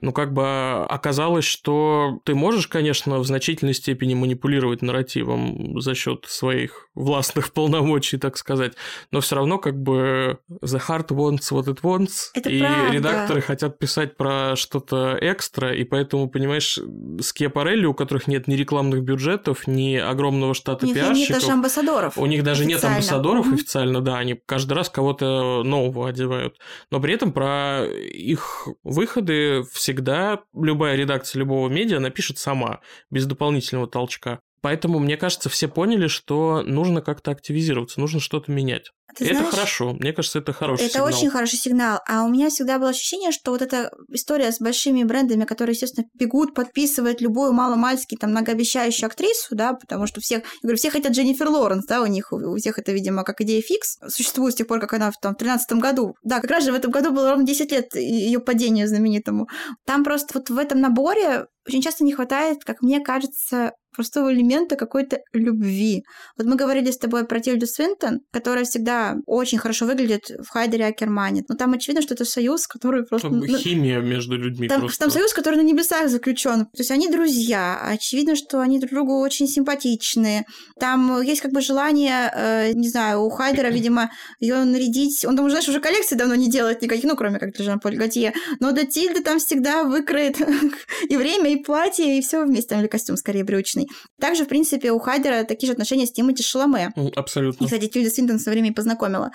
ну, 0.00 0.12
как 0.12 0.32
бы 0.32 0.84
оказалось, 0.84 1.44
что 1.44 2.20
ты 2.24 2.34
можешь, 2.34 2.66
конечно, 2.68 3.18
в 3.18 3.24
значительной 3.24 3.74
степени 3.74 4.14
манипулировать 4.14 4.82
нарративом 4.82 5.80
за 5.80 5.94
счет 5.94 6.24
своих 6.26 6.88
властных 6.94 7.52
полномочий, 7.54 8.16
так 8.16 8.36
сказать, 8.36 8.74
но 9.10 9.20
все 9.20 9.36
равно 9.36 9.58
как 9.58 9.80
бы 9.80 10.38
the 10.62 10.80
heart 10.88 11.08
wants 11.08 11.50
what 11.50 11.66
it 11.66 11.80
wants, 11.82 12.30
Это 12.34 12.50
и 12.50 12.60
правда. 12.60 12.92
редакторы 12.92 13.40
хотят 13.40 13.78
писать 13.78 14.16
про 14.16 14.56
что-то 14.56 15.18
экстра, 15.20 15.74
и 15.74 15.84
поэтому, 15.84 16.28
понимаешь, 16.28 16.78
Скиапарелли, 17.20 17.86
у 17.86 17.94
которых 17.94 18.26
нет 18.26 18.48
ни 18.48 18.54
рекламных 18.54 19.02
бюджетов, 19.02 19.66
ни 19.66 19.96
огромного 19.96 20.54
штата 20.54 20.86
у 20.86 20.88
них 20.88 20.96
пиарщиков. 20.96 21.30
нет 21.30 21.40
даже 21.40 21.52
амбассадоров. 21.52 22.18
У 22.18 22.26
них 22.26 22.42
даже 22.42 22.62
официально. 22.62 22.76
нет 22.76 22.84
амбассадоров 22.84 23.46
угу. 23.46 23.54
официально, 23.54 24.00
да, 24.00 24.18
они 24.18 24.40
каждый 24.46 24.72
раз 24.74 24.88
кого-то 24.88 25.62
нового 25.62 26.08
одевают. 26.08 26.56
Но 26.90 27.00
при 27.00 27.14
этом 27.14 27.32
про 27.32 27.84
их 27.84 28.68
выходы 28.84 29.62
все 29.72 29.89
всегда 29.90 30.40
любая 30.54 30.94
редакция 30.94 31.40
любого 31.40 31.68
медиа 31.68 31.98
напишет 31.98 32.38
сама, 32.38 32.80
без 33.10 33.26
дополнительного 33.26 33.88
толчка. 33.88 34.38
Поэтому, 34.62 35.00
мне 35.00 35.16
кажется, 35.16 35.48
все 35.48 35.66
поняли, 35.66 36.06
что 36.06 36.62
нужно 36.62 37.02
как-то 37.02 37.32
активизироваться, 37.32 37.98
нужно 37.98 38.20
что-то 38.20 38.52
менять. 38.52 38.92
Ты 39.16 39.24
это 39.26 39.34
знаешь, 39.36 39.54
хорошо, 39.54 39.92
мне 39.92 40.12
кажется, 40.12 40.38
это 40.38 40.52
хороший 40.52 40.84
это 40.84 40.92
сигнал. 40.94 41.08
Это 41.08 41.16
очень 41.16 41.30
хороший 41.30 41.56
сигнал. 41.56 42.00
А 42.08 42.24
у 42.24 42.28
меня 42.28 42.50
всегда 42.50 42.78
было 42.78 42.90
ощущение, 42.90 43.32
что 43.32 43.50
вот 43.50 43.62
эта 43.62 43.90
история 44.08 44.52
с 44.52 44.60
большими 44.60 45.02
брендами, 45.04 45.44
которые, 45.44 45.74
естественно, 45.74 46.06
бегут, 46.14 46.54
подписывают 46.54 47.20
любую 47.20 47.52
маломальски 47.52 48.16
там 48.16 48.30
многообещающую 48.30 49.06
актрису, 49.06 49.54
да, 49.54 49.74
потому 49.74 50.06
что 50.06 50.20
всех, 50.20 50.42
я 50.42 50.58
говорю, 50.62 50.78
все 50.78 50.90
хотят 50.90 51.12
Дженнифер 51.12 51.48
Лоренс, 51.48 51.86
да, 51.86 52.02
у 52.02 52.06
них, 52.06 52.32
у 52.32 52.56
всех 52.56 52.78
это, 52.78 52.92
видимо, 52.92 53.24
как 53.24 53.40
идея 53.40 53.62
фикс, 53.62 53.98
существует 54.08 54.54
с 54.54 54.56
тех 54.56 54.66
пор, 54.66 54.80
как 54.80 54.92
она 54.92 55.10
в 55.10 55.14
там, 55.20 55.34
13 55.34 55.72
году. 55.74 56.14
Да, 56.22 56.40
как 56.40 56.50
раз 56.50 56.64
же 56.64 56.72
в 56.72 56.74
этом 56.74 56.90
году 56.90 57.10
было 57.10 57.30
ровно 57.30 57.44
10 57.44 57.72
лет 57.72 57.94
ее 57.94 58.40
падению 58.40 58.88
знаменитому. 58.88 59.48
Там 59.86 60.04
просто 60.04 60.38
вот 60.38 60.50
в 60.50 60.58
этом 60.58 60.80
наборе 60.80 61.46
очень 61.66 61.82
часто 61.82 62.04
не 62.04 62.12
хватает, 62.12 62.64
как 62.64 62.82
мне 62.82 63.00
кажется, 63.00 63.72
простого 63.94 64.32
элемента 64.32 64.76
какой-то 64.76 65.18
любви. 65.32 66.04
Вот 66.36 66.46
мы 66.46 66.56
говорили 66.56 66.90
с 66.90 66.98
тобой 66.98 67.26
про 67.26 67.40
Тильду 67.40 67.66
Свинтон, 67.66 68.20
которая 68.32 68.64
всегда 68.64 68.99
очень 69.26 69.58
хорошо 69.58 69.86
выглядит 69.86 70.30
в 70.38 70.48
Хайдере 70.48 70.86
Акермане. 70.86 71.44
Но 71.48 71.56
там 71.56 71.72
очевидно, 71.72 72.02
что 72.02 72.14
это 72.14 72.24
союз, 72.24 72.66
который 72.66 73.04
просто... 73.04 73.28
Там 73.28 73.38
ну, 73.40 73.58
химия 73.58 74.00
между 74.00 74.36
людьми 74.36 74.68
там, 74.68 74.80
просто. 74.80 75.04
Там 75.04 75.10
союз, 75.10 75.32
который 75.32 75.56
на 75.56 75.62
небесах 75.62 76.08
заключен. 76.08 76.66
То 76.66 76.78
есть 76.78 76.90
они 76.90 77.08
друзья. 77.08 77.80
Очевидно, 77.82 78.36
что 78.36 78.60
они 78.60 78.78
друг 78.78 78.92
другу 78.92 79.20
очень 79.20 79.46
симпатичные. 79.46 80.44
Там 80.78 81.20
есть 81.22 81.40
как 81.40 81.52
бы 81.52 81.60
желание, 81.60 82.32
э, 82.34 82.72
не 82.72 82.88
знаю, 82.88 83.22
у 83.22 83.30
Хайдера, 83.30 83.68
видимо, 83.68 84.10
ее 84.40 84.64
нарядить. 84.64 85.24
Он 85.24 85.36
там, 85.36 85.48
знаешь, 85.50 85.68
уже 85.68 85.80
коллекции 85.80 86.16
давно 86.16 86.34
не 86.34 86.50
делает 86.50 86.82
никаких, 86.82 87.04
ну, 87.04 87.16
кроме 87.16 87.38
как 87.38 87.52
для 87.52 87.64
Жан-Поль 87.64 87.96
Готье. 87.96 88.32
Но 88.60 88.72
до 88.72 88.86
Тильды 88.86 89.22
там 89.22 89.38
всегда 89.38 89.84
выкроет 89.84 90.38
и 91.08 91.16
время, 91.16 91.52
и 91.52 91.56
платье, 91.56 92.18
и 92.18 92.22
все 92.22 92.44
вместе. 92.44 92.78
Или 92.78 92.86
костюм 92.86 93.16
скорее 93.16 93.44
брючный. 93.44 93.88
Также, 94.20 94.44
в 94.44 94.48
принципе, 94.48 94.92
у 94.92 94.98
Хайдера 94.98 95.44
такие 95.44 95.66
же 95.66 95.72
отношения 95.72 96.06
с 96.06 96.12
Тимоти 96.12 96.42
Шаломе. 96.42 96.92
Абсолютно. 97.16 97.64
И, 97.64 97.66
кстати, 97.66 97.86
Тильда 97.86 98.10
Свинтон 98.10 98.38
со 98.38 98.50
временем 98.50 98.74
познакомила. 98.90 99.30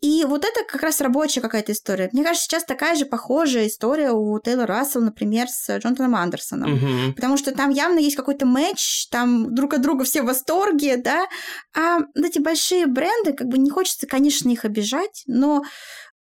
И 0.00 0.24
вот 0.24 0.44
это 0.44 0.64
как 0.64 0.82
раз 0.82 1.00
рабочая 1.00 1.40
какая-то 1.40 1.72
история. 1.72 2.08
Мне 2.12 2.22
кажется, 2.22 2.44
сейчас 2.44 2.64
такая 2.64 2.94
же 2.94 3.04
похожая 3.04 3.66
история 3.66 4.12
у 4.12 4.38
Тейлора 4.38 4.76
Рассела, 4.76 5.02
например, 5.02 5.48
с 5.48 5.76
Джонатаном 5.76 6.14
Андерсоном. 6.14 6.74
Угу. 6.74 7.14
Потому 7.16 7.36
что 7.36 7.52
там 7.52 7.70
явно 7.70 7.98
есть 7.98 8.14
какой-то 8.14 8.46
матч, 8.46 9.08
там 9.10 9.52
друг 9.52 9.74
от 9.74 9.82
друга 9.82 10.04
все 10.04 10.22
в 10.22 10.26
восторге, 10.26 10.98
да. 10.98 11.26
А 11.76 11.98
эти 12.14 12.38
большие 12.38 12.86
бренды, 12.86 13.32
как 13.32 13.48
бы 13.48 13.58
не 13.58 13.70
хочется, 13.70 14.06
конечно, 14.06 14.48
их 14.50 14.64
обижать, 14.64 15.24
но 15.26 15.62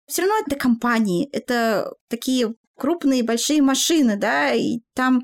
все 0.07 0.23
равно 0.23 0.37
это 0.43 0.55
компании, 0.55 1.29
это 1.31 1.91
такие 2.09 2.55
крупные 2.75 3.23
большие 3.23 3.61
машины, 3.61 4.17
да, 4.17 4.53
и 4.53 4.79
там 4.95 5.21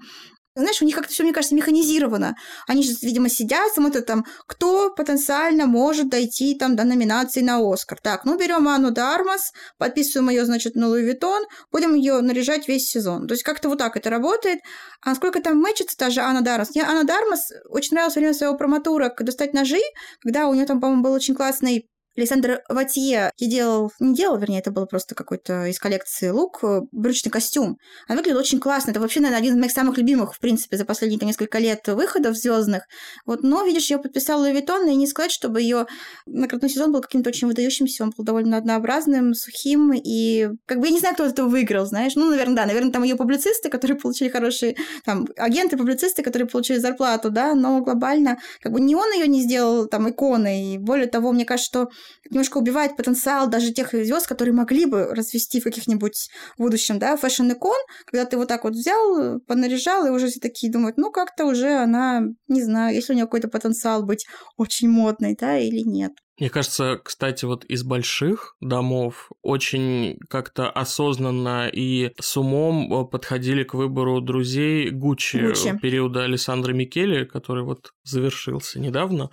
знаешь, 0.55 0.81
у 0.81 0.85
них 0.85 0.95
как-то 0.95 1.11
все, 1.11 1.23
мне 1.23 1.33
кажется, 1.33 1.55
механизировано. 1.55 2.35
Они 2.67 2.83
же, 2.83 2.93
видимо, 3.01 3.29
сидят, 3.29 3.73
смотрят 3.73 4.05
там, 4.05 4.25
кто 4.47 4.91
потенциально 4.93 5.65
может 5.65 6.09
дойти 6.09 6.55
там 6.55 6.75
до 6.75 6.83
номинации 6.83 7.41
на 7.41 7.59
Оскар. 7.59 7.97
Так, 8.01 8.25
ну 8.25 8.37
берем 8.37 8.67
Анну 8.67 8.91
Дармас, 8.91 9.51
подписываем 9.77 10.29
ее, 10.29 10.45
значит, 10.45 10.75
на 10.75 10.87
Луи 10.87 11.03
Виттон, 11.03 11.43
будем 11.71 11.95
ее 11.95 12.21
наряжать 12.21 12.67
весь 12.67 12.87
сезон. 12.87 13.27
То 13.27 13.33
есть 13.33 13.43
как-то 13.43 13.69
вот 13.69 13.79
так 13.79 13.97
это 13.97 14.09
работает. 14.09 14.59
А 15.01 15.09
насколько 15.09 15.41
там 15.41 15.59
мэчится 15.59 15.97
та 15.97 16.09
же 16.09 16.21
Анна 16.21 16.41
Дармас? 16.41 16.75
Мне 16.75 16.83
Анна 16.83 17.03
Дармас 17.03 17.51
очень 17.69 17.95
нравилась 17.95 18.15
во 18.15 18.19
время 18.19 18.33
своего 18.33 18.55
проматура 18.55 19.13
«Достать 19.19 19.53
ножи», 19.53 19.81
когда 20.21 20.47
у 20.47 20.53
нее 20.53 20.65
там, 20.65 20.81
по-моему, 20.81 21.03
был 21.03 21.13
очень 21.13 21.35
классный 21.35 21.89
Александр 22.15 22.61
Ватье 22.69 23.31
и 23.37 23.47
делал, 23.47 23.91
не 23.99 24.13
делал, 24.13 24.37
вернее, 24.37 24.59
это 24.59 24.71
был 24.71 24.85
просто 24.85 25.15
какой-то 25.15 25.65
из 25.65 25.79
коллекции 25.79 26.29
лук, 26.29 26.59
э, 26.63 26.81
брючный 26.91 27.31
костюм. 27.31 27.77
Она 28.07 28.17
выглядела 28.17 28.39
очень 28.39 28.59
классно. 28.59 28.91
Это 28.91 28.99
вообще, 28.99 29.19
наверное, 29.19 29.39
один 29.39 29.53
из 29.55 29.59
моих 29.59 29.71
самых 29.71 29.97
любимых, 29.97 30.35
в 30.35 30.39
принципе, 30.39 30.77
за 30.77 30.85
последние 30.85 31.19
несколько 31.25 31.59
лет 31.59 31.87
выходов 31.87 32.37
звездных. 32.37 32.83
Вот, 33.25 33.43
но, 33.43 33.63
видишь, 33.65 33.89
ее 33.89 33.97
подписал 33.97 34.41
Луи 34.41 34.53
Виттон, 34.53 34.87
и 34.87 34.95
не 34.95 35.07
сказать, 35.07 35.31
чтобы 35.31 35.61
ее 35.61 35.87
наградной 36.25 36.69
сезон 36.69 36.91
был 36.91 37.01
каким-то 37.01 37.29
очень 37.29 37.47
выдающимся, 37.47 38.03
он 38.03 38.13
был 38.15 38.23
довольно 38.23 38.57
однообразным, 38.57 39.33
сухим, 39.33 39.91
и 39.93 40.49
как 40.65 40.79
бы 40.79 40.87
я 40.87 40.93
не 40.93 40.99
знаю, 40.99 41.15
кто 41.15 41.25
это 41.25 41.45
выиграл, 41.45 41.85
знаешь. 41.85 42.15
Ну, 42.15 42.29
наверное, 42.29 42.55
да, 42.55 42.65
наверное, 42.65 42.91
там 42.91 43.03
ее 43.03 43.15
публицисты, 43.15 43.69
которые 43.69 43.97
получили 43.97 44.29
хорошие, 44.29 44.75
там, 45.05 45.27
агенты, 45.37 45.77
публицисты, 45.77 46.23
которые 46.23 46.47
получили 46.47 46.77
зарплату, 46.77 47.29
да, 47.29 47.55
но 47.55 47.81
глобально, 47.81 48.37
как 48.61 48.71
бы 48.71 48.79
не 48.79 48.95
он 48.95 49.11
ее 49.13 49.27
не 49.27 49.41
сделал 49.41 49.87
там 49.87 50.09
иконой, 50.09 50.73
и 50.73 50.77
более 50.77 51.07
того, 51.07 51.31
мне 51.31 51.45
кажется, 51.45 51.69
что 51.69 51.89
немножко 52.29 52.57
убивает 52.57 52.97
потенциал 52.97 53.47
даже 53.47 53.71
тех 53.71 53.91
звезд, 53.91 54.27
которые 54.27 54.53
могли 54.53 54.85
бы 54.85 55.05
развиться 55.13 55.59
в 55.59 55.63
каких-нибудь 55.63 56.29
будущем, 56.57 56.99
да, 56.99 57.17
fashion-икон, 57.17 57.77
когда 58.05 58.25
ты 58.25 58.37
вот 58.37 58.47
так 58.47 58.63
вот 58.63 58.73
взял, 58.73 59.39
понаряжал, 59.41 60.05
и 60.05 60.09
уже 60.09 60.27
все 60.27 60.39
такие 60.39 60.71
думают, 60.71 60.97
ну, 60.97 61.11
как-то 61.11 61.45
уже 61.45 61.75
она, 61.75 62.23
не 62.47 62.61
знаю, 62.61 62.95
есть 62.95 63.09
ли 63.09 63.13
у 63.13 63.15
нее 63.15 63.25
какой-то 63.25 63.47
потенциал 63.47 64.03
быть 64.03 64.25
очень 64.57 64.89
модной, 64.89 65.35
да, 65.39 65.57
или 65.57 65.81
нет. 65.81 66.13
Мне 66.39 66.49
кажется, 66.49 66.99
кстати, 67.03 67.45
вот 67.45 67.63
из 67.65 67.83
больших 67.83 68.55
домов 68.59 69.31
очень 69.43 70.17
как-то 70.29 70.67
осознанно 70.67 71.69
и 71.71 72.11
с 72.19 72.35
умом 72.37 72.91
э, 72.91 73.05
подходили 73.05 73.63
к 73.63 73.75
выбору 73.75 74.19
друзей 74.19 74.89
Gucci, 74.89 75.37
Gucci. 75.37 75.77
периода 75.79 76.23
Александра 76.23 76.73
Микеле, 76.73 77.25
который 77.25 77.63
вот 77.63 77.93
завершился 78.03 78.79
недавно. 78.79 79.29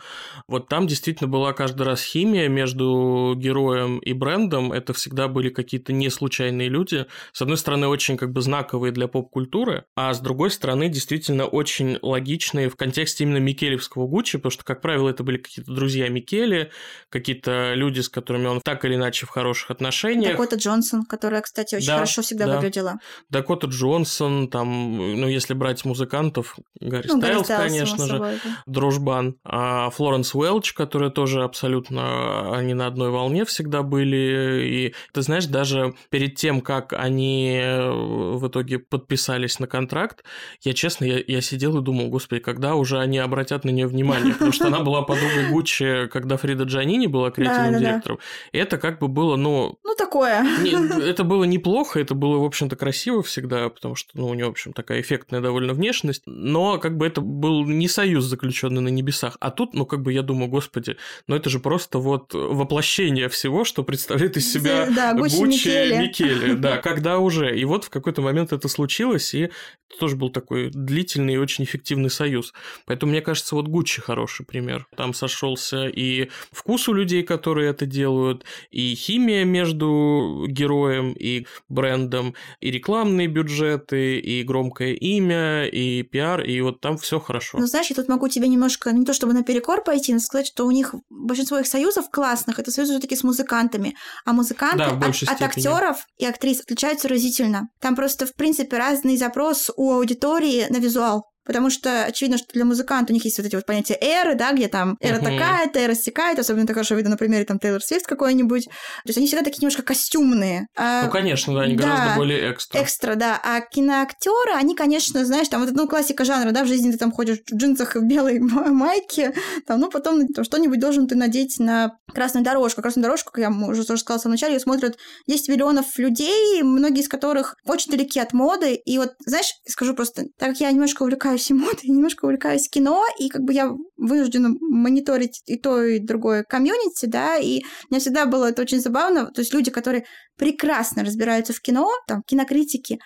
Вот 0.46 0.68
там 0.68 0.86
действительно 0.86 1.28
была 1.28 1.54
каждый 1.54 1.82
раз 1.82 2.02
химия 2.02 2.48
между 2.48 3.34
героем 3.34 3.98
и 4.00 4.12
брендом. 4.12 4.70
Это 4.70 4.92
всегда 4.92 5.28
были 5.28 5.48
какие-то 5.48 5.94
не 5.94 6.10
случайные 6.10 6.68
люди. 6.68 7.06
С 7.32 7.40
одной 7.40 7.56
стороны, 7.56 7.88
очень 7.88 8.18
как 8.18 8.30
бы 8.32 8.42
знаковые 8.42 8.92
для 8.92 9.08
поп-культуры, 9.08 9.84
а 9.96 10.12
с 10.12 10.20
другой 10.20 10.50
стороны, 10.50 10.90
действительно 10.90 11.46
очень 11.46 11.98
логичные 12.02 12.68
в 12.68 12.76
контексте 12.76 13.24
именно 13.24 13.38
Микелевского 13.38 14.06
Гуччи, 14.06 14.36
потому 14.36 14.50
что, 14.50 14.64
как 14.64 14.82
правило, 14.82 15.08
это 15.08 15.24
были 15.24 15.38
какие-то 15.38 15.72
друзья 15.72 16.06
Микеле, 16.10 16.70
какие-то 17.08 17.74
люди, 17.74 18.00
с 18.00 18.08
которыми 18.08 18.46
он 18.46 18.60
так 18.60 18.84
или 18.84 18.94
иначе 18.94 19.26
в 19.26 19.30
хороших 19.30 19.70
отношениях. 19.70 20.32
Дакота 20.32 20.56
Джонсон, 20.56 21.04
которая, 21.04 21.42
кстати, 21.42 21.74
очень 21.74 21.86
да, 21.86 21.94
хорошо 21.94 22.22
всегда 22.22 22.46
да. 22.46 22.56
выглядела. 22.56 22.98
Дакота 23.28 23.66
Джонсон, 23.66 24.48
там, 24.48 24.96
ну, 25.20 25.28
если 25.28 25.54
брать 25.54 25.84
музыкантов, 25.84 26.56
Гарри 26.80 27.06
ну, 27.08 27.18
Стайлз, 27.18 27.48
Гарри 27.48 27.68
конечно 27.68 28.06
же, 28.06 28.12
собой, 28.12 28.40
да. 28.44 28.50
Дружбан, 28.66 29.36
а 29.44 29.90
Флоренс 29.90 30.34
Уэлч, 30.34 30.72
которая 30.72 31.10
тоже 31.10 31.42
абсолютно, 31.42 32.56
они 32.56 32.74
на 32.74 32.86
одной 32.86 33.10
волне 33.10 33.44
всегда 33.44 33.82
были, 33.82 34.64
и 34.66 34.94
ты 35.12 35.22
знаешь, 35.22 35.46
даже 35.46 35.94
перед 36.10 36.36
тем, 36.36 36.60
как 36.60 36.92
они 36.92 37.58
э, 37.62 37.90
в 37.90 38.46
итоге 38.48 38.78
подписались 38.78 39.58
на 39.58 39.66
контракт, 39.66 40.24
я 40.62 40.72
честно, 40.72 41.04
я, 41.04 41.22
я 41.26 41.40
сидел 41.40 41.78
и 41.78 41.82
думал, 41.82 42.08
господи, 42.08 42.40
когда 42.40 42.74
уже 42.74 42.98
они 42.98 43.18
обратят 43.18 43.64
на 43.64 43.70
нее 43.70 43.86
внимание, 43.86 44.32
потому 44.34 44.52
что 44.52 44.66
она 44.66 44.80
была 44.80 45.02
подругой 45.02 45.50
Гуччи, 45.50 46.08
когда 46.08 46.36
Фрида 46.36 46.64
Джанини 46.80 47.06
была 47.06 47.30
креативным 47.30 47.72
да, 47.72 47.78
да, 47.78 47.84
директором. 47.84 48.18
Да. 48.52 48.58
Это 48.58 48.78
как 48.78 48.98
бы 48.98 49.08
было, 49.08 49.36
ну... 49.36 49.78
Ну, 49.84 49.94
такое. 49.96 50.42
Не, 50.62 51.04
это 51.08 51.24
было 51.24 51.44
неплохо, 51.44 52.00
это 52.00 52.14
было, 52.14 52.38
в 52.38 52.44
общем-то, 52.44 52.76
красиво 52.76 53.22
всегда, 53.22 53.68
потому 53.68 53.94
что, 53.94 54.10
ну, 54.14 54.28
у 54.28 54.34
нее, 54.34 54.46
в 54.46 54.50
общем, 54.50 54.72
такая 54.72 55.00
эффектная 55.00 55.40
довольно 55.40 55.74
внешность, 55.74 56.22
но 56.26 56.78
как 56.78 56.96
бы 56.96 57.06
это 57.06 57.20
был 57.20 57.64
не 57.66 57.88
союз, 57.88 58.24
заключенный 58.24 58.80
на 58.80 58.88
небесах. 58.88 59.36
А 59.40 59.50
тут, 59.50 59.74
ну, 59.74 59.86
как 59.86 60.02
бы 60.02 60.12
я 60.12 60.22
думаю, 60.22 60.50
господи, 60.50 60.96
ну 61.26 61.36
это 61.36 61.50
же 61.50 61.60
просто 61.60 61.98
вот 61.98 62.32
воплощение 62.32 63.28
всего, 63.28 63.64
что 63.64 63.82
представляет 63.82 64.36
из 64.36 64.50
себя 64.50 64.88
да, 64.94 65.14
Гуччи, 65.14 65.36
Гуччи 65.36 65.68
Микеле. 65.68 65.98
Микеле. 65.98 66.54
Да, 66.60 66.76
когда 66.78 67.18
уже. 67.18 67.58
И 67.58 67.64
вот 67.64 67.84
в 67.84 67.90
какой-то 67.90 68.22
момент 68.22 68.52
это 68.52 68.68
случилось, 68.68 69.34
и 69.34 69.42
это 69.42 69.98
тоже 69.98 70.16
был 70.16 70.30
такой 70.30 70.70
длительный 70.70 71.34
и 71.34 71.38
очень 71.38 71.64
эффективный 71.64 72.10
союз. 72.10 72.52
Поэтому, 72.86 73.12
мне 73.12 73.20
кажется, 73.20 73.54
вот 73.54 73.68
Гуччи 73.68 74.00
хороший 74.00 74.44
пример. 74.44 74.86
Там 74.96 75.14
сошелся 75.14 75.86
и 75.86 76.30
вкус 76.52 76.69
у 76.88 76.92
людей, 76.92 77.22
которые 77.22 77.70
это 77.70 77.86
делают, 77.86 78.44
и 78.70 78.94
химия 78.94 79.44
между 79.44 80.46
героем 80.48 81.12
и 81.12 81.46
брендом, 81.68 82.34
и 82.60 82.70
рекламные 82.70 83.26
бюджеты, 83.26 84.18
и 84.18 84.42
громкое 84.42 84.92
имя, 84.94 85.66
и 85.66 86.02
пиар, 86.02 86.42
и 86.42 86.60
вот 86.60 86.80
там 86.80 86.96
все 86.98 87.18
хорошо. 87.18 87.58
Ну, 87.58 87.66
знаешь, 87.66 87.90
я 87.90 87.96
тут 87.96 88.08
могу 88.08 88.28
тебе 88.28 88.48
немножко, 88.48 88.92
не 88.92 89.04
то 89.04 89.12
чтобы 89.12 89.32
наперекор 89.32 89.82
пойти, 89.82 90.12
но 90.12 90.18
сказать, 90.20 90.46
что 90.46 90.66
у 90.66 90.70
них 90.70 90.94
большинство 91.08 91.58
их 91.58 91.66
союзов 91.66 92.10
классных, 92.10 92.58
это 92.58 92.70
союзы 92.70 92.92
все-таки 92.92 93.16
с 93.16 93.24
музыкантами. 93.24 93.96
А 94.24 94.32
музыканты 94.32 94.78
да, 94.78 94.90
от, 94.90 95.22
от 95.22 95.42
актеров 95.42 96.06
и 96.18 96.26
актрис 96.26 96.60
отличаются 96.60 97.08
разительно. 97.08 97.68
Там 97.80 97.96
просто, 97.96 98.26
в 98.26 98.34
принципе, 98.34 98.76
разный 98.76 99.16
запрос 99.16 99.70
у 99.76 99.92
аудитории 99.92 100.66
на 100.70 100.78
визуал. 100.78 101.24
Потому 101.44 101.70
что 101.70 102.04
очевидно, 102.04 102.38
что 102.38 102.48
для 102.52 102.64
музыканта 102.64 103.12
у 103.12 103.14
них 103.14 103.24
есть 103.24 103.38
вот 103.38 103.46
эти 103.46 103.56
вот 103.56 103.66
понятия 103.66 103.96
эры, 104.00 104.34
да, 104.34 104.52
где 104.52 104.68
там 104.68 104.96
эра 105.00 105.16
uh-huh. 105.16 105.24
такая-то, 105.24 105.78
эра 105.78 105.94
стекает, 105.94 106.38
особенно 106.38 106.64
это 106.64 106.74
хорошо 106.74 106.94
видно 106.94 107.10
на 107.10 107.16
примере 107.16 107.44
там 107.44 107.58
Тейлор 107.58 107.82
Свифт 107.82 108.06
какой-нибудь. 108.06 108.64
То 108.66 108.72
есть 109.06 109.18
они 109.18 109.26
всегда 109.26 109.42
такие 109.42 109.60
немножко 109.62 109.82
костюмные. 109.82 110.66
А, 110.76 111.04
ну, 111.04 111.10
конечно, 111.10 111.54
да, 111.54 111.62
они 111.62 111.76
да, 111.76 111.84
гораздо 111.84 112.16
более 112.16 112.52
экстра. 112.52 112.82
Экстра, 112.82 113.14
да. 113.14 113.40
А 113.42 113.60
киноактеры, 113.60 114.52
они, 114.54 114.74
конечно, 114.74 115.24
знаешь, 115.24 115.48
там 115.48 115.64
вот, 115.64 115.72
ну, 115.72 115.88
классика 115.88 116.24
жанра, 116.24 116.52
да, 116.52 116.64
в 116.64 116.68
жизни 116.68 116.92
ты 116.92 116.98
там 116.98 117.12
ходишь 117.12 117.38
в 117.50 117.54
джинсах 117.54 117.96
и 117.96 117.98
в 118.00 118.04
белой 118.04 118.38
майке, 118.38 119.34
там, 119.66 119.80
ну, 119.80 119.90
потом 119.90 120.26
там, 120.28 120.44
что-нибудь 120.44 120.78
должен 120.78 121.08
ты 121.08 121.14
надеть 121.14 121.58
на 121.58 121.92
красную 122.12 122.44
дорожку. 122.44 122.82
Красную 122.82 123.04
дорожку, 123.04 123.32
как 123.32 123.42
я 123.42 123.50
уже 123.50 123.84
тоже 123.84 124.00
сказала 124.00 124.18
в 124.18 124.22
самом 124.22 124.34
начале, 124.34 124.54
ее 124.54 124.60
смотрят 124.60 124.98
10 125.26 125.48
миллионов 125.48 125.98
людей, 125.98 126.62
многие 126.62 127.00
из 127.00 127.08
которых 127.08 127.56
очень 127.64 127.90
далеки 127.90 128.20
от 128.20 128.32
моды. 128.32 128.74
И 128.74 128.98
вот, 128.98 129.12
знаешь, 129.24 129.52
скажу 129.66 129.94
просто, 129.94 130.24
так 130.38 130.50
как 130.50 130.60
я 130.60 130.70
немножко 130.70 131.02
увлекаюсь 131.02 131.29
увлекаюсь 131.30 131.50
модой, 131.50 131.80
немножко 131.88 132.24
увлекаюсь 132.24 132.68
кино, 132.68 133.04
и 133.18 133.28
как 133.28 133.42
бы 133.42 133.52
я 133.52 133.72
вынуждена 133.96 134.50
мониторить 134.60 135.42
и 135.46 135.56
то, 135.56 135.82
и 135.82 135.98
другое 135.98 136.44
комьюнити, 136.44 137.06
да, 137.06 137.36
и 137.36 137.62
мне 137.90 138.00
всегда 138.00 138.26
было 138.26 138.46
это 138.46 138.62
очень 138.62 138.80
забавно, 138.80 139.26
то 139.26 139.40
есть 139.40 139.54
люди, 139.54 139.70
которые 139.70 140.04
прекрасно 140.36 141.04
разбираются 141.04 141.52
в 141.52 141.60
кино, 141.60 141.88
там, 142.06 142.22
кинокритики, 142.26 142.98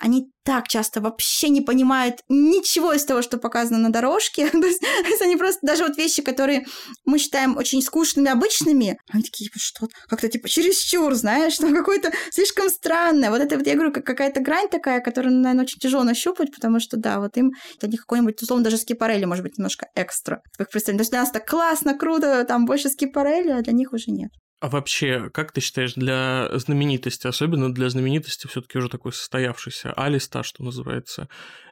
они 0.00 0.30
так 0.44 0.66
часто 0.68 1.00
вообще 1.00 1.50
не 1.50 1.60
понимают 1.60 2.20
ничего 2.28 2.94
из 2.94 3.04
того, 3.04 3.20
что 3.22 3.36
показано 3.36 3.78
на 3.78 3.92
дорожке. 3.92 4.48
то, 4.50 4.66
есть, 4.66 4.82
они 5.20 5.36
просто 5.36 5.60
даже 5.62 5.84
вот 5.84 5.96
вещи, 5.96 6.22
которые 6.22 6.64
мы 7.04 7.18
считаем 7.18 7.56
очень 7.56 7.82
скучными, 7.82 8.30
обычными, 8.30 8.98
они 9.10 9.22
такие, 9.22 9.48
типа, 9.48 9.58
что 9.58 9.88
как-то 10.08 10.28
типа 10.28 10.48
чересчур, 10.48 11.14
знаешь, 11.14 11.54
что 11.54 11.72
какое-то 11.72 12.12
слишком 12.30 12.70
странное. 12.70 13.30
Вот 13.30 13.40
это 13.40 13.56
вот, 13.56 13.66
я 13.66 13.74
говорю, 13.74 13.92
как 13.92 14.04
какая-то 14.04 14.40
грань 14.40 14.68
такая, 14.68 15.00
которую, 15.00 15.36
наверное, 15.36 15.64
очень 15.64 15.78
тяжело 15.78 16.02
нащупать, 16.02 16.52
потому 16.54 16.80
что, 16.80 16.96
да, 16.96 17.20
вот 17.20 17.36
им 17.36 17.52
для 17.78 17.88
них 17.88 18.00
какой-нибудь, 18.00 18.42
условно, 18.42 18.64
даже 18.64 18.78
скипарелли 18.78 19.26
может 19.26 19.44
быть 19.44 19.58
немножко 19.58 19.86
экстра. 19.94 20.40
Как 20.56 20.70
представить. 20.70 20.98
То 20.98 21.02
есть 21.02 21.10
для 21.10 21.20
нас 21.20 21.30
так 21.30 21.46
классно, 21.46 21.94
круто, 21.94 22.44
там 22.44 22.64
больше 22.64 22.88
скипарелли, 22.88 23.50
а 23.50 23.60
для 23.60 23.74
них 23.74 23.92
уже 23.92 24.10
нет. 24.10 24.30
А 24.60 24.68
вообще, 24.68 25.30
как 25.30 25.52
ты 25.52 25.62
считаешь, 25.62 25.94
для 25.94 26.50
знаменитости, 26.52 27.26
особенно 27.26 27.72
для 27.72 27.88
знаменитости 27.88 28.46
все-таки 28.46 28.76
уже 28.76 28.90
такой 28.90 29.12
состоявшийся 29.14 29.92
алиста, 29.94 30.42
что 30.42 30.62
называется, 30.62 31.28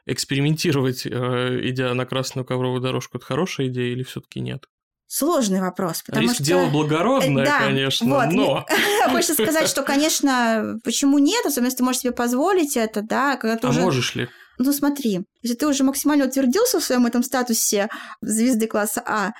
экспериментировать, 0.07 1.05
э, 1.05 1.09
идя 1.69 1.93
на 1.93 2.07
красную 2.07 2.45
ковровую 2.45 2.81
дорожку, 2.81 3.17
это 3.17 3.27
хорошая 3.27 3.67
идея 3.67 3.93
или 3.93 4.01
все-таки 4.01 4.39
нет? 4.39 4.65
Сложный 5.05 5.61
вопрос, 5.61 6.01
потому 6.03 6.23
Риск 6.23 6.35
что... 6.35 6.43
дело 6.43 6.69
благородное, 6.69 7.45
да, 7.45 7.59
конечно, 7.59 8.07
вот. 8.07 8.31
но... 8.31 8.65
Хочется 9.11 9.33
сказать, 9.33 9.67
что, 9.67 9.83
конечно, 9.83 10.79
почему 10.83 11.19
нет, 11.19 11.45
особенно 11.45 11.67
если 11.67 11.77
ты 11.77 11.83
можешь 11.83 12.01
себе 12.01 12.11
позволить 12.11 12.75
это, 12.75 13.03
да, 13.03 13.35
когда 13.35 13.57
ты 13.57 13.67
а 13.67 13.69
уже... 13.69 13.81
можешь 13.81 14.15
ли? 14.15 14.29
Ну, 14.57 14.73
смотри, 14.73 15.21
если 15.41 15.57
ты 15.57 15.67
уже 15.67 15.83
максимально 15.83 16.25
утвердился 16.25 16.79
в 16.79 16.83
своем 16.83 17.05
этом 17.05 17.23
статусе 17.23 17.87
звезды 18.21 18.67
класса 18.67 19.01
А, 19.05 19.31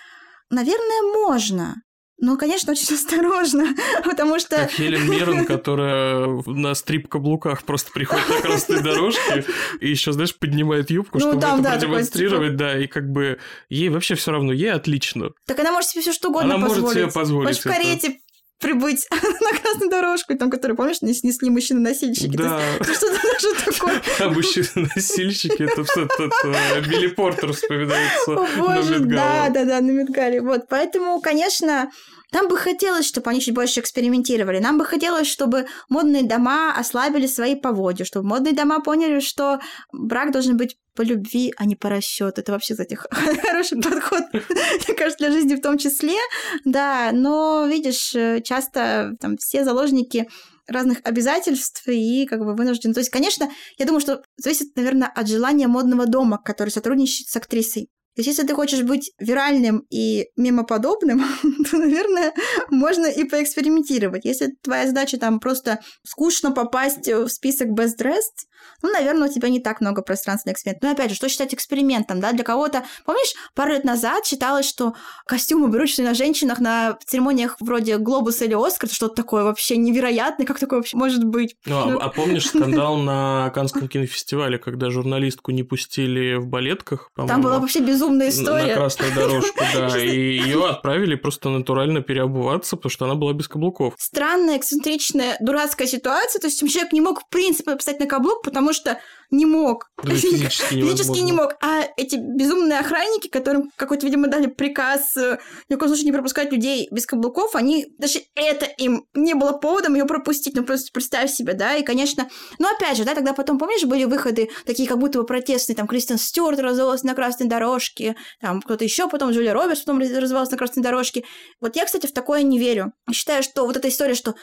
наверное, 0.49 1.13
можно. 1.13 1.75
Ну, 2.21 2.37
конечно, 2.37 2.71
очень 2.71 2.93
осторожно, 2.95 3.75
потому 4.03 4.39
что... 4.39 4.57
Как 4.57 4.71
Хелен 4.71 5.09
Миррен, 5.09 5.45
которая 5.45 6.27
на 6.45 6.75
стрип-каблуках 6.75 7.63
просто 7.63 7.91
приходит 7.91 8.27
на 8.29 8.41
красной 8.41 8.81
дорожке 8.81 9.45
и 9.79 9.89
еще, 9.89 10.11
знаешь, 10.11 10.35
поднимает 10.35 10.89
юбку, 10.89 11.17
ну, 11.19 11.27
чтобы 11.27 11.41
там, 11.41 11.59
это 11.59 11.63
да, 11.63 11.71
продемонстрировать, 11.77 12.51
типа... 12.51 12.59
да, 12.59 12.79
и 12.79 12.87
как 12.87 13.09
бы 13.09 13.39
ей 13.69 13.89
вообще 13.89 14.15
все 14.15 14.31
равно, 14.31 14.51
ей 14.51 14.71
отлично. 14.71 15.31
Так 15.45 15.59
она 15.59 15.71
может 15.71 15.89
себе 15.89 16.01
все 16.01 16.13
что 16.13 16.29
угодно 16.29 16.55
она 16.55 16.65
позволить. 16.65 16.81
может 16.81 16.97
себе 16.97 17.11
позволить 17.11 17.47
Хочешь 17.47 17.61
в 17.61 17.67
карете 17.67 18.19
прибыть 18.59 19.07
на 19.11 19.57
красную 19.57 19.89
дорожку, 19.89 20.35
там, 20.35 20.49
который, 20.49 20.75
помнишь, 20.75 21.01
не 21.01 21.13
снесли 21.13 21.49
мужчины-носильщики. 21.49 22.35
Да. 22.35 22.61
Что-то 22.81 23.21
даже 23.21 23.65
такое. 23.65 24.01
А 24.19 24.29
мужчины-носильщики, 24.29 25.63
это 25.63 25.81
этот 25.81 26.87
Билли 26.87 27.07
Портер 27.07 27.53
вспоминается 27.53 28.33
О, 28.33 28.47
боже, 28.57 28.99
да, 28.99 29.49
да, 29.49 29.65
да, 29.65 29.81
на 29.81 29.91
Медгале. 29.91 30.41
Вот, 30.41 30.67
поэтому, 30.67 31.21
конечно, 31.21 31.89
Нам 32.31 32.47
бы 32.47 32.57
хотелось, 32.57 33.05
чтобы 33.05 33.29
они 33.31 33.41
чуть 33.41 33.55
больше 33.55 33.79
экспериментировали. 33.79 34.59
Нам 34.59 34.77
бы 34.77 34.85
хотелось, 34.85 35.27
чтобы 35.27 35.65
модные 35.89 36.23
дома 36.23 36.73
ослабили 36.75 37.27
свои 37.27 37.55
поводья, 37.55 38.05
чтобы 38.05 38.27
модные 38.27 38.53
дома 38.53 38.81
поняли, 38.81 39.19
что 39.19 39.59
брак 39.91 40.31
должен 40.31 40.57
быть 40.57 40.77
по 40.95 41.01
любви, 41.01 41.53
а 41.57 41.65
не 41.65 41.75
по 41.75 41.89
расчету. 41.89 42.41
Это 42.41 42.51
вообще, 42.51 42.73
кстати, 42.73 42.95
хороший 43.41 43.81
подход, 43.81 44.23
мне 44.33 44.95
кажется, 44.95 45.17
для 45.19 45.31
жизни 45.31 45.55
в 45.55 45.61
том 45.61 45.77
числе. 45.77 46.17
Да, 46.65 47.11
но, 47.13 47.65
видишь, 47.67 48.15
часто 48.43 49.15
там 49.19 49.37
все 49.37 49.63
заложники 49.63 50.27
разных 50.67 50.99
обязательств 51.03 51.87
и 51.87 52.25
как 52.27 52.39
бы 52.39 52.55
вынуждены. 52.55 52.93
То 52.93 52.99
есть, 52.99 53.09
конечно, 53.09 53.49
я 53.77 53.85
думаю, 53.85 54.01
что 54.01 54.21
зависит, 54.37 54.75
наверное, 54.75 55.07
от 55.07 55.27
желания 55.27 55.67
модного 55.67 56.05
дома, 56.05 56.37
который 56.37 56.69
сотрудничает 56.69 57.29
с 57.29 57.35
актрисой. 57.35 57.89
То 58.19 58.21
есть, 58.21 58.37
если 58.37 58.45
ты 58.45 58.53
хочешь 58.53 58.81
быть 58.81 59.13
виральным 59.17 59.85
и 59.89 60.27
мемоподобным, 60.35 61.23
то, 61.71 61.77
наверное, 61.77 62.33
можно 62.69 63.05
и 63.05 63.23
поэкспериментировать. 63.23 64.25
Если 64.25 64.57
твоя 64.61 64.87
задача 64.87 65.17
там 65.17 65.39
просто 65.39 65.79
скучно 66.05 66.51
попасть 66.51 67.07
в 67.07 67.29
список 67.29 67.69
best 67.69 67.97
dressed, 67.97 68.43
ну, 68.81 68.91
наверное, 68.91 69.29
у 69.29 69.31
тебя 69.31 69.47
не 69.47 69.61
так 69.61 69.79
много 69.79 70.01
пространства 70.01 70.49
на 70.49 70.53
эксперимент. 70.53 70.83
Но 70.83 70.91
опять 70.91 71.11
же, 71.11 71.15
что 71.15 71.29
считать 71.29 71.53
экспериментом, 71.53 72.19
да? 72.19 72.33
Для 72.33 72.43
кого-то, 72.43 72.83
помнишь, 73.05 73.33
пару 73.55 73.71
лет 73.71 73.85
назад 73.85 74.25
считалось, 74.25 74.67
что 74.67 74.95
костюмы, 75.25 75.69
берущие 75.69 76.05
на 76.05 76.13
женщинах 76.13 76.59
на 76.59 76.97
церемониях 77.05 77.55
вроде 77.61 77.97
Глобуса 77.97 78.43
или 78.43 78.53
Оскар, 78.53 78.89
что-то 78.89 79.15
такое 79.15 79.43
вообще 79.43 79.77
невероятное, 79.77 80.45
как 80.45 80.59
такое 80.59 80.79
вообще 80.79 80.97
может 80.97 81.23
быть? 81.23 81.55
Ну, 81.65 81.99
а, 81.99 82.05
а 82.05 82.09
помнишь 82.09 82.47
скандал 82.47 82.97
на 82.97 83.49
Канском 83.53 83.87
кинофестивале, 83.87 84.57
когда 84.57 84.89
журналистку 84.89 85.51
не 85.51 85.63
пустили 85.63 86.35
в 86.35 86.47
балетках? 86.47 87.09
Там 87.15 87.41
была 87.41 87.59
вообще 87.59 87.79
безумная 88.09 88.29
история. 88.29 88.67
На 88.67 88.75
красную 88.75 89.13
дорожку, 89.13 89.63
да, 89.73 89.97
и 90.03 90.09
ее 90.09 90.67
отправили 90.67 91.15
просто 91.15 91.49
натурально 91.49 92.01
переобуваться, 92.01 92.75
потому 92.75 92.89
что 92.89 93.05
она 93.05 93.15
была 93.15 93.33
без 93.33 93.47
каблуков. 93.47 93.93
Странная, 93.97 94.57
эксцентричная, 94.57 95.37
дурацкая 95.39 95.87
ситуация, 95.87 96.39
то 96.39 96.47
есть 96.47 96.59
человек 96.59 96.91
не 96.93 97.01
мог, 97.01 97.21
в 97.21 97.29
принципе, 97.29 97.75
поставить 97.75 97.99
на 97.99 98.07
каблук, 98.07 98.43
потому 98.43 98.73
что 98.73 98.99
не 99.31 99.45
мог. 99.45 99.89
Да, 100.03 100.15
физически, 100.15 100.73
физически 100.73 101.19
не 101.19 101.33
мог. 101.33 101.53
А 101.61 101.83
эти 101.97 102.15
безумные 102.15 102.79
охранники, 102.79 103.27
которым 103.27 103.71
какой-то, 103.75 104.05
видимо, 104.05 104.27
дали 104.27 104.47
приказ 104.47 105.15
э, 105.17 105.37
ни 105.69 105.75
в 105.75 105.77
коем 105.77 105.89
случае 105.89 106.05
не 106.05 106.11
пропускать 106.11 106.51
людей 106.51 106.87
без 106.91 107.05
каблуков, 107.05 107.55
они 107.55 107.85
даже 107.99 108.21
это 108.35 108.65
им 108.65 109.05
не 109.13 109.35
было 109.35 109.53
поводом 109.53 109.95
ее 109.95 110.05
пропустить. 110.05 110.55
Ну, 110.55 110.63
просто 110.63 110.89
представь 110.91 111.31
себе, 111.31 111.53
да, 111.53 111.75
и, 111.75 111.83
конечно... 111.83 112.27
Ну, 112.57 112.67
опять 112.75 112.97
же, 112.97 113.03
да, 113.03 113.13
тогда 113.13 113.33
потом, 113.33 113.59
помнишь, 113.59 113.83
были 113.83 114.05
выходы 114.05 114.49
такие 114.65 114.87
как 114.87 114.97
будто 114.97 115.19
бы 115.19 115.25
протестные, 115.25 115.75
там, 115.75 115.87
Кристиан 115.87 116.17
Стюарт 116.17 116.59
развелась 116.59 117.03
на 117.03 117.13
красной 117.13 117.47
дорожке, 117.47 117.98
там, 118.39 118.61
кто-то 118.61 118.83
еще 118.83 119.09
потом, 119.09 119.31
Джулия 119.31 119.53
Робертс 119.53 119.81
потом 119.81 119.99
развелась 119.99 120.51
на 120.51 120.57
красной 120.57 120.83
дорожке. 120.83 121.23
Вот 121.59 121.75
я, 121.75 121.85
кстати, 121.85 122.07
в 122.07 122.13
такое 122.13 122.41
не 122.41 122.59
верю. 122.59 122.93
Считаю, 123.11 123.43
что 123.43 123.65
вот 123.65 123.77
эта 123.77 123.89
история, 123.89 124.15
что 124.15 124.35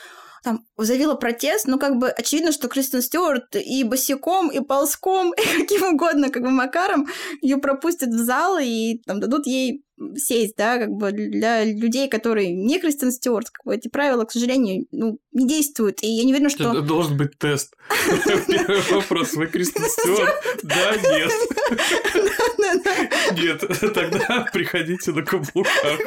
там 0.43 0.65
заявила 0.77 1.15
протест, 1.15 1.67
ну, 1.67 1.79
как 1.79 1.97
бы 1.97 2.09
очевидно, 2.09 2.53
что 2.53 2.69
Кристен 2.69 3.03
Стюарт 3.03 3.57
и 3.57 3.83
босиком, 3.83 4.49
и 4.49 4.61
ползком, 4.61 5.33
и 5.37 5.61
каким 5.61 5.95
угодно, 5.95 6.31
как 6.31 6.43
бы 6.43 6.51
макаром 6.51 7.09
ее 7.41 7.57
пропустят 7.57 8.11
в 8.11 8.19
зал 8.19 8.59
и 8.61 9.01
там 9.07 9.19
дадут 9.21 9.47
ей 9.47 9.83
сесть, 10.17 10.57
да, 10.57 10.79
как 10.79 10.91
бы 10.91 11.13
для 11.13 11.65
людей, 11.65 12.09
которые 12.09 12.53
не 12.53 12.79
Кристен 12.81 13.11
Стюарт, 13.13 13.51
как 13.51 13.65
бы 13.65 13.75
эти 13.75 13.89
правила, 13.89 14.25
к 14.25 14.33
сожалению, 14.33 14.87
ну, 14.93 15.19
не 15.33 15.47
действуют. 15.47 16.03
И 16.03 16.07
я 16.07 16.25
не 16.25 16.33
уверена, 16.33 16.51
что... 16.51 16.81
Должен 16.81 17.17
быть 17.17 17.39
тест. 17.39 17.75
Первый 18.47 18.83
вопрос. 18.91 19.35
Вы 19.35 19.47
Кристен 19.47 19.85
Стюарт? 19.85 20.35
Да, 20.63 20.97
нет. 20.97 21.33
Нет, 23.37 23.63
тогда 23.95 24.47
приходите 24.53 25.13
на 25.13 25.23
каблуках. 25.23 26.01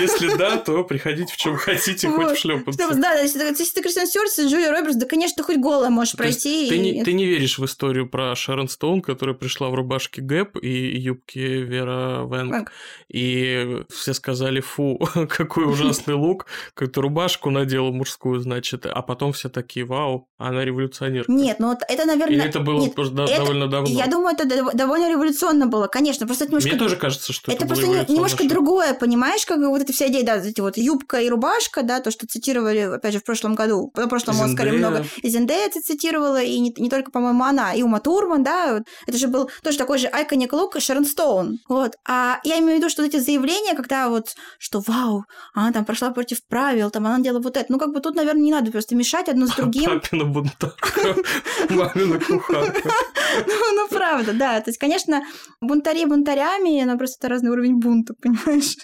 Если 0.00 0.36
да, 0.36 0.58
то 0.58 0.84
приходите 0.84 1.32
в 1.32 1.36
чем 1.36 1.56
хотите, 1.56 2.08
хоть 2.08 2.36
в 2.36 2.38
шлепанцах. 2.38 3.00
Да, 3.00 3.20
если 3.20 3.40
ты 3.40 3.82
Кристен 3.82 4.06
Стюарт, 4.06 4.30
Джулия 4.38 4.70
Робертс, 4.70 4.96
да, 4.96 5.06
конечно, 5.06 5.42
хоть 5.42 5.56
голая 5.56 5.90
можешь 5.90 6.14
пройти. 6.14 6.68
Ты 7.04 7.12
не 7.12 7.26
веришь 7.26 7.58
в 7.58 7.64
историю 7.64 8.08
про 8.08 8.34
Шерон 8.36 8.68
Стоун, 8.68 9.02
которая 9.02 9.34
пришла 9.34 9.68
в 9.68 9.74
рубашке 9.74 10.22
Гэп 10.22 10.56
и 10.62 10.96
юбке 10.98 11.25
Вера 11.34 12.26
Венг. 12.26 12.72
И 13.08 13.84
все 13.90 14.14
сказали, 14.14 14.60
фу, 14.60 15.00
какой 15.28 15.64
ужасный 15.64 16.14
лук, 16.14 16.46
как-то 16.74 17.00
рубашку 17.00 17.50
надела 17.50 17.90
мужскую, 17.90 18.40
значит, 18.40 18.86
а 18.86 19.02
потом 19.02 19.32
все 19.32 19.48
такие, 19.48 19.84
вау, 19.84 20.28
она 20.38 20.64
революционерка. 20.64 21.30
Нет, 21.30 21.58
ну 21.58 21.72
это, 21.72 22.04
наверное... 22.04 22.36
Или 22.36 22.44
это 22.44 22.60
было 22.60 22.80
Нет, 22.80 22.94
довольно 22.94 23.68
давно? 23.68 23.88
Я 23.88 24.06
думаю, 24.06 24.36
это 24.38 24.46
довольно 24.74 25.10
революционно 25.10 25.66
было, 25.66 25.86
конечно, 25.86 26.26
просто 26.26 26.44
это 26.44 26.52
немножко... 26.52 26.70
Мне 26.70 26.78
тоже 26.78 26.96
кажется, 26.96 27.32
что 27.32 27.52
это, 27.52 27.64
это 27.64 27.74
просто 27.74 28.12
немножко 28.12 28.42
шаг. 28.42 28.48
другое, 28.48 28.94
понимаешь, 28.94 29.44
как 29.46 29.58
вот 29.58 29.82
эта 29.82 29.92
вся 29.92 30.08
идея, 30.08 30.24
да, 30.24 30.36
эти 30.36 30.60
вот 30.60 30.76
юбка 30.76 31.20
и 31.20 31.28
рубашка, 31.28 31.82
да, 31.82 32.00
то, 32.00 32.10
что 32.10 32.26
цитировали, 32.26 32.80
опять 32.80 33.12
же, 33.12 33.20
в 33.20 33.24
прошлом 33.24 33.54
году, 33.54 33.90
в 33.94 34.06
прошлом 34.08 34.40
Оскаре 34.42 34.72
много. 34.72 35.04
И 35.22 35.28
Зендея 35.28 35.66
это 35.66 35.80
цитировала, 35.80 36.42
и 36.42 36.58
не, 36.58 36.74
не 36.76 36.90
только, 36.90 37.10
по-моему, 37.10 37.44
она, 37.44 37.74
и 37.74 37.82
Ума 37.82 38.00
Турман, 38.00 38.42
да, 38.42 38.82
это 39.06 39.18
же 39.18 39.28
был 39.28 39.50
тоже 39.62 39.78
такой 39.78 39.98
же 39.98 40.08
iconic 40.08 40.50
look 40.50 40.78
Шерон 40.80 41.04
Стоун, 41.16 41.60
вот. 41.66 41.92
А 42.06 42.40
я 42.44 42.58
имею 42.58 42.74
в 42.74 42.76
виду, 42.76 42.90
что 42.90 43.02
эти 43.02 43.16
заявления, 43.16 43.74
когда 43.74 44.10
вот, 44.10 44.34
что 44.58 44.82
вау, 44.86 45.24
она 45.54 45.72
там 45.72 45.86
прошла 45.86 46.10
против 46.10 46.46
правил, 46.46 46.90
там 46.90 47.06
она 47.06 47.20
делала 47.20 47.40
вот 47.40 47.56
это, 47.56 47.72
ну, 47.72 47.78
как 47.78 47.94
бы 47.94 48.00
тут, 48.00 48.16
наверное, 48.16 48.42
не 48.42 48.52
надо 48.52 48.70
просто 48.70 48.94
мешать 48.94 49.30
одно 49.30 49.46
с 49.46 49.50
другим. 49.56 49.86
Папина 49.86 50.26
бунтарка, 50.26 51.16
мамина 51.70 52.20
кухарка. 52.20 52.90
Ну, 53.46 53.88
правда, 53.88 54.32
да, 54.32 54.60
то 54.60 54.70
есть, 54.70 54.78
конечно, 54.78 55.22
бунтари 55.60 56.06
бунтарями, 56.06 56.82
но 56.84 56.96
просто 56.96 57.16
это 57.20 57.28
разный 57.28 57.50
уровень 57.50 57.78
бунта, 57.78 58.14
понимаешь? 58.14 58.76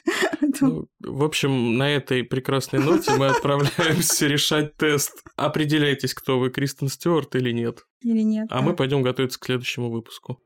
Ну, 0.60 0.86
в 1.00 1.24
общем, 1.24 1.78
на 1.78 1.88
этой 1.88 2.24
прекрасной 2.24 2.80
ноте 2.80 3.12
мы 3.12 3.28
отправляемся 3.28 4.26
решать 4.26 4.76
тест. 4.76 5.22
Определяйтесь, 5.36 6.12
кто 6.12 6.38
вы, 6.38 6.50
Кристен 6.50 6.88
Стюарт 6.88 7.34
или 7.36 7.52
нет. 7.52 7.84
Или 8.02 8.22
нет. 8.22 8.48
А 8.50 8.62
мы 8.62 8.74
пойдем 8.74 9.02
готовиться 9.02 9.38
к 9.38 9.46
следующему 9.46 9.90
выпуску. 9.90 10.38